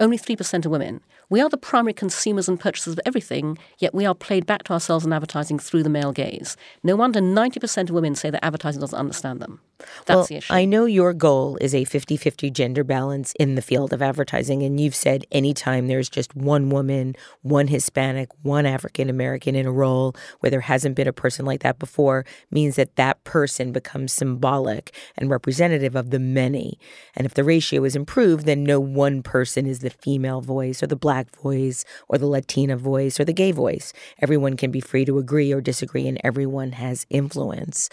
Only 0.00 0.16
3% 0.16 0.64
are 0.64 0.70
women. 0.70 1.02
We 1.28 1.42
are 1.42 1.50
the 1.50 1.58
primary 1.58 1.92
consumers 1.92 2.48
and 2.48 2.58
purchasers 2.58 2.94
of 2.94 3.00
everything, 3.04 3.58
yet 3.78 3.94
we 3.94 4.06
are 4.06 4.14
played 4.14 4.46
back 4.46 4.62
to 4.64 4.72
ourselves 4.72 5.04
in 5.04 5.12
advertising 5.12 5.58
through 5.58 5.82
the 5.82 5.90
male 5.90 6.10
gaze. 6.10 6.56
No 6.82 6.96
wonder 6.96 7.20
90% 7.20 7.82
of 7.82 7.90
women 7.90 8.14
say 8.14 8.30
that 8.30 8.42
advertising 8.42 8.80
doesn't 8.80 8.98
understand 8.98 9.40
them. 9.40 9.60
That's 10.06 10.16
well, 10.16 10.24
the 10.24 10.36
issue. 10.36 10.52
I 10.52 10.64
know 10.64 10.84
your 10.84 11.12
goal 11.12 11.56
is 11.60 11.74
a 11.74 11.84
50 11.84 12.16
50 12.16 12.50
gender 12.50 12.84
balance 12.84 13.32
in 13.38 13.54
the 13.54 13.62
field 13.62 13.92
of 13.92 14.02
advertising. 14.02 14.62
And 14.62 14.80
you've 14.80 14.94
said 14.94 15.24
anytime 15.32 15.88
there's 15.88 16.08
just 16.08 16.34
one 16.34 16.70
woman, 16.70 17.14
one 17.42 17.68
Hispanic, 17.68 18.28
one 18.42 18.66
African 18.66 19.08
American 19.08 19.54
in 19.54 19.66
a 19.66 19.72
role 19.72 20.14
where 20.40 20.50
there 20.50 20.60
hasn't 20.60 20.96
been 20.96 21.08
a 21.08 21.12
person 21.12 21.44
like 21.44 21.60
that 21.60 21.78
before 21.78 22.24
means 22.50 22.76
that 22.76 22.96
that 22.96 23.22
person 23.24 23.72
becomes 23.72 24.12
symbolic 24.12 24.94
and 25.16 25.30
representative 25.30 25.96
of 25.96 26.10
the 26.10 26.18
many. 26.18 26.78
And 27.14 27.26
if 27.26 27.34
the 27.34 27.44
ratio 27.44 27.84
is 27.84 27.96
improved, 27.96 28.46
then 28.46 28.64
no 28.64 28.80
one 28.80 29.22
person 29.22 29.66
is 29.66 29.80
the 29.80 29.90
female 29.90 30.40
voice 30.40 30.82
or 30.82 30.86
the 30.86 30.96
black 30.96 31.34
voice 31.36 31.84
or 32.08 32.18
the 32.18 32.26
Latina 32.26 32.76
voice 32.76 33.18
or 33.18 33.24
the 33.24 33.32
gay 33.32 33.52
voice. 33.52 33.92
Everyone 34.20 34.56
can 34.56 34.70
be 34.70 34.80
free 34.80 35.04
to 35.04 35.18
agree 35.18 35.52
or 35.52 35.60
disagree, 35.60 36.06
and 36.06 36.20
everyone 36.22 36.72
has 36.72 37.06
influence. 37.10 37.88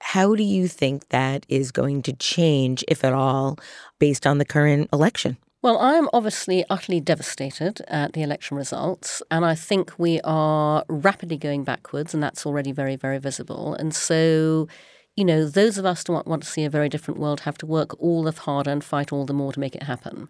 How 0.00 0.34
do 0.34 0.42
you 0.42 0.68
think 0.68 1.08
that 1.08 1.44
is 1.48 1.70
going 1.70 2.02
to 2.02 2.12
change, 2.12 2.84
if 2.88 3.04
at 3.04 3.12
all, 3.12 3.58
based 3.98 4.26
on 4.26 4.38
the 4.38 4.44
current 4.44 4.88
election? 4.92 5.36
Well, 5.60 5.78
I 5.78 5.94
am 5.94 6.08
obviously 6.12 6.64
utterly 6.70 7.00
devastated 7.00 7.82
at 7.88 8.12
the 8.12 8.22
election 8.22 8.56
results, 8.56 9.22
and 9.28 9.44
I 9.44 9.56
think 9.56 9.92
we 9.98 10.20
are 10.22 10.84
rapidly 10.88 11.36
going 11.36 11.64
backwards, 11.64 12.14
and 12.14 12.22
that's 12.22 12.46
already 12.46 12.70
very, 12.70 12.94
very 12.94 13.18
visible. 13.18 13.74
And 13.74 13.92
so, 13.92 14.68
you 15.16 15.24
know, 15.24 15.48
those 15.48 15.76
of 15.76 15.84
us 15.84 16.04
who 16.06 16.12
want, 16.12 16.28
want 16.28 16.44
to 16.44 16.48
see 16.48 16.64
a 16.64 16.70
very 16.70 16.88
different 16.88 17.18
world 17.18 17.40
have 17.40 17.58
to 17.58 17.66
work 17.66 18.00
all 18.00 18.22
the 18.22 18.30
harder 18.30 18.70
and 18.70 18.84
fight 18.84 19.12
all 19.12 19.26
the 19.26 19.34
more 19.34 19.52
to 19.52 19.58
make 19.58 19.74
it 19.74 19.82
happen. 19.82 20.28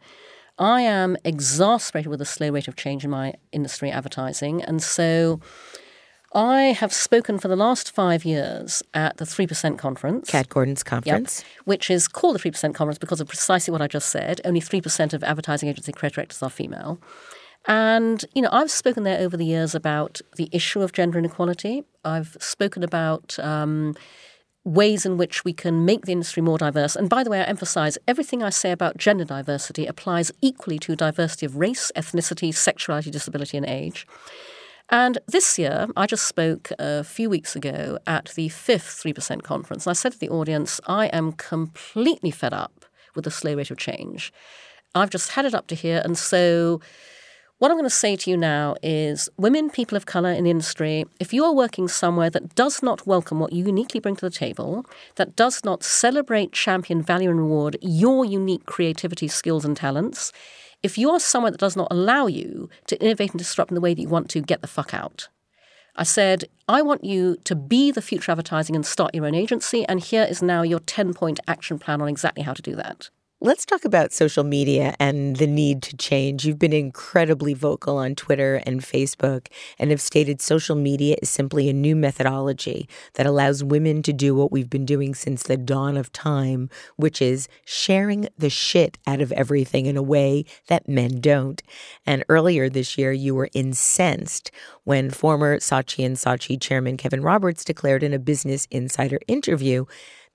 I 0.59 0.81
am 0.81 1.19
exasperated 1.25 2.09
with 2.09 2.21
the 2.21 2.25
slow 2.25 2.49
rate 2.51 2.67
of 2.67 2.77
change 2.77 3.05
in 3.05 3.11
my 3.11 3.35
industry 3.53 3.91
advertising, 3.91 4.63
and 4.63 4.83
so 4.83 5.41
I 6.35 6.63
have 6.73 6.93
spoken 6.93 7.39
for 7.39 7.49
the 7.49 7.57
last 7.57 7.91
five 7.91 8.25
years 8.25 8.83
at 8.93 9.17
the 9.17 9.25
3% 9.25 9.79
conference. 9.79 10.29
Kat 10.31 10.49
Gordon's 10.49 10.83
conference. 10.83 11.41
Yep, 11.41 11.67
which 11.67 11.91
is 11.91 12.07
called 12.07 12.39
the 12.39 12.51
3% 12.51 12.75
conference 12.75 12.99
because 12.99 13.21
of 13.21 13.29
precisely 13.29 13.73
what 13.73 13.81
I 13.81 13.87
just 13.87 14.11
said. 14.11 14.41
Only 14.45 14.61
3% 14.61 15.15
of 15.15 15.25
advertising 15.25 15.69
agency 15.69 15.93
creative 15.93 16.17
directors 16.17 16.43
are 16.43 16.51
female. 16.51 17.01
And, 17.67 18.25
you 18.35 18.43
know, 18.43 18.51
I've 18.53 18.71
spoken 18.71 19.05
there 19.05 19.19
over 19.21 19.37
the 19.37 19.45
years 19.45 19.75
about 19.75 20.21
the 20.37 20.49
issue 20.53 20.83
of 20.83 20.93
gender 20.93 21.19
inequality. 21.19 21.85
I've 22.05 22.37
spoken 22.41 22.83
about 22.83 23.39
um, 23.39 23.95
ways 24.65 25.07
in 25.07 25.17
which 25.17 25.45
we 25.45 25.53
can 25.53 25.85
make 25.85 26.05
the 26.05 26.13
industry 26.13 26.43
more 26.43 26.59
diverse. 26.59 26.95
And 26.95 27.09
by 27.09 27.25
the 27.25 27.31
way, 27.31 27.41
I 27.41 27.45
emphasize 27.45 27.99
everything 28.07 28.43
I 28.43 28.51
say 28.51 28.71
about 28.71 28.99
gender 28.99 29.25
diversity 29.25 29.87
applies 29.87 30.31
equally 30.41 30.79
to 30.81 30.95
diversity 30.95 31.47
of 31.47 31.57
race, 31.57 31.91
ethnicity, 31.97 32.55
sexuality, 32.55 33.11
disability, 33.11 33.57
and 33.57 33.67
age. 33.67 34.07
And 34.91 35.19
this 35.27 35.59
year, 35.59 35.87
I 35.97 36.07
just 36.07 36.27
spoke 36.27 36.73
a 36.79 37.05
few 37.05 37.29
weeks 37.29 37.55
ago 37.55 37.99
at 38.07 38.33
the 38.37 38.49
fifth 38.49 39.03
3% 39.03 39.43
conference. 39.43 39.87
And 39.87 39.91
I 39.91 39.95
said 39.95 40.13
to 40.13 40.19
the 40.19 40.31
audience, 40.31 40.81
I 40.87 41.07
am 41.07 41.33
completely 41.33 42.31
fed 42.31 42.55
up 42.55 42.87
with 43.15 43.25
the 43.25 43.31
slow 43.31 43.55
rate 43.55 43.71
of 43.71 43.77
change. 43.77 44.33
I've 44.95 45.11
just 45.11 45.33
had 45.33 45.45
it 45.45 45.55
up 45.55 45.67
to 45.69 45.75
here. 45.75 46.01
And 46.05 46.17
so, 46.17 46.81
what 47.59 47.71
I'm 47.71 47.77
going 47.77 47.85
to 47.85 47.91
say 47.91 48.15
to 48.15 48.31
you 48.31 48.37
now 48.37 48.77
is 48.85 49.29
women, 49.37 49.69
people 49.69 49.97
of 49.97 50.07
colour 50.07 50.31
in 50.31 50.47
industry, 50.47 51.05
if 51.19 51.33
you 51.33 51.45
are 51.45 51.53
working 51.53 51.89
somewhere 51.89 52.31
that 52.31 52.55
does 52.55 52.85
not 52.85 53.05
welcome 53.05 53.41
what 53.41 53.53
you 53.53 53.67
uniquely 53.67 53.99
bring 53.99 54.15
to 54.17 54.27
the 54.27 54.31
table, 54.31 54.87
that 55.17 55.35
does 55.35 55.65
not 55.65 55.83
celebrate, 55.83 56.53
champion, 56.53 57.03
value, 57.03 57.29
and 57.29 57.41
reward 57.41 57.77
your 57.83 58.25
unique 58.25 58.65
creativity, 58.65 59.27
skills, 59.27 59.65
and 59.65 59.77
talents, 59.77 60.33
if 60.83 60.97
you 60.97 61.11
are 61.11 61.21
someone 61.21 61.53
that 61.53 61.61
does 61.61 61.77
not 61.77 61.89
allow 61.91 62.27
you 62.27 62.69
to 62.87 63.01
innovate 63.03 63.31
and 63.31 63.39
disrupt 63.39 63.71
in 63.71 63.75
the 63.75 63.81
way 63.81 63.95
that 63.95 64.01
you 64.01 64.09
want 64.09 64.31
to, 64.31 64.41
get 64.41 64.61
the 64.61 64.67
fuck 64.69 64.95
out. 64.95 65.29
I 65.97 66.05
said, 66.05 66.45
I 66.69 66.83
want 66.83 67.03
you 67.03 67.37
to 67.45 67.57
be 67.57 67.91
the 67.91 68.01
future 68.01 68.31
advertising 68.31 68.77
and 68.77 68.87
start 68.87 69.15
your 69.15 69.27
own 69.27 69.35
agency. 69.35 69.85
And 69.89 70.01
here 70.01 70.23
is 70.23 70.41
now 70.41 70.63
your 70.63 70.79
10 70.81 71.13
point 71.13 71.41
action 71.49 71.79
plan 71.79 72.01
on 72.01 72.09
exactly 72.09 72.45
how 72.45 72.53
to 72.53 72.63
do 72.63 72.77
that. 72.77 73.11
Let's 73.41 73.65
talk 73.65 73.85
about 73.85 74.13
social 74.13 74.43
media 74.43 74.97
and 74.99 75.37
the 75.37 75.47
need 75.47 75.81
to 75.85 75.97
change. 75.97 76.45
You've 76.45 76.59
been 76.59 76.73
incredibly 76.73 77.55
vocal 77.55 77.97
on 77.97 78.17
Twitter 78.17 78.61
and 78.67 78.81
Facebook 78.81 79.47
and 79.79 79.93
have 79.93 80.01
stated 80.01 80.41
social 80.41 80.75
media 80.75 81.15
is 81.23 81.31
simply 81.31 81.69
a 81.69 81.73
new 81.73 81.95
methodology 81.95 82.89
that 83.15 83.27
allows 83.27 83.63
women 83.63 84.03
to 84.03 84.13
do 84.13 84.35
what 84.35 84.51
we've 84.51 84.69
been 84.69 84.85
doing 84.85 85.15
since 85.15 85.45
the 85.45 85.57
dawn 85.57 85.97
of 85.97 86.11
time, 86.11 86.69
which 86.97 87.23
is 87.23 87.47
sharing 87.65 88.27
the 88.37 88.51
shit 88.51 88.99
out 89.07 89.21
of 89.21 89.31
everything 89.31 89.87
in 89.87 89.97
a 89.97 90.03
way 90.03 90.45
that 90.67 90.89
men 90.89 91.21
don't. 91.21 91.63
And 92.05 92.25
earlier 92.29 92.69
this 92.69 92.99
year, 92.99 93.13
you 93.13 93.37
were 93.37 93.51
incensed 93.55 94.51
when 94.83 95.11
former 95.11 95.59
Saatchi 95.59 96.05
and 96.05 96.17
Saatchi 96.17 96.61
chairman 96.61 96.97
Kevin 96.97 97.23
Roberts 97.23 97.65
declared 97.65 98.03
in 98.03 98.13
a 98.13 98.19
Business 98.19 98.67
Insider 98.73 99.21
interview 99.29 99.85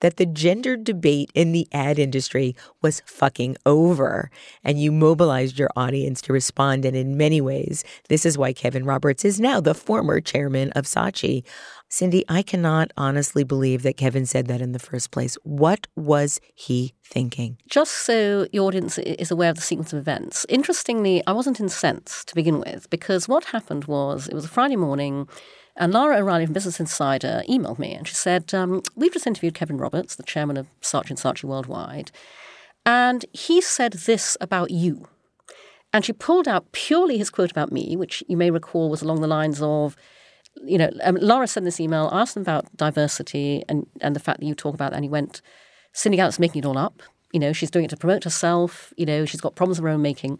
that 0.00 0.16
the 0.16 0.26
gender 0.26 0.76
debate 0.76 1.30
in 1.34 1.52
the 1.52 1.66
ad 1.72 1.98
industry 1.98 2.54
was 2.82 3.02
fucking 3.06 3.56
over. 3.66 4.30
And 4.62 4.80
you 4.80 4.92
mobilized 4.92 5.58
your 5.58 5.70
audience 5.76 6.20
to 6.22 6.32
respond. 6.32 6.84
And 6.84 6.96
in 6.96 7.16
many 7.16 7.40
ways, 7.40 7.84
this 8.08 8.26
is 8.26 8.38
why 8.38 8.52
Kevin 8.52 8.84
Roberts 8.84 9.24
is 9.24 9.40
now 9.40 9.60
the 9.60 9.74
former 9.74 10.20
chairman 10.20 10.70
of 10.72 10.84
Saatchi. 10.84 11.44
Cindy, 11.88 12.24
I 12.28 12.42
cannot 12.42 12.90
honestly 12.96 13.44
believe 13.44 13.82
that 13.82 13.96
Kevin 13.96 14.26
said 14.26 14.48
that 14.48 14.60
in 14.60 14.72
the 14.72 14.78
first 14.80 15.12
place. 15.12 15.36
What 15.44 15.86
was 15.94 16.40
he 16.54 16.94
thinking? 17.04 17.58
Just 17.68 17.92
so 17.92 18.48
your 18.52 18.64
audience 18.64 18.98
is 18.98 19.30
aware 19.30 19.50
of 19.50 19.56
the 19.56 19.62
sequence 19.62 19.92
of 19.92 20.00
events, 20.00 20.44
interestingly, 20.48 21.22
I 21.26 21.32
wasn't 21.32 21.60
incensed 21.60 22.28
to 22.28 22.34
begin 22.34 22.58
with 22.58 22.90
because 22.90 23.28
what 23.28 23.44
happened 23.44 23.84
was 23.84 24.26
it 24.26 24.34
was 24.34 24.44
a 24.44 24.48
Friday 24.48 24.76
morning. 24.76 25.28
And 25.76 25.92
Lara 25.92 26.18
O'Reilly 26.18 26.46
from 26.46 26.52
Business 26.52 26.78
Insider 26.78 27.42
emailed 27.48 27.78
me 27.78 27.94
and 27.94 28.06
she 28.06 28.14
said, 28.14 28.54
um, 28.54 28.82
We've 28.94 29.12
just 29.12 29.26
interviewed 29.26 29.54
Kevin 29.54 29.78
Roberts, 29.78 30.14
the 30.14 30.22
chairman 30.22 30.56
of 30.56 30.66
Saatchi 30.80 31.10
and 31.10 31.18
Saatchi 31.18 31.44
Worldwide, 31.44 32.12
and 32.86 33.24
he 33.32 33.60
said 33.60 33.92
this 33.92 34.36
about 34.40 34.70
you. 34.70 35.08
And 35.92 36.04
she 36.04 36.12
pulled 36.12 36.48
out 36.48 36.72
purely 36.72 37.18
his 37.18 37.30
quote 37.30 37.50
about 37.50 37.72
me, 37.72 37.96
which 37.96 38.22
you 38.28 38.36
may 38.36 38.50
recall 38.50 38.90
was 38.90 39.00
along 39.00 39.20
the 39.20 39.28
lines 39.28 39.62
of, 39.62 39.96
you 40.64 40.76
know, 40.76 40.90
um, 41.02 41.16
Laura 41.20 41.46
sent 41.46 41.64
this 41.64 41.80
email, 41.80 42.10
asked 42.12 42.36
him 42.36 42.42
about 42.42 42.76
diversity 42.76 43.64
and, 43.68 43.86
and 44.00 44.14
the 44.14 44.20
fact 44.20 44.40
that 44.40 44.46
you 44.46 44.54
talk 44.54 44.74
about 44.74 44.90
that. 44.90 44.96
And 44.96 45.04
he 45.04 45.08
went, 45.08 45.40
Cindy 45.92 46.16
Gallop's 46.16 46.40
making 46.40 46.64
it 46.64 46.66
all 46.66 46.76
up. 46.76 47.00
You 47.32 47.40
know, 47.40 47.52
she's 47.52 47.70
doing 47.70 47.84
it 47.84 47.88
to 47.88 47.96
promote 47.96 48.24
herself. 48.24 48.92
You 48.96 49.06
know, 49.06 49.24
she's 49.24 49.40
got 49.40 49.54
problems 49.54 49.78
of 49.78 49.84
her 49.84 49.90
own 49.90 50.02
making. 50.02 50.38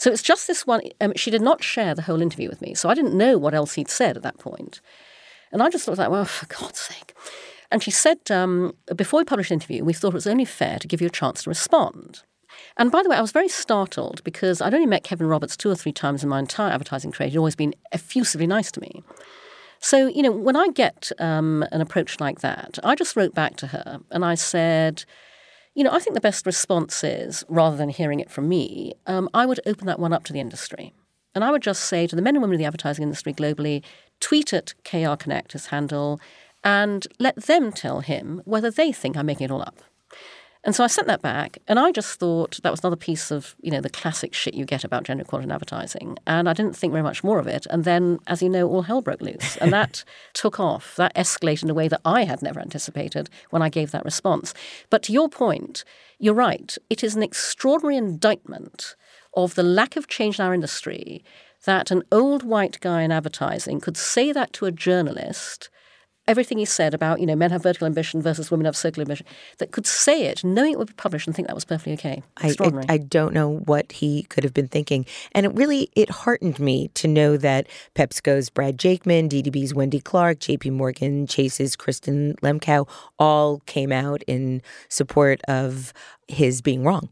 So 0.00 0.10
it's 0.10 0.22
just 0.22 0.46
this 0.46 0.66
one. 0.66 0.80
Um, 1.02 1.12
she 1.14 1.30
did 1.30 1.42
not 1.42 1.62
share 1.62 1.94
the 1.94 2.00
whole 2.00 2.22
interview 2.22 2.48
with 2.48 2.62
me. 2.62 2.74
So 2.74 2.88
I 2.88 2.94
didn't 2.94 3.12
know 3.12 3.36
what 3.36 3.52
else 3.52 3.74
he'd 3.74 3.90
said 3.90 4.16
at 4.16 4.22
that 4.22 4.38
point. 4.38 4.80
And 5.52 5.62
I 5.62 5.68
just 5.68 5.84
thought, 5.84 5.98
like, 5.98 6.08
well, 6.08 6.24
for 6.24 6.46
God's 6.46 6.80
sake. 6.80 7.12
And 7.70 7.82
she 7.82 7.90
said, 7.90 8.18
um, 8.30 8.74
before 8.96 9.20
we 9.20 9.24
published 9.24 9.50
the 9.50 9.54
interview, 9.56 9.84
we 9.84 9.92
thought 9.92 10.14
it 10.14 10.14
was 10.14 10.26
only 10.26 10.46
fair 10.46 10.78
to 10.78 10.88
give 10.88 11.02
you 11.02 11.06
a 11.08 11.10
chance 11.10 11.42
to 11.42 11.50
respond. 11.50 12.22
And 12.78 12.90
by 12.90 13.02
the 13.02 13.10
way, 13.10 13.16
I 13.16 13.20
was 13.20 13.30
very 13.30 13.48
startled 13.48 14.24
because 14.24 14.62
I'd 14.62 14.72
only 14.72 14.86
met 14.86 15.04
Kevin 15.04 15.26
Roberts 15.26 15.54
two 15.54 15.70
or 15.70 15.76
three 15.76 15.92
times 15.92 16.22
in 16.22 16.30
my 16.30 16.38
entire 16.38 16.72
advertising 16.72 17.12
career. 17.12 17.28
He'd 17.28 17.36
always 17.36 17.54
been 17.54 17.74
effusively 17.92 18.46
nice 18.46 18.72
to 18.72 18.80
me. 18.80 19.02
So, 19.80 20.06
you 20.06 20.22
know, 20.22 20.32
when 20.32 20.56
I 20.56 20.68
get 20.68 21.12
um, 21.18 21.62
an 21.72 21.82
approach 21.82 22.20
like 22.20 22.40
that, 22.40 22.78
I 22.82 22.94
just 22.94 23.16
wrote 23.16 23.34
back 23.34 23.56
to 23.56 23.66
her 23.66 24.00
and 24.10 24.24
I 24.24 24.34
said, 24.34 25.04
you 25.74 25.84
know, 25.84 25.92
I 25.92 25.98
think 25.98 26.14
the 26.14 26.20
best 26.20 26.46
response 26.46 27.04
is, 27.04 27.44
rather 27.48 27.76
than 27.76 27.88
hearing 27.88 28.20
it 28.20 28.30
from 28.30 28.48
me, 28.48 28.94
um, 29.06 29.28
I 29.32 29.46
would 29.46 29.60
open 29.66 29.86
that 29.86 30.00
one 30.00 30.12
up 30.12 30.24
to 30.24 30.32
the 30.32 30.40
industry. 30.40 30.92
And 31.34 31.44
I 31.44 31.50
would 31.50 31.62
just 31.62 31.84
say 31.84 32.06
to 32.06 32.16
the 32.16 32.22
men 32.22 32.34
and 32.34 32.42
women 32.42 32.54
of 32.54 32.58
the 32.58 32.64
advertising 32.64 33.04
industry 33.04 33.32
globally, 33.32 33.82
tweet 34.18 34.52
at 34.52 34.74
KR 34.84 35.14
Connect, 35.14 35.52
his 35.52 35.66
handle, 35.66 36.20
and 36.64 37.06
let 37.18 37.36
them 37.44 37.72
tell 37.72 38.00
him 38.00 38.42
whether 38.44 38.70
they 38.70 38.92
think 38.92 39.16
I'm 39.16 39.26
making 39.26 39.46
it 39.46 39.50
all 39.50 39.62
up. 39.62 39.80
And 40.62 40.74
so 40.74 40.84
I 40.84 40.88
sent 40.88 41.06
that 41.06 41.22
back, 41.22 41.58
and 41.68 41.78
I 41.78 41.90
just 41.90 42.18
thought 42.18 42.60
that 42.62 42.70
was 42.70 42.80
another 42.80 42.96
piece 42.96 43.30
of, 43.30 43.56
you 43.62 43.70
know, 43.70 43.80
the 43.80 43.88
classic 43.88 44.34
shit 44.34 44.52
you 44.52 44.66
get 44.66 44.84
about 44.84 45.04
gender 45.04 45.22
equality 45.22 45.46
in 45.46 45.52
advertising. 45.52 46.18
And 46.26 46.50
I 46.50 46.52
didn't 46.52 46.76
think 46.76 46.92
very 46.92 47.02
much 47.02 47.24
more 47.24 47.38
of 47.38 47.46
it. 47.46 47.66
And 47.70 47.84
then, 47.84 48.18
as 48.26 48.42
you 48.42 48.50
know, 48.50 48.68
all 48.68 48.82
hell 48.82 49.00
broke 49.00 49.22
loose. 49.22 49.56
And 49.56 49.72
that 49.72 50.04
took 50.34 50.60
off. 50.60 50.96
That 50.96 51.14
escalated 51.14 51.62
in 51.62 51.70
a 51.70 51.74
way 51.74 51.88
that 51.88 52.02
I 52.04 52.24
had 52.24 52.42
never 52.42 52.60
anticipated 52.60 53.30
when 53.48 53.62
I 53.62 53.70
gave 53.70 53.90
that 53.92 54.04
response. 54.04 54.52
But 54.90 55.02
to 55.04 55.12
your 55.12 55.30
point, 55.30 55.82
you're 56.18 56.34
right. 56.34 56.76
It 56.90 57.02
is 57.02 57.16
an 57.16 57.22
extraordinary 57.22 57.96
indictment 57.96 58.96
of 59.32 59.54
the 59.54 59.62
lack 59.62 59.96
of 59.96 60.08
change 60.08 60.38
in 60.38 60.44
our 60.44 60.52
industry 60.52 61.24
that 61.64 61.90
an 61.90 62.02
old 62.12 62.42
white 62.42 62.80
guy 62.80 63.02
in 63.02 63.12
advertising 63.12 63.80
could 63.80 63.96
say 63.96 64.30
that 64.32 64.52
to 64.54 64.66
a 64.66 64.72
journalist 64.72 65.70
everything 66.30 66.58
he 66.58 66.64
said 66.64 66.94
about, 66.94 67.20
you 67.20 67.26
know, 67.26 67.34
men 67.34 67.50
have 67.50 67.64
vertical 67.64 67.86
ambition 67.86 68.22
versus 68.22 68.50
women 68.50 68.64
have 68.64 68.76
circular 68.76 69.02
ambition, 69.02 69.26
that 69.58 69.72
could 69.72 69.86
say 69.86 70.26
it, 70.26 70.44
knowing 70.44 70.72
it 70.72 70.78
would 70.78 70.86
be 70.86 70.94
published 70.94 71.26
and 71.26 71.34
think 71.34 71.48
that 71.48 71.54
was 71.54 71.64
perfectly 71.64 71.92
okay. 71.94 72.22
I, 72.36 72.54
I, 72.60 72.84
I 72.88 72.98
don't 72.98 73.34
know 73.34 73.56
what 73.56 73.90
he 73.90 74.22
could 74.24 74.44
have 74.44 74.54
been 74.54 74.68
thinking. 74.68 75.04
And 75.32 75.44
it 75.44 75.52
really, 75.54 75.90
it 75.96 76.08
heartened 76.08 76.60
me 76.60 76.88
to 76.94 77.08
know 77.08 77.36
that 77.36 77.66
PepsiCo's 77.96 78.48
Brad 78.48 78.78
Jakeman, 78.78 79.28
DDB's 79.28 79.74
Wendy 79.74 80.00
Clark, 80.00 80.38
JP 80.38 80.72
Morgan, 80.72 81.26
Chase's 81.26 81.76
Kristin 81.76 82.36
Lemkau 82.36 82.88
all 83.18 83.58
came 83.66 83.90
out 83.90 84.22
in 84.28 84.62
support 84.88 85.40
of 85.48 85.92
his 86.28 86.62
being 86.62 86.84
wrong. 86.84 87.08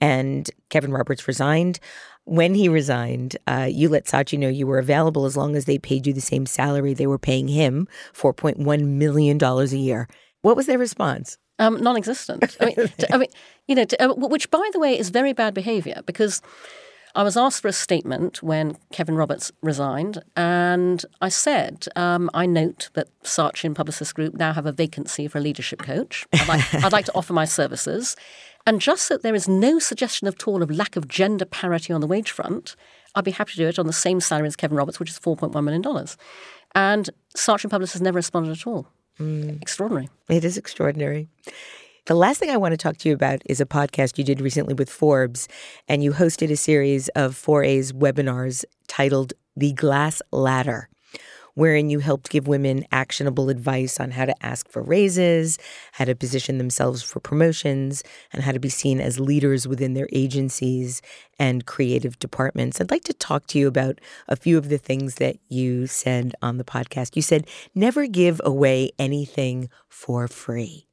And 0.00 0.50
Kevin 0.68 0.92
Roberts 0.92 1.26
resigned. 1.26 1.78
When 2.24 2.54
he 2.54 2.68
resigned, 2.68 3.36
uh, 3.46 3.68
you 3.70 3.88
let 3.88 4.06
Saatchi 4.06 4.38
know 4.38 4.48
you 4.48 4.66
were 4.66 4.78
available 4.78 5.26
as 5.26 5.36
long 5.36 5.54
as 5.54 5.64
they 5.64 5.78
paid 5.78 6.06
you 6.06 6.12
the 6.12 6.20
same 6.20 6.44
salary 6.44 6.92
they 6.92 7.06
were 7.06 7.18
paying 7.18 7.48
him, 7.48 7.86
$4.1 8.12 8.84
million 8.84 9.42
a 9.42 9.64
year. 9.66 10.08
What 10.42 10.56
was 10.56 10.66
their 10.66 10.78
response? 10.78 11.38
Um, 11.58 11.82
non-existent. 11.82 12.56
I 12.60 12.66
mean, 12.66 12.74
to, 12.74 13.14
I 13.14 13.18
mean, 13.18 13.28
you 13.66 13.74
know, 13.74 13.84
to, 13.84 14.10
uh, 14.10 14.14
which, 14.14 14.50
by 14.50 14.68
the 14.72 14.78
way, 14.78 14.98
is 14.98 15.10
very 15.10 15.32
bad 15.32 15.54
behaviour 15.54 16.02
because 16.04 16.42
I 17.14 17.22
was 17.22 17.36
asked 17.36 17.62
for 17.62 17.68
a 17.68 17.72
statement 17.72 18.42
when 18.42 18.76
Kevin 18.92 19.14
Roberts 19.14 19.50
resigned, 19.62 20.22
and 20.36 21.02
I 21.22 21.30
said, 21.30 21.86
um, 21.96 22.28
I 22.34 22.44
note 22.44 22.90
that 22.92 23.08
Saatchi 23.22 23.64
and 23.64 23.74
Publicis 23.74 24.12
Group 24.14 24.34
now 24.34 24.52
have 24.52 24.66
a 24.66 24.72
vacancy 24.72 25.26
for 25.26 25.38
a 25.38 25.40
leadership 25.40 25.80
coach. 25.80 26.26
I'd 26.34 26.46
like, 26.46 26.74
I'd 26.74 26.92
like 26.92 27.06
to 27.06 27.14
offer 27.14 27.32
my 27.32 27.46
services. 27.46 28.16
And 28.66 28.80
just 28.80 29.08
that 29.08 29.22
there 29.22 29.34
is 29.34 29.48
no 29.48 29.78
suggestion 29.78 30.26
at 30.26 30.46
all 30.48 30.62
of 30.62 30.70
lack 30.70 30.96
of 30.96 31.06
gender 31.06 31.44
parity 31.44 31.92
on 31.92 32.00
the 32.00 32.06
wage 32.06 32.32
front, 32.32 32.74
I'd 33.14 33.24
be 33.24 33.30
happy 33.30 33.52
to 33.52 33.58
do 33.58 33.68
it 33.68 33.78
on 33.78 33.86
the 33.86 33.92
same 33.92 34.20
salary 34.20 34.48
as 34.48 34.56
Kevin 34.56 34.76
Roberts, 34.76 34.98
which 34.98 35.10
is 35.10 35.18
$4.1 35.20 35.64
million. 35.64 35.84
And 36.74 37.08
Saatchi 37.36 37.70
Publicis 37.70 37.92
has 37.92 38.02
never 38.02 38.16
responded 38.16 38.50
at 38.50 38.66
all. 38.66 38.88
Mm. 39.20 39.62
Extraordinary. 39.62 40.08
It 40.28 40.44
is 40.44 40.58
extraordinary. 40.58 41.28
The 42.06 42.14
last 42.14 42.38
thing 42.38 42.50
I 42.50 42.56
want 42.56 42.72
to 42.72 42.76
talk 42.76 42.98
to 42.98 43.08
you 43.08 43.14
about 43.14 43.40
is 43.46 43.60
a 43.60 43.66
podcast 43.66 44.18
you 44.18 44.24
did 44.24 44.40
recently 44.40 44.74
with 44.74 44.90
Forbes, 44.90 45.48
and 45.88 46.04
you 46.04 46.12
hosted 46.12 46.50
a 46.50 46.56
series 46.56 47.08
of 47.10 47.34
4A's 47.34 47.92
webinars 47.92 48.64
titled 48.88 49.32
The 49.56 49.72
Glass 49.72 50.20
Ladder 50.32 50.88
wherein 51.56 51.88
you 51.88 51.98
helped 51.98 52.30
give 52.30 52.46
women 52.46 52.84
actionable 52.92 53.48
advice 53.48 53.98
on 53.98 54.12
how 54.12 54.26
to 54.26 54.46
ask 54.46 54.68
for 54.68 54.82
raises, 54.82 55.58
how 55.92 56.04
to 56.04 56.14
position 56.14 56.58
themselves 56.58 57.02
for 57.02 57.18
promotions, 57.18 58.04
and 58.32 58.44
how 58.44 58.52
to 58.52 58.60
be 58.60 58.68
seen 58.68 59.00
as 59.00 59.18
leaders 59.18 59.66
within 59.66 59.94
their 59.94 60.08
agencies 60.12 61.00
and 61.38 61.66
creative 61.66 62.18
departments. 62.18 62.78
I'd 62.78 62.90
like 62.90 63.04
to 63.04 63.14
talk 63.14 63.46
to 63.48 63.58
you 63.58 63.66
about 63.66 64.00
a 64.28 64.36
few 64.36 64.58
of 64.58 64.68
the 64.68 64.78
things 64.78 65.16
that 65.16 65.38
you 65.48 65.86
said 65.86 66.34
on 66.42 66.58
the 66.58 66.64
podcast. 66.64 67.16
You 67.16 67.22
said, 67.22 67.48
never 67.74 68.06
give 68.06 68.38
away 68.44 68.90
anything 68.98 69.70
for 69.88 70.28
free. 70.28 70.86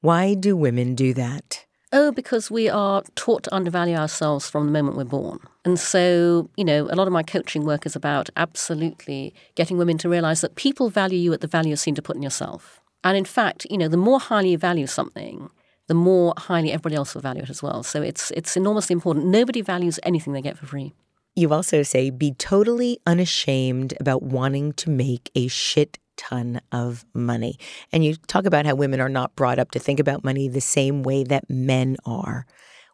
Why 0.00 0.34
do 0.34 0.56
women 0.56 0.94
do 0.94 1.12
that? 1.14 1.65
Oh, 1.92 2.10
because 2.10 2.50
we 2.50 2.68
are 2.68 3.02
taught 3.14 3.44
to 3.44 3.54
undervalue 3.54 3.94
ourselves 3.94 4.50
from 4.50 4.66
the 4.66 4.72
moment 4.72 4.96
we're 4.96 5.04
born. 5.04 5.38
And 5.64 5.78
so, 5.78 6.50
you 6.56 6.64
know, 6.64 6.88
a 6.90 6.96
lot 6.96 7.06
of 7.06 7.12
my 7.12 7.22
coaching 7.22 7.64
work 7.64 7.86
is 7.86 7.94
about 7.94 8.28
absolutely 8.36 9.32
getting 9.54 9.78
women 9.78 9.96
to 9.98 10.08
realize 10.08 10.40
that 10.40 10.56
people 10.56 10.90
value 10.90 11.18
you 11.18 11.32
at 11.32 11.42
the 11.42 11.46
value 11.46 11.70
you 11.70 11.76
seem 11.76 11.94
to 11.94 12.02
put 12.02 12.16
in 12.16 12.22
yourself. 12.22 12.80
And 13.04 13.16
in 13.16 13.24
fact, 13.24 13.66
you 13.70 13.78
know, 13.78 13.86
the 13.86 13.96
more 13.96 14.18
highly 14.18 14.50
you 14.50 14.58
value 14.58 14.88
something, 14.88 15.48
the 15.86 15.94
more 15.94 16.34
highly 16.36 16.72
everybody 16.72 16.96
else 16.96 17.14
will 17.14 17.22
value 17.22 17.42
it 17.42 17.50
as 17.50 17.62
well. 17.62 17.84
So 17.84 18.02
it's 18.02 18.32
it's 18.32 18.56
enormously 18.56 18.94
important. 18.94 19.26
Nobody 19.26 19.60
values 19.60 20.00
anything 20.02 20.32
they 20.32 20.42
get 20.42 20.58
for 20.58 20.66
free. 20.66 20.92
You 21.36 21.52
also 21.52 21.84
say 21.84 22.10
be 22.10 22.32
totally 22.32 22.98
unashamed 23.06 23.94
about 24.00 24.22
wanting 24.22 24.72
to 24.74 24.90
make 24.90 25.30
a 25.36 25.46
shit 25.46 25.98
ton 26.16 26.60
of 26.72 27.04
money. 27.14 27.58
And 27.92 28.04
you 28.04 28.16
talk 28.26 28.46
about 28.46 28.66
how 28.66 28.74
women 28.74 29.00
are 29.00 29.08
not 29.08 29.36
brought 29.36 29.58
up 29.58 29.70
to 29.72 29.78
think 29.78 30.00
about 30.00 30.24
money 30.24 30.48
the 30.48 30.60
same 30.60 31.02
way 31.02 31.24
that 31.24 31.48
men 31.48 31.96
are. 32.04 32.46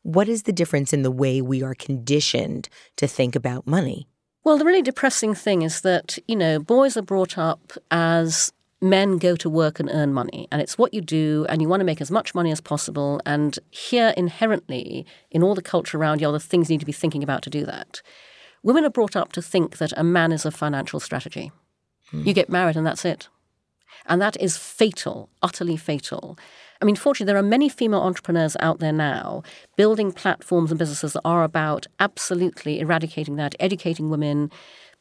What 0.03 0.29
is 0.29 0.43
the 0.43 0.53
difference 0.53 0.93
in 0.93 1.03
the 1.03 1.11
way 1.11 1.41
we 1.41 1.63
are 1.63 1.75
conditioned 1.75 2.69
to 2.97 3.07
think 3.07 3.37
about 3.37 3.67
money? 3.67 4.09
Well, 4.45 4.59
the 4.59 4.65
really 4.65 4.83
depressing 4.83 5.35
thing 5.35 5.63
is 5.63 5.83
that, 5.83 6.19
you 6.27 6.35
know, 6.35 6.59
boys 6.59 6.97
are 6.97 7.03
brought 7.03 7.39
up 7.39 7.73
as 7.93 8.53
men 8.81 9.19
go 9.19 9.37
to 9.37 9.49
work 9.49 9.79
and 9.79 9.89
earn 9.93 10.13
money, 10.13 10.49
and 10.51 10.61
it's 10.61 10.77
what 10.77 10.93
you 10.93 11.01
do, 11.01 11.47
and 11.49 11.63
you 11.63 11.69
want 11.69 11.79
to 11.79 11.85
make 11.85 12.01
as 12.01 12.11
much 12.11 12.35
money 12.35 12.51
as 12.51 12.61
possible. 12.61 13.21
And 13.25 13.57
here, 13.71 14.13
inherently, 14.17 15.07
in 15.31 15.45
all 15.45 15.55
the 15.55 15.63
culture 15.63 15.97
around 15.97 16.21
you, 16.21 16.29
are 16.29 16.33
the 16.33 16.41
things 16.41 16.69
you 16.69 16.75
need 16.75 16.81
to 16.81 16.87
be 16.87 16.91
thinking 16.91 17.23
about 17.23 17.43
to 17.43 17.51
do 17.51 17.65
that. 17.65 18.03
Women 18.65 18.85
are 18.85 18.91
brought 18.91 19.15
up 19.15 19.31
to 19.33 19.43
think 19.43 19.79
that 19.79 19.93
a 19.97 20.03
man 20.03 20.33
is 20.33 20.45
a 20.45 20.51
financial 20.51 20.99
strategy. 20.99 21.53
Mm. 22.13 22.27
You 22.27 22.33
get 22.33 22.49
married 22.49 22.77
and 22.77 22.87
that's 22.87 23.05
it. 23.05 23.29
And 24.07 24.21
that 24.21 24.41
is 24.41 24.57
fatal, 24.57 25.29
utterly 25.43 25.77
fatal. 25.77 26.39
I 26.81 26.85
mean, 26.85 26.97
fortunately, 26.97 27.31
there 27.31 27.41
are 27.41 27.47
many 27.47 27.69
female 27.69 28.01
entrepreneurs 28.01 28.57
out 28.59 28.81
there 28.81 28.93
now 28.93 29.45
building 29.77 30.11
platforms 30.11 30.73
and 30.73 30.79
businesses 30.79 31.13
that 31.13 31.23
are 31.25 31.45
about 31.45 31.87
absolutely 32.01 32.81
eradicating 32.81 33.37
that, 33.37 33.55
educating 33.61 34.11
women. 34.11 34.51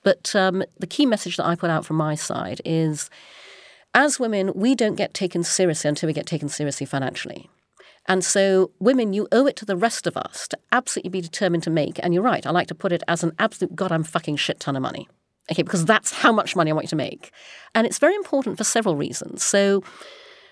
But 0.03 0.35
um, 0.35 0.63
the 0.79 0.87
key 0.87 1.07
message 1.07 1.37
that 1.37 1.45
I 1.45 1.55
put 1.55 1.71
out 1.71 1.85
from 1.85 1.97
my 1.97 2.13
side 2.13 2.61
is 2.63 3.09
as 3.95 4.19
women, 4.19 4.51
we 4.53 4.75
don't 4.75 4.95
get 4.95 5.13
taken 5.13 5.43
seriously 5.43 5.89
until 5.89 6.07
we 6.07 6.13
get 6.13 6.27
taken 6.27 6.49
seriously 6.49 6.85
financially. 6.85 7.49
And 8.07 8.23
so, 8.23 8.71
women, 8.79 9.13
you 9.13 9.27
owe 9.31 9.45
it 9.45 9.55
to 9.57 9.65
the 9.65 9.75
rest 9.75 10.07
of 10.07 10.17
us 10.17 10.47
to 10.49 10.57
absolutely 10.71 11.09
be 11.09 11.21
determined 11.21 11.63
to 11.63 11.69
make, 11.69 11.99
and 12.01 12.13
you're 12.13 12.23
right, 12.23 12.45
I 12.47 12.51
like 12.51 12.67
to 12.67 12.75
put 12.75 12.91
it 12.91 13.03
as 13.07 13.23
an 13.23 13.33
absolute 13.37 13.75
goddamn 13.75 14.03
fucking 14.03 14.37
shit 14.37 14.59
ton 14.59 14.75
of 14.75 14.81
money. 14.81 15.07
Okay, 15.51 15.63
because 15.63 15.85
that's 15.85 16.11
how 16.11 16.31
much 16.31 16.55
money 16.55 16.71
I 16.71 16.73
want 16.73 16.85
you 16.85 16.89
to 16.89 16.95
make. 16.95 17.31
And 17.73 17.87
it's 17.87 17.99
very 17.99 18.15
important 18.15 18.57
for 18.57 18.63
several 18.63 18.95
reasons. 18.95 19.43
So 19.43 19.83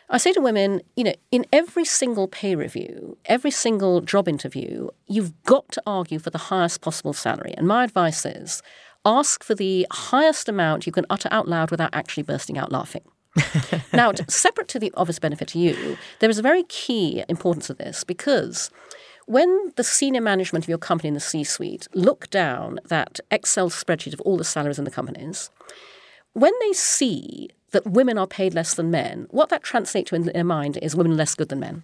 I 0.10 0.18
say 0.18 0.34
to 0.34 0.42
women, 0.42 0.82
you 0.96 1.04
know, 1.04 1.14
in 1.32 1.46
every 1.54 1.86
single 1.86 2.28
pay 2.28 2.56
review, 2.56 3.18
every 3.26 3.52
single 3.52 4.02
job 4.02 4.28
interview, 4.28 4.90
you've 5.08 5.44
got 5.44 5.72
to 5.74 5.84
argue 5.86 6.18
for 6.18 6.32
the 6.32 6.38
highest 6.38 6.82
possible 6.82 7.14
salary. 7.14 7.54
And 7.56 7.68
my 7.68 7.84
advice 7.84 8.26
is 8.26 8.64
ask 9.06 9.44
for 9.44 9.54
the 9.54 9.86
highest 9.92 10.50
amount 10.50 10.88
you 10.88 10.92
can 10.92 11.06
utter 11.10 11.30
out 11.32 11.48
loud 11.48 11.70
without 11.70 11.92
actually 11.94 12.24
bursting 12.24 12.58
out 12.58 12.72
laughing. 12.72 13.04
now, 13.94 14.12
separate 14.28 14.68
to 14.70 14.80
the 14.80 14.92
obvious 14.98 15.20
benefit 15.20 15.50
to 15.50 15.60
you, 15.60 15.98
there 16.20 16.30
is 16.30 16.40
a 16.40 16.44
very 16.44 16.64
key 16.64 17.24
importance 17.30 17.70
of 17.70 17.78
this 17.78 18.04
because 18.04 18.72
when 19.30 19.72
the 19.76 19.84
senior 19.84 20.22
management 20.22 20.66
of 20.66 20.70
your 20.70 20.80
company 20.80 21.08
in 21.08 21.14
the 21.14 21.20
C 21.20 21.44
suite 21.44 21.88
look 21.94 22.32
down 22.32 22.80
that 22.86 23.20
Excel 23.30 23.70
spreadsheet 23.70 24.16
of 24.16 24.22
all 24.22 24.38
the 24.38 24.44
salaries 24.44 24.80
in 24.80 24.86
the 24.86 24.92
companies, 24.92 25.52
when 26.34 26.52
they 26.62 26.74
see 26.74 27.52
that 27.70 27.86
women 27.86 28.18
are 28.18 28.26
paid 28.26 28.56
less 28.56 28.74
than 28.74 28.90
men, 28.90 29.28
what 29.30 29.50
that 29.50 29.62
translates 29.62 30.10
to 30.10 30.16
in 30.16 30.24
their 30.24 30.44
mind 30.44 30.80
is 30.82 30.96
women 30.96 31.16
less 31.16 31.36
good 31.36 31.50
than 31.50 31.60
men. 31.60 31.84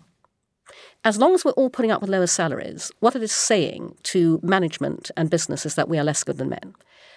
As 1.04 1.20
long 1.20 1.36
as 1.36 1.46
we're 1.46 1.52
all 1.52 1.70
putting 1.70 1.92
up 1.92 2.02
with 2.02 2.10
lower 2.10 2.26
salaries, 2.26 2.92
what 3.00 3.16
it 3.16 3.22
is 3.22 3.32
saying 3.32 3.96
to 4.04 4.40
management 4.42 5.12
and 5.16 5.30
business 5.30 5.68
is 5.68 5.76
that 5.76 5.88
we 5.88 6.00
are 6.00 6.04
less 6.04 6.24
good 6.24 6.40
than 6.40 6.50
men. 6.50 6.74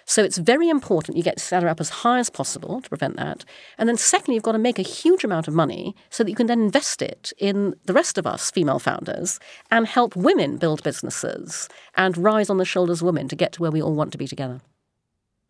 So 0.08 0.24
it's 0.24 0.38
very 0.38 0.70
important 0.70 1.18
you 1.18 1.22
get 1.22 1.38
salary 1.38 1.68
up 1.68 1.80
as 1.80 1.90
high 1.90 2.18
as 2.18 2.30
possible 2.30 2.80
to 2.80 2.88
prevent 2.88 3.16
that. 3.16 3.44
And 3.76 3.86
then 3.86 3.98
secondly, 3.98 4.36
you've 4.36 4.42
got 4.42 4.52
to 4.52 4.58
make 4.58 4.78
a 4.78 4.82
huge 4.82 5.22
amount 5.22 5.48
of 5.48 5.54
money 5.54 5.94
so 6.08 6.24
that 6.24 6.30
you 6.30 6.34
can 6.34 6.46
then 6.46 6.62
invest 6.62 7.02
it 7.02 7.30
in 7.36 7.74
the 7.84 7.92
rest 7.92 8.16
of 8.16 8.26
us 8.26 8.50
female 8.50 8.78
founders 8.78 9.38
and 9.70 9.86
help 9.86 10.16
women 10.16 10.56
build 10.56 10.82
businesses 10.82 11.68
and 11.94 12.16
rise 12.16 12.48
on 12.48 12.56
the 12.56 12.64
shoulders 12.64 13.02
of 13.02 13.06
women 13.06 13.28
to 13.28 13.36
get 13.36 13.52
to 13.52 13.60
where 13.60 13.70
we 13.70 13.82
all 13.82 13.94
want 13.94 14.10
to 14.12 14.18
be 14.18 14.26
together. 14.26 14.62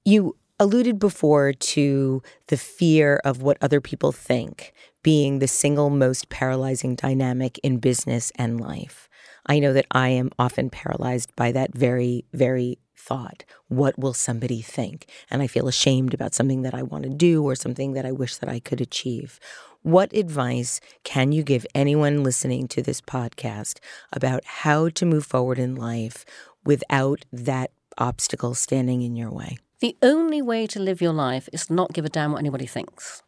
You 0.05 0.37
alluded 0.59 0.99
before 0.99 1.53
to 1.53 2.21
the 2.49 2.57
fear 2.57 3.21
of 3.25 3.43
what 3.43 3.59
other 3.61 3.81
people 3.81 4.11
think 4.11 4.73
being 5.05 5.39
the 5.39 5.47
single 5.47 5.89
most 5.89 6.31
paralyzing 6.31 6.97
dynamic 6.97 7.59
in 7.63 7.79
business 7.79 8.33
and 8.35 8.61
life. 8.61 9.09
I 9.47 9.61
know 9.61 9.73
that 9.73 9.87
I 9.93 10.09
am 10.09 10.31
often 10.37 10.69
paralyzed 10.69 11.31
by 11.37 11.53
that 11.53 11.73
very, 11.75 12.25
very 12.33 12.79
thought. 12.99 13.45
What 13.69 13.99
will 13.99 14.13
somebody 14.13 14.61
think? 14.61 15.07
And 15.31 15.41
I 15.41 15.47
feel 15.47 15.69
ashamed 15.69 16.13
about 16.13 16.35
something 16.35 16.63
that 16.63 16.75
I 16.75 16.83
want 16.83 17.05
to 17.05 17.11
do 17.11 17.45
or 17.45 17.55
something 17.55 17.93
that 17.93 18.05
I 18.05 18.13
wish 18.13 18.37
that 18.37 18.49
I 18.49 18.59
could 18.59 18.81
achieve. 18.81 19.39
What 19.83 20.13
advice 20.13 20.81
can 21.05 21.33
you 21.33 21.43
give 21.43 21.65
anyone 21.75 22.25
listening 22.25 22.67
to 22.69 22.83
this 22.83 23.01
podcast 23.01 23.79
about 24.13 24.45
how 24.45 24.89
to 24.91 25.07
move 25.07 25.25
forward 25.25 25.59
in 25.59 25.77
life 25.77 26.25
without 26.65 27.25
that 27.33 27.71
obstacle 27.97 28.55
standing 28.55 29.03
in 29.03 29.17
your 29.17 29.31
way? 29.31 29.59
The 29.81 29.97
only 30.03 30.43
way 30.43 30.67
to 30.67 30.81
live 30.81 31.01
your 31.01 31.13
life 31.13 31.49
is 31.53 31.71
not 31.71 31.93
give 31.93 32.05
a 32.05 32.09
damn 32.09 32.33
what 32.33 32.41
anybody 32.41 32.67
thinks. 32.67 33.23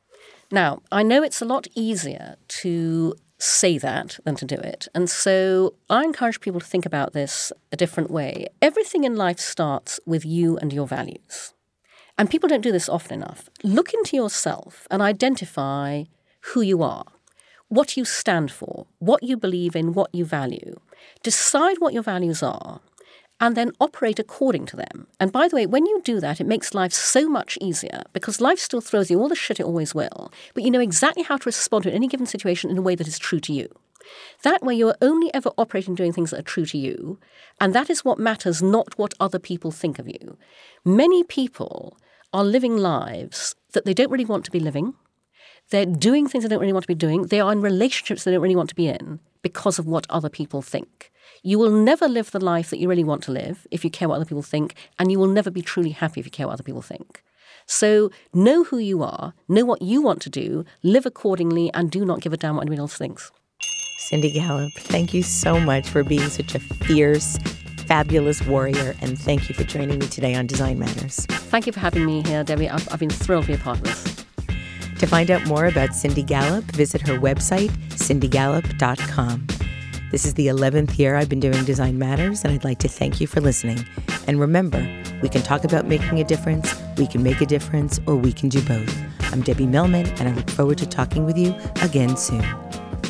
Now, 0.50 0.82
I 0.90 1.04
know 1.04 1.22
it's 1.22 1.40
a 1.40 1.44
lot 1.44 1.68
easier 1.76 2.36
to 2.48 3.14
say 3.40 3.78
that 3.78 4.18
than 4.24 4.36
to 4.36 4.44
do 4.44 4.56
it. 4.56 4.88
And 4.94 5.08
so 5.08 5.74
I 5.88 6.04
encourage 6.04 6.40
people 6.40 6.60
to 6.60 6.66
think 6.66 6.86
about 6.86 7.12
this 7.12 7.52
a 7.72 7.76
different 7.76 8.10
way. 8.10 8.46
Everything 8.60 9.04
in 9.04 9.16
life 9.16 9.40
starts 9.40 9.98
with 10.06 10.24
you 10.24 10.58
and 10.58 10.72
your 10.72 10.86
values. 10.86 11.54
And 12.18 12.28
people 12.28 12.48
don't 12.48 12.60
do 12.60 12.72
this 12.72 12.88
often 12.88 13.22
enough. 13.22 13.48
Look 13.62 13.94
into 13.94 14.16
yourself 14.16 14.86
and 14.90 15.00
identify 15.00 16.04
who 16.52 16.60
you 16.60 16.82
are, 16.82 17.06
what 17.68 17.96
you 17.96 18.04
stand 18.04 18.50
for, 18.50 18.86
what 18.98 19.22
you 19.22 19.36
believe 19.36 19.74
in, 19.74 19.94
what 19.94 20.14
you 20.14 20.24
value. 20.24 20.78
Decide 21.22 21.78
what 21.78 21.94
your 21.94 22.02
values 22.02 22.42
are 22.42 22.80
and 23.40 23.56
then 23.56 23.72
operate 23.80 24.18
according 24.18 24.66
to 24.66 24.76
them. 24.76 25.06
And 25.18 25.32
by 25.32 25.48
the 25.48 25.56
way, 25.56 25.66
when 25.66 25.86
you 25.86 26.00
do 26.04 26.20
that, 26.20 26.40
it 26.40 26.46
makes 26.46 26.74
life 26.74 26.92
so 26.92 27.28
much 27.28 27.56
easier 27.60 28.02
because 28.12 28.40
life 28.40 28.58
still 28.58 28.82
throws 28.82 29.10
you 29.10 29.18
all 29.18 29.28
the 29.28 29.34
shit 29.34 29.58
it 29.58 29.66
always 29.66 29.94
will, 29.94 30.30
but 30.54 30.62
you 30.62 30.70
know 30.70 30.80
exactly 30.80 31.22
how 31.22 31.38
to 31.38 31.46
respond 31.46 31.84
to 31.84 31.92
any 31.92 32.06
given 32.06 32.26
situation 32.26 32.70
in 32.70 32.78
a 32.78 32.82
way 32.82 32.94
that 32.94 33.08
is 33.08 33.18
true 33.18 33.40
to 33.40 33.52
you. 33.52 33.68
That 34.42 34.62
way, 34.62 34.74
you're 34.74 34.96
only 35.00 35.32
ever 35.32 35.50
operating 35.56 35.94
doing 35.94 36.12
things 36.12 36.30
that 36.30 36.40
are 36.40 36.42
true 36.42 36.66
to 36.66 36.78
you, 36.78 37.18
and 37.60 37.74
that 37.74 37.90
is 37.90 38.04
what 38.04 38.18
matters, 38.18 38.62
not 38.62 38.98
what 38.98 39.14
other 39.20 39.38
people 39.38 39.70
think 39.70 39.98
of 39.98 40.08
you. 40.08 40.36
Many 40.84 41.22
people 41.24 41.96
are 42.32 42.44
living 42.44 42.76
lives 42.76 43.54
that 43.72 43.84
they 43.84 43.94
don't 43.94 44.10
really 44.10 44.24
want 44.24 44.44
to 44.44 44.50
be 44.50 44.60
living. 44.60 44.94
They're 45.70 45.86
doing 45.86 46.26
things 46.26 46.42
they 46.42 46.48
don't 46.48 46.60
really 46.60 46.72
want 46.72 46.84
to 46.84 46.88
be 46.88 46.94
doing. 46.94 47.26
They 47.26 47.40
are 47.40 47.52
in 47.52 47.60
relationships 47.60 48.24
they 48.24 48.32
don't 48.32 48.42
really 48.42 48.56
want 48.56 48.70
to 48.70 48.74
be 48.74 48.88
in 48.88 49.20
because 49.42 49.78
of 49.78 49.86
what 49.86 50.06
other 50.10 50.28
people 50.28 50.62
think. 50.62 51.09
You 51.42 51.58
will 51.58 51.70
never 51.70 52.08
live 52.08 52.30
the 52.30 52.44
life 52.44 52.70
that 52.70 52.78
you 52.78 52.88
really 52.88 53.04
want 53.04 53.22
to 53.24 53.32
live 53.32 53.66
if 53.70 53.84
you 53.84 53.90
care 53.90 54.08
what 54.08 54.16
other 54.16 54.24
people 54.24 54.42
think, 54.42 54.74
and 54.98 55.10
you 55.10 55.18
will 55.18 55.26
never 55.26 55.50
be 55.50 55.62
truly 55.62 55.90
happy 55.90 56.20
if 56.20 56.26
you 56.26 56.30
care 56.30 56.46
what 56.46 56.54
other 56.54 56.62
people 56.62 56.82
think. 56.82 57.22
So 57.66 58.10
know 58.34 58.64
who 58.64 58.78
you 58.78 59.02
are, 59.02 59.32
know 59.48 59.64
what 59.64 59.80
you 59.80 60.02
want 60.02 60.20
to 60.22 60.30
do, 60.30 60.64
live 60.82 61.06
accordingly, 61.06 61.72
and 61.72 61.90
do 61.90 62.04
not 62.04 62.20
give 62.20 62.32
a 62.32 62.36
damn 62.36 62.56
what 62.56 62.62
anyone 62.62 62.80
else 62.80 62.96
thinks. 62.96 63.30
Cindy 64.08 64.32
Gallop, 64.32 64.72
thank 64.74 65.14
you 65.14 65.22
so 65.22 65.60
much 65.60 65.88
for 65.88 66.02
being 66.02 66.28
such 66.28 66.54
a 66.54 66.58
fierce, 66.58 67.38
fabulous 67.86 68.44
warrior, 68.46 68.94
and 69.00 69.18
thank 69.18 69.48
you 69.48 69.54
for 69.54 69.64
joining 69.64 69.98
me 69.98 70.08
today 70.08 70.34
on 70.34 70.46
Design 70.46 70.78
Matters. 70.78 71.26
Thank 71.26 71.66
you 71.66 71.72
for 71.72 71.80
having 71.80 72.04
me 72.04 72.22
here, 72.22 72.42
Debbie. 72.42 72.68
I've, 72.68 72.92
I've 72.92 73.00
been 73.00 73.10
thrilled 73.10 73.44
to 73.44 73.48
be 73.48 73.54
a 73.54 73.58
part 73.58 73.78
of 73.78 73.84
this. 73.84 74.26
To 74.98 75.06
find 75.06 75.30
out 75.30 75.46
more 75.46 75.66
about 75.66 75.94
Cindy 75.94 76.22
Gallop, 76.22 76.64
visit 76.72 77.00
her 77.06 77.18
website, 77.18 77.70
cindygallop.com. 77.90 79.46
This 80.10 80.24
is 80.24 80.34
the 80.34 80.48
11th 80.48 80.98
year 80.98 81.14
I've 81.14 81.28
been 81.28 81.38
doing 81.38 81.64
Design 81.64 81.96
Matters, 81.96 82.42
and 82.42 82.52
I'd 82.52 82.64
like 82.64 82.80
to 82.80 82.88
thank 82.88 83.20
you 83.20 83.28
for 83.28 83.40
listening. 83.40 83.86
And 84.26 84.40
remember, 84.40 84.80
we 85.22 85.28
can 85.28 85.40
talk 85.40 85.62
about 85.62 85.86
making 85.86 86.18
a 86.18 86.24
difference, 86.24 86.74
we 86.98 87.06
can 87.06 87.22
make 87.22 87.40
a 87.40 87.46
difference, 87.46 88.00
or 88.06 88.16
we 88.16 88.32
can 88.32 88.48
do 88.48 88.60
both. 88.62 88.92
I'm 89.32 89.40
Debbie 89.40 89.66
Millman, 89.66 90.06
and 90.18 90.28
I 90.28 90.32
look 90.32 90.50
forward 90.50 90.78
to 90.78 90.86
talking 90.86 91.26
with 91.26 91.38
you 91.38 91.54
again 91.82 92.16
soon. 92.16 92.44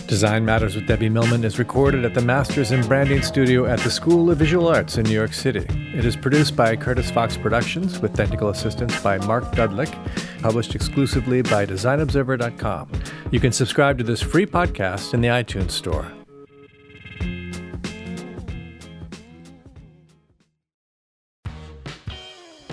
Design 0.08 0.44
Matters 0.44 0.74
with 0.74 0.86
Debbie 0.86 1.08
Millman 1.08 1.42
is 1.42 1.58
recorded 1.58 2.04
at 2.04 2.12
the 2.12 2.20
Masters 2.20 2.70
in 2.70 2.86
Branding 2.86 3.22
Studio 3.22 3.64
at 3.64 3.78
the 3.78 3.90
School 3.90 4.30
of 4.30 4.36
Visual 4.36 4.68
Arts 4.68 4.98
in 4.98 5.04
New 5.04 5.14
York 5.14 5.32
City. 5.32 5.66
It 5.96 6.04
is 6.04 6.16
produced 6.16 6.54
by 6.54 6.76
Curtis 6.76 7.10
Fox 7.10 7.34
Productions 7.34 8.00
with 8.00 8.12
technical 8.12 8.50
assistance 8.50 9.00
by 9.02 9.16
Mark 9.18 9.44
Dudlick, 9.52 9.90
published 10.42 10.74
exclusively 10.74 11.40
by 11.40 11.64
DesignObserver.com. 11.64 12.90
You 13.30 13.40
can 13.40 13.52
subscribe 13.52 13.96
to 13.96 14.04
this 14.04 14.20
free 14.20 14.44
podcast 14.44 15.14
in 15.14 15.22
the 15.22 15.28
iTunes 15.28 15.70
Store. 15.70 16.12